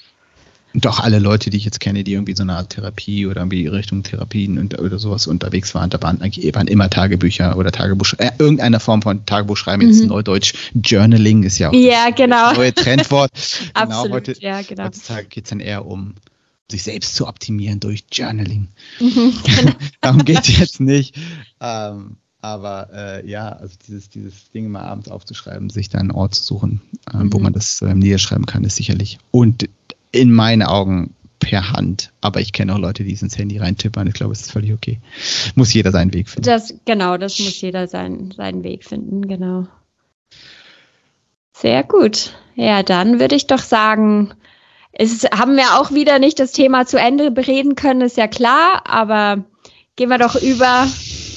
Und 0.73 0.85
auch 0.85 0.99
alle 0.99 1.19
Leute, 1.19 1.49
die 1.49 1.57
ich 1.57 1.65
jetzt 1.65 1.79
kenne, 1.79 2.03
die 2.03 2.13
irgendwie 2.13 2.35
so 2.35 2.43
eine 2.43 2.55
Art 2.55 2.71
Therapie 2.71 3.25
oder 3.25 3.41
irgendwie 3.41 3.65
Richtung 3.65 4.03
Therapien 4.03 4.59
und, 4.59 4.77
oder 4.77 4.99
sowas 4.99 5.25
unterwegs 5.25 5.73
waren, 5.73 5.89
da 5.89 5.99
waren 6.01 6.21
eigentlich 6.21 6.53
waren 6.53 6.67
immer 6.67 6.89
Tagebücher 6.89 7.57
oder 7.57 7.71
Tagebuch, 7.71 8.13
äh, 8.17 8.31
irgendeine 8.37 8.79
Form 8.79 9.01
von 9.01 9.25
Tagebuch 9.25 9.57
schreiben, 9.57 9.87
jetzt 9.87 10.01
mhm. 10.01 10.09
Neudeutsch, 10.09 10.53
Journaling 10.75 11.43
ist 11.43 11.57
ja 11.57 11.69
auch 11.69 11.73
ja, 11.73 12.09
genau. 12.11 12.49
das 12.49 12.57
neue 12.57 12.73
Trendwort. 12.73 13.31
genau, 13.73 13.79
Absolut, 13.81 14.11
heute, 14.11 14.35
ja, 14.41 14.61
genau. 14.61 14.83
Heutzutage 14.85 15.27
geht 15.27 15.45
es 15.45 15.49
dann 15.49 15.59
eher 15.59 15.87
um 15.87 16.13
sich 16.69 16.83
selbst 16.83 17.15
zu 17.15 17.27
optimieren 17.27 17.79
durch 17.79 18.05
Journaling. 18.11 18.67
Mhm, 18.99 19.33
genau. 19.43 19.71
Darum 20.01 20.25
geht 20.25 20.41
es 20.41 20.57
jetzt 20.57 20.79
nicht. 20.79 21.15
Ähm, 21.59 22.17
aber 22.41 22.89
äh, 22.93 23.29
ja, 23.29 23.49
also 23.49 23.75
dieses, 23.87 24.09
dieses 24.09 24.49
Ding 24.51 24.69
mal 24.69 24.83
abends 24.83 25.09
aufzuschreiben, 25.09 25.69
sich 25.69 25.89
da 25.89 25.99
einen 25.99 26.11
Ort 26.11 26.35
zu 26.35 26.43
suchen, 26.43 26.81
äh, 27.13 27.17
mhm. 27.17 27.33
wo 27.33 27.39
man 27.39 27.53
das 27.53 27.81
äh, 27.81 27.93
niederschreiben 27.93 28.45
kann, 28.45 28.63
ist 28.63 28.77
sicherlich. 28.77 29.19
Und 29.31 29.69
in 30.11 30.31
meinen 30.31 30.63
Augen 30.63 31.13
per 31.39 31.71
Hand. 31.71 32.11
Aber 32.21 32.41
ich 32.41 32.53
kenne 32.53 32.73
auch 32.73 32.79
Leute, 32.79 33.03
die 33.03 33.13
es 33.13 33.21
ins 33.21 33.37
Handy 33.37 33.57
reintippern. 33.57 34.07
Ich 34.07 34.13
glaube, 34.13 34.33
es 34.33 34.41
ist 34.41 34.51
völlig 34.51 34.73
okay. 34.73 34.99
Muss 35.55 35.73
jeder 35.73 35.91
seinen 35.91 36.13
Weg 36.13 36.29
finden. 36.29 36.45
Das, 36.45 36.73
genau, 36.85 37.17
das 37.17 37.39
muss 37.39 37.59
jeder 37.61 37.87
sein, 37.87 38.31
seinen 38.35 38.63
Weg 38.63 38.85
finden, 38.85 39.27
genau. 39.27 39.67
Sehr 41.53 41.83
gut. 41.83 42.33
Ja, 42.55 42.83
dann 42.83 43.19
würde 43.19 43.35
ich 43.35 43.47
doch 43.47 43.59
sagen, 43.59 44.33
es 44.91 45.23
haben 45.25 45.55
wir 45.55 45.79
auch 45.79 45.91
wieder 45.91 46.19
nicht 46.19 46.39
das 46.39 46.51
Thema 46.51 46.85
zu 46.85 46.97
Ende 46.97 47.31
bereden 47.31 47.75
können, 47.75 48.01
ist 48.01 48.17
ja 48.17 48.27
klar, 48.27 48.81
aber 48.85 49.43
gehen 49.95 50.09
wir 50.09 50.17
doch 50.17 50.35
über. 50.35 50.87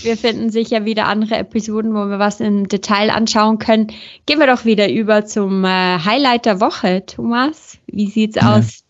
Wir 0.03 0.17
finden 0.17 0.51
sicher 0.51 0.85
wieder 0.85 1.07
andere 1.07 1.37
Episoden, 1.37 1.95
wo 1.95 2.07
wir 2.07 2.19
was 2.19 2.41
im 2.41 2.67
Detail 2.67 3.11
anschauen 3.11 3.59
können. 3.59 3.87
Gehen 4.27 4.41
wir 4.41 4.49
doch 4.49 4.65
wieder 4.65 4.91
über 4.91 5.27
zum 5.27 5.65
äh, 5.65 5.69
Highlight 5.69 6.45
der 6.45 6.61
Woche. 6.61 7.07
Thomas, 7.07 7.79
wie 7.87 8.09
sieht's 8.09 8.35
ja. 8.35 8.57
aus? 8.57 8.82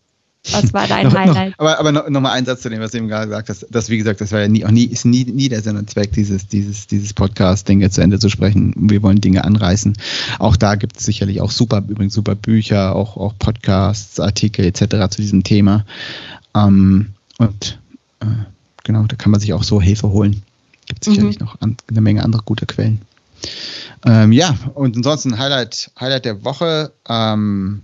Was 0.51 0.73
war 0.73 0.87
dein 0.87 1.07
noch, 1.07 1.13
Highlight? 1.13 1.51
Noch, 1.51 1.59
aber 1.59 1.79
aber 1.79 1.91
noch, 1.91 2.09
noch, 2.09 2.29
ein 2.29 2.45
Satz 2.45 2.61
zu 2.61 2.69
dem, 2.69 2.81
was 2.81 2.91
du 2.91 2.97
eben 2.97 3.07
gerade 3.07 3.27
gesagt 3.27 3.49
hast. 3.49 3.65
Das, 3.71 3.89
wie 3.89 3.97
gesagt, 3.97 4.19
das 4.19 4.31
war 4.31 4.41
ja 4.41 4.47
nie, 4.47 4.65
auch 4.65 4.71
nie, 4.71 4.85
ist 4.85 5.05
nie, 5.05 5.23
nie 5.23 5.49
der 5.49 5.61
Sinn 5.61 5.77
und 5.77 5.89
Zweck 5.89 6.11
dieses, 6.11 6.47
dieses, 6.47 6.87
dieses 6.87 7.13
Podcast, 7.13 7.67
Dinge 7.67 7.89
zu 7.89 8.01
Ende 8.01 8.19
zu 8.19 8.29
sprechen. 8.29 8.73
Wir 8.77 9.01
wollen 9.03 9.21
Dinge 9.21 9.43
anreißen. 9.43 9.95
Auch 10.39 10.57
da 10.57 10.75
gibt 10.75 10.97
es 10.97 11.05
sicherlich 11.05 11.41
auch 11.41 11.51
super, 11.51 11.83
übrigens 11.87 12.13
super 12.13 12.35
Bücher, 12.35 12.95
auch, 12.95 13.15
auch 13.15 13.33
Podcasts, 13.39 14.19
Artikel 14.19 14.65
etc. 14.65 15.09
zu 15.09 15.21
diesem 15.21 15.43
Thema. 15.43 15.85
Ähm, 16.55 17.11
und 17.37 17.79
äh, 18.19 18.25
genau, 18.83 19.03
da 19.03 19.15
kann 19.15 19.31
man 19.31 19.39
sich 19.39 19.53
auch 19.53 19.63
so 19.63 19.81
Hilfe 19.81 20.09
holen. 20.09 20.43
Gibt 20.87 21.05
sicherlich 21.05 21.39
mhm. 21.39 21.45
noch 21.45 21.61
an, 21.61 21.77
eine 21.89 22.01
Menge 22.01 22.23
andere 22.23 22.43
gute 22.43 22.65
Quellen. 22.65 23.01
Ähm, 24.05 24.33
ja, 24.33 24.55
und 24.73 24.97
ansonsten 24.97 25.37
Highlight, 25.37 25.91
Highlight 25.99 26.25
der 26.25 26.43
Woche. 26.43 26.91
Ähm, 27.07 27.81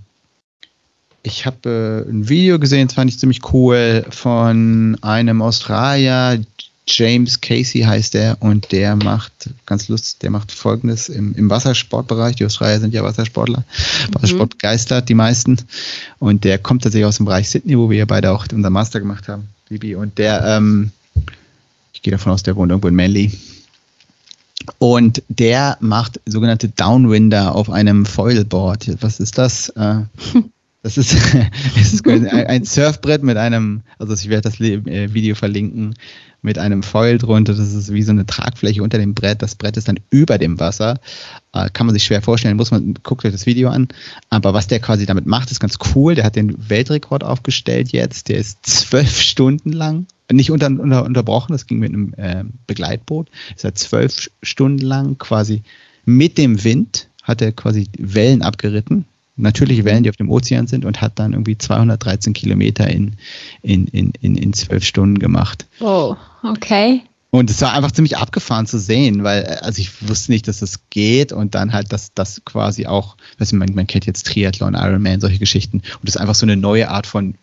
ich 1.23 1.45
habe 1.45 2.05
äh, 2.07 2.09
ein 2.09 2.29
Video 2.29 2.59
gesehen, 2.59 2.87
das 2.87 2.95
fand 2.95 3.09
ich 3.09 3.19
ziemlich 3.19 3.53
cool, 3.53 4.05
von 4.09 4.97
einem 5.01 5.41
Australier, 5.41 6.39
James 6.89 7.39
Casey 7.39 7.81
heißt 7.81 8.15
der, 8.15 8.37
und 8.39 8.71
der 8.71 8.95
macht, 8.95 9.31
ganz 9.65 9.87
lustig, 9.89 10.19
der 10.19 10.31
macht 10.31 10.51
folgendes 10.51 11.07
im, 11.07 11.35
im 11.35 11.49
Wassersportbereich. 11.49 12.35
Die 12.37 12.45
Australier 12.45 12.79
sind 12.79 12.93
ja 12.93 13.03
Wassersportler, 13.03 13.59
mhm. 13.59 14.15
Wassersportgeistert, 14.15 15.07
die 15.07 15.13
meisten. 15.13 15.57
Und 16.17 16.43
der 16.43 16.57
kommt 16.57 16.83
tatsächlich 16.83 17.05
aus 17.05 17.17
dem 17.17 17.25
Bereich 17.25 17.49
Sydney, 17.49 17.77
wo 17.77 17.89
wir 17.89 17.99
ja 17.99 18.05
beide 18.05 18.31
auch 18.31 18.45
unser 18.51 18.69
Master 18.69 18.99
gemacht 18.99 19.27
haben, 19.27 19.49
Bibi. 19.69 19.95
Und 19.95 20.17
der, 20.17 20.43
ähm, 20.45 20.91
ich 21.93 22.01
gehe 22.01 22.11
davon 22.11 22.31
aus, 22.31 22.43
der 22.43 22.55
wohnt 22.55 22.71
irgendwo 22.71 22.87
in 22.87 22.95
Manly. 22.95 23.31
Und 24.79 25.21
der 25.29 25.77
macht 25.79 26.19
sogenannte 26.25 26.69
Downwinder 26.69 27.55
auf 27.55 27.69
einem 27.69 28.05
Foilboard. 28.05 29.01
Was 29.01 29.19
ist 29.19 29.37
das? 29.37 29.69
Äh, 29.69 30.01
Das 30.81 30.97
ist, 30.97 31.13
es 31.79 31.93
ist 31.93 32.07
ein 32.07 32.63
Surfbrett 32.63 33.23
mit 33.23 33.37
einem, 33.37 33.81
also 33.97 34.13
ich 34.13 34.29
werde 34.29 34.49
das 34.49 34.59
äh, 34.59 35.13
Video 35.13 35.35
verlinken, 35.35 35.95
mit 36.41 36.57
einem 36.57 36.83
Foil 36.83 37.17
drunter. 37.17 37.53
Das 37.53 37.73
ist 37.73 37.91
wie 37.91 38.01
so 38.01 38.11
eine 38.11 38.25
Tragfläche 38.25 38.81
unter 38.81 38.97
dem 38.97 39.13
Brett. 39.13 39.41
Das 39.41 39.55
Brett 39.55 39.75
ist 39.75 39.89
dann 39.89 39.99
über 40.09 40.37
dem 40.37 40.57
Wasser. 40.59 40.99
Äh, 41.53 41.69
kann 41.73 41.85
man 41.85 41.93
sich 41.93 42.05
schwer 42.05 42.21
vorstellen, 42.21 42.55
muss 42.55 42.71
man, 42.71 42.93
guckt 43.03 43.25
euch 43.25 43.33
das 43.33 43.45
Video 43.45 43.69
an. 43.69 43.89
Aber 44.29 44.53
was 44.53 44.67
der 44.67 44.79
quasi 44.79 45.05
damit 45.05 45.25
macht, 45.25 45.51
ist 45.51 45.59
ganz 45.59 45.77
cool. 45.93 46.15
Der 46.15 46.23
hat 46.23 46.37
den 46.37 46.69
Weltrekord 46.69 47.25
aufgestellt 47.25 47.91
jetzt. 47.91 48.29
Der 48.29 48.37
ist 48.37 48.65
zwölf 48.65 49.19
Stunden 49.19 49.73
lang. 49.73 50.05
Nicht 50.31 50.51
unter, 50.51 50.67
unter, 50.67 51.03
unterbrochen, 51.03 51.51
das 51.53 51.67
ging 51.67 51.79
mit 51.79 51.91
einem 51.91 52.13
äh, 52.15 52.43
Begleitboot. 52.67 53.27
Ist 53.55 53.65
er 53.65 53.75
zwölf 53.75 54.29
Stunden 54.43 54.85
lang 54.85 55.17
quasi 55.17 55.63
mit 56.05 56.37
dem 56.37 56.63
Wind 56.63 57.07
hat 57.23 57.41
er 57.41 57.51
quasi 57.51 57.87
Wellen 57.97 58.41
abgeritten 58.41 59.05
natürliche 59.39 59.85
Wellen, 59.85 60.03
die 60.03 60.09
auf 60.09 60.15
dem 60.15 60.29
Ozean 60.29 60.67
sind 60.67 60.85
und 60.85 61.01
hat 61.01 61.19
dann 61.19 61.33
irgendwie 61.33 61.57
213 61.57 62.33
Kilometer 62.33 62.87
in, 62.87 63.13
in, 63.61 63.87
in, 63.87 64.13
in, 64.21 64.35
in 64.35 64.53
zwölf 64.53 64.83
Stunden 64.83 65.19
gemacht. 65.19 65.65
Oh, 65.79 66.15
okay. 66.43 67.01
Und 67.31 67.49
es 67.51 67.61
war 67.61 67.73
einfach 67.73 67.91
ziemlich 67.91 68.17
abgefahren 68.17 68.65
zu 68.65 68.79
sehen, 68.79 69.23
weil, 69.23 69.45
also 69.45 69.79
ich 69.81 70.07
wusste 70.07 70.31
nicht, 70.31 70.47
dass 70.47 70.59
das 70.59 70.79
geht 70.89 71.31
und 71.31 71.53
dann 71.53 71.73
halt, 71.73 71.93
dass 71.93 72.13
das 72.13 72.43
quasi 72.43 72.87
auch, 72.87 73.17
weißt 73.37 73.51
du, 73.51 73.57
man, 73.57 73.75
man 73.75 73.85
kennt 73.85 74.07
jetzt 74.07 74.25
Triathlon, 74.25 74.73
Ironman, 74.73 75.21
solche 75.21 75.37
Geschichten 75.37 75.77
und 75.77 75.99
das 76.03 76.15
ist 76.15 76.21
einfach 76.21 76.33
so 76.33 76.45
eine 76.47 76.57
neue 76.57 76.89
Art 76.89 77.05
von 77.05 77.35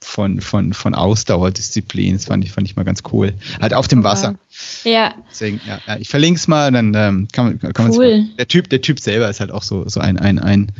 von, 0.00 0.40
von, 0.40 0.72
von 0.72 0.94
Ausdauerdisziplin. 0.94 2.14
Das 2.14 2.26
fand 2.26 2.44
ich, 2.44 2.52
fand 2.52 2.68
ich 2.68 2.76
mal 2.76 2.84
ganz 2.84 3.02
cool. 3.12 3.34
Halt 3.60 3.74
auf 3.74 3.88
dem 3.88 4.04
Wasser. 4.04 4.36
Ja. 4.84 5.14
Deswegen, 5.30 5.60
ja, 5.66 5.96
ich 5.98 6.08
verlinke 6.08 6.38
es 6.38 6.46
mal, 6.46 6.70
dann 6.70 6.94
ähm, 6.94 7.28
kann 7.32 7.58
man, 7.60 7.72
kann 7.72 7.90
cool. 7.90 8.28
der 8.38 8.46
Typ, 8.48 8.70
der 8.70 8.80
Typ 8.80 9.00
selber 9.00 9.28
ist 9.28 9.40
halt 9.40 9.50
auch 9.50 9.62
so, 9.62 9.88
so 9.88 10.00
ein, 10.00 10.18
ein, 10.18 10.38
ein, 10.38 10.70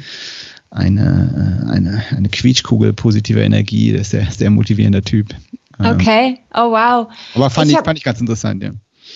eine, 0.71 1.65
äh, 1.67 1.71
eine, 1.71 2.03
eine 2.17 2.29
Quietschkugel 2.29 2.93
positiver 2.93 3.41
Energie. 3.41 3.93
Das 3.93 4.03
ist 4.03 4.11
sehr, 4.11 4.31
sehr 4.31 4.51
motivierender 4.51 5.03
Typ. 5.03 5.35
Ähm, 5.81 5.95
okay, 5.95 6.39
oh 6.55 6.71
wow. 6.71 7.09
Aber 7.35 7.51
fand 7.51 7.67
ich, 7.67 7.73
ich 7.73 7.79
hab, 7.79 7.85
fand 7.85 7.99
ich 7.99 8.05
ganz 8.05 8.21
interessant, 8.21 8.63
ja. 8.63 8.71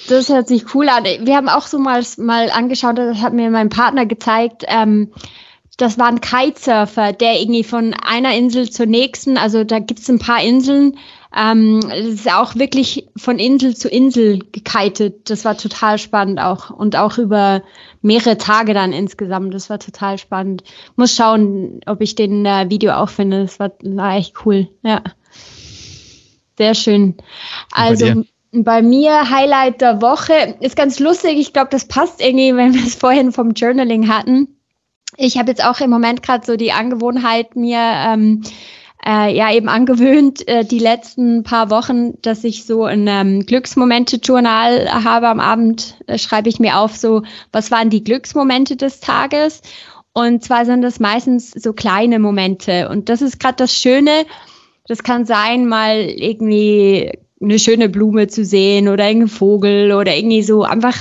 Das 0.08 0.28
hört 0.28 0.48
sich 0.48 0.74
cool 0.74 0.88
an. 0.88 1.04
Wir 1.04 1.36
haben 1.36 1.48
auch 1.48 1.66
so 1.66 1.78
mal, 1.78 2.02
mal 2.18 2.50
angeschaut, 2.50 2.98
das 2.98 3.18
hat 3.18 3.34
mir 3.34 3.50
mein 3.50 3.68
Partner 3.68 4.06
gezeigt, 4.06 4.64
ähm, 4.68 5.12
das 5.76 5.98
war 5.98 6.06
ein 6.06 6.20
Kitesurfer, 6.20 7.12
der 7.12 7.40
irgendwie 7.40 7.64
von 7.64 7.94
einer 7.94 8.34
Insel 8.34 8.70
zur 8.70 8.86
nächsten, 8.86 9.36
also 9.36 9.64
da 9.64 9.78
gibt 9.78 10.00
es 10.00 10.10
ein 10.10 10.18
paar 10.18 10.42
Inseln, 10.42 10.98
ähm, 11.34 11.80
es 11.90 12.06
ist 12.06 12.32
auch 12.32 12.56
wirklich 12.56 13.08
von 13.16 13.38
Insel 13.38 13.74
zu 13.74 13.88
Insel 13.88 14.40
gekitet. 14.40 15.30
Das 15.30 15.44
war 15.44 15.56
total 15.56 15.98
spannend 15.98 16.40
auch. 16.40 16.70
Und 16.70 16.96
auch 16.96 17.16
über 17.18 17.62
mehrere 18.02 18.36
Tage 18.36 18.74
dann 18.74 18.92
insgesamt. 18.92 19.54
Das 19.54 19.70
war 19.70 19.78
total 19.78 20.18
spannend. 20.18 20.62
Muss 20.96 21.16
schauen, 21.16 21.80
ob 21.86 22.00
ich 22.02 22.14
den 22.14 22.44
äh, 22.44 22.68
Video 22.68 22.92
auch 22.92 23.08
finde. 23.08 23.42
Das 23.42 23.58
war, 23.58 23.72
war 23.82 24.16
echt 24.16 24.44
cool. 24.44 24.68
Ja. 24.82 25.02
Sehr 26.58 26.74
schön. 26.74 27.16
Also 27.72 28.24
bei 28.52 28.82
mir 28.82 29.30
Highlight 29.30 29.80
der 29.80 30.02
Woche 30.02 30.56
ist 30.60 30.76
ganz 30.76 30.98
lustig. 31.00 31.38
Ich 31.38 31.54
glaube, 31.54 31.70
das 31.70 31.86
passt 31.86 32.20
irgendwie, 32.20 32.54
wenn 32.56 32.74
wir 32.74 32.84
es 32.84 32.94
vorhin 32.94 33.32
vom 33.32 33.52
Journaling 33.52 34.08
hatten. 34.08 34.48
Ich 35.16 35.38
habe 35.38 35.50
jetzt 35.50 35.64
auch 35.64 35.80
im 35.80 35.90
Moment 35.90 36.22
gerade 36.22 36.44
so 36.44 36.56
die 36.56 36.72
Angewohnheit, 36.72 37.56
mir 37.56 37.78
ähm, 37.78 38.42
äh, 39.06 39.34
ja 39.34 39.52
eben 39.52 39.68
angewöhnt, 39.68 40.46
äh, 40.48 40.64
die 40.64 40.78
letzten 40.78 41.42
paar 41.42 41.70
Wochen, 41.70 42.20
dass 42.22 42.44
ich 42.44 42.64
so 42.64 42.84
ein 42.84 43.06
ähm, 43.08 43.44
Glücksmomente-Journal 43.46 45.04
habe. 45.04 45.28
Am 45.28 45.40
Abend 45.40 45.96
äh, 46.06 46.18
schreibe 46.18 46.48
ich 46.48 46.60
mir 46.60 46.78
auf, 46.78 46.96
so, 46.96 47.22
was 47.50 47.70
waren 47.70 47.90
die 47.90 48.04
Glücksmomente 48.04 48.76
des 48.76 49.00
Tages? 49.00 49.62
Und 50.12 50.44
zwar 50.44 50.66
sind 50.66 50.82
das 50.82 51.00
meistens 51.00 51.50
so 51.50 51.72
kleine 51.72 52.18
Momente. 52.18 52.88
Und 52.88 53.08
das 53.08 53.22
ist 53.22 53.40
gerade 53.40 53.56
das 53.56 53.74
Schöne. 53.74 54.26
Das 54.86 55.02
kann 55.02 55.24
sein, 55.24 55.66
mal 55.66 55.98
irgendwie 55.98 57.12
eine 57.40 57.58
schöne 57.58 57.88
Blume 57.88 58.28
zu 58.28 58.44
sehen 58.44 58.88
oder 58.88 59.06
irgendein 59.06 59.28
Vogel 59.28 59.92
oder 59.92 60.14
irgendwie 60.14 60.42
so 60.42 60.62
einfach 60.62 60.96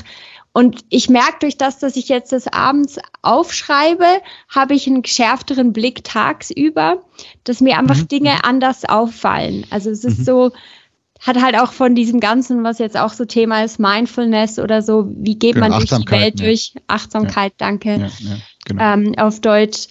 und 0.54 0.84
ich 0.90 1.10
merke 1.10 1.38
durch 1.42 1.58
das, 1.58 1.80
dass 1.80 1.96
ich 1.96 2.10
jetzt 2.10 2.34
das 2.34 2.48
abends 2.48 3.00
aufschreibe, 3.22 4.06
habe 4.50 4.74
ich 4.74 4.86
einen 4.86 5.02
geschärfteren 5.02 5.72
Blick 5.72 6.04
tagsüber, 6.04 7.04
dass 7.46 7.62
mir 7.62 7.78
einfach 7.78 7.98
mhm. 7.98 8.08
Dinge 8.10 8.44
anders 8.44 8.84
auffallen. 8.84 9.66
Also 9.70 9.90
es 9.90 10.04
ist 10.04 10.20
mhm. 10.20 10.24
so, 10.26 10.52
hat 11.22 11.42
halt 11.42 11.58
auch 11.58 11.72
von 11.72 11.96
diesem 11.96 12.20
Ganzen, 12.20 12.64
was 12.64 12.80
jetzt 12.80 12.98
auch 12.98 13.14
so 13.14 13.24
Thema 13.24 13.64
ist, 13.64 13.80
Mindfulness 13.80 14.60
oder 14.60 14.82
so, 14.82 15.10
wie 15.16 15.40
geht 15.40 15.56
genau, 15.56 15.70
man 15.70 15.80
durch 15.80 15.90
die 15.90 16.12
Welt 16.12 16.40
ja. 16.40 16.48
durch? 16.48 16.74
Achtsamkeit, 16.88 17.54
ja. 17.54 17.68
danke, 17.68 18.12
ja, 18.20 18.36
genau. 18.66 18.84
ähm, 18.84 19.14
auf 19.18 19.40
Deutsch. 19.40 19.88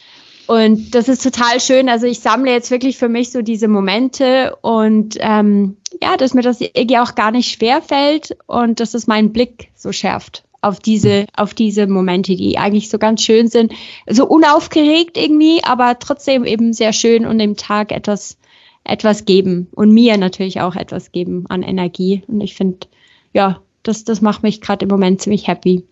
Und 0.47 0.97
das 0.97 1.09
ist 1.09 1.23
total 1.23 1.61
schön. 1.61 1.89
Also 1.89 2.07
ich 2.07 2.21
sammle 2.21 2.51
jetzt 2.51 2.73
wirklich 2.73 2.99
für 2.99 3.09
mich 3.09 3.31
so 3.31 3.41
diese 3.41 3.69
Momente 3.69 4.57
und 4.63 5.17
ähm, 5.21 5.77
ja, 6.03 6.17
dass 6.17 6.35
mir 6.35 6.43
das 6.43 6.61
irgendwie 6.61 6.99
auch 6.99 7.15
gar 7.15 7.31
nicht 7.31 7.53
schwer 7.53 7.81
fällt 7.81 8.37
und 8.47 8.81
dass 8.81 8.93
es 8.95 9.07
meinen 9.07 9.33
Blick 9.33 9.71
so 9.77 9.93
schärft 9.93 10.45
auf 10.63 10.81
diese, 10.81 11.27
auf 11.37 11.55
diese 11.55 11.87
Momente, 11.87 12.37
die 12.37 12.59
eigentlich 12.59 12.91
so 12.91 12.99
ganz 12.99 13.23
schön 13.23 13.49
sind. 13.49 13.73
So 14.09 14.27
unaufgeregt 14.27 15.17
irgendwie, 15.17 15.63
aber 15.65 15.99
trotzdem 15.99 16.45
eben 16.45 16.73
sehr 16.73 16.93
schön 16.93 17.27
und 17.27 17.39
dem 17.39 17.57
Tag 17.57 17.93
etwas, 17.93 18.37
etwas 18.85 19.25
geben 19.25 19.69
und 19.73 19.93
mir 19.93 20.17
natürlich 20.17 20.61
auch 20.61 20.77
etwas 20.77 21.13
geben 21.13 21.47
an 21.49 21.63
Energie. 21.63 22.23
Und 22.27 22.41
ich 22.41 22.55
finde, 22.55 22.87
ja, 23.33 23.63
das, 23.83 24.05
das 24.05 24.21
macht 24.21 24.43
mich 24.43 24.61
gerade 24.61 24.85
im 24.85 24.91
Moment 24.91 25.23
ziemlich 25.23 25.47
happy. 25.47 25.85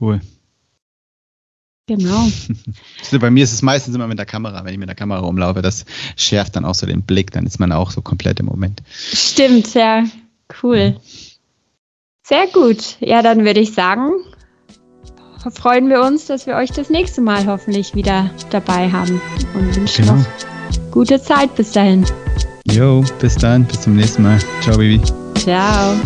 Cool. 0.00 0.20
Genau. 1.88 2.28
Bei 3.20 3.30
mir 3.30 3.42
ist 3.42 3.52
es 3.52 3.62
meistens 3.62 3.94
immer 3.94 4.06
mit 4.06 4.18
der 4.18 4.26
Kamera, 4.26 4.64
wenn 4.64 4.72
ich 4.72 4.78
mit 4.78 4.88
der 4.88 4.94
Kamera 4.94 5.20
rumlaufe, 5.20 5.62
das 5.62 5.84
schärft 6.16 6.54
dann 6.54 6.64
auch 6.64 6.76
so 6.76 6.86
den 6.86 7.02
Blick, 7.02 7.32
dann 7.32 7.44
ist 7.44 7.58
man 7.58 7.72
auch 7.72 7.90
so 7.90 8.02
komplett 8.02 8.38
im 8.38 8.46
Moment. 8.46 8.82
Stimmt, 8.88 9.74
ja. 9.74 10.04
Cool. 10.62 10.96
Sehr 12.22 12.46
gut. 12.46 12.96
Ja, 13.00 13.22
dann 13.22 13.44
würde 13.44 13.60
ich 13.60 13.74
sagen, 13.74 14.12
freuen 15.50 15.88
wir 15.88 16.02
uns, 16.02 16.26
dass 16.26 16.46
wir 16.46 16.54
euch 16.54 16.70
das 16.70 16.88
nächste 16.88 17.20
Mal 17.20 17.46
hoffentlich 17.46 17.94
wieder 17.94 18.30
dabei 18.50 18.90
haben 18.90 19.20
und 19.54 19.74
wünschen 19.76 20.06
genau. 20.06 20.18
noch 20.18 20.90
gute 20.90 21.20
Zeit 21.20 21.54
bis 21.56 21.72
dahin. 21.72 22.04
Jo, 22.70 23.04
bis 23.18 23.34
dann, 23.36 23.64
bis 23.64 23.80
zum 23.80 23.96
nächsten 23.96 24.22
Mal. 24.22 24.38
Ciao, 24.60 24.76
Baby. 24.76 25.00
Ciao. 25.36 25.96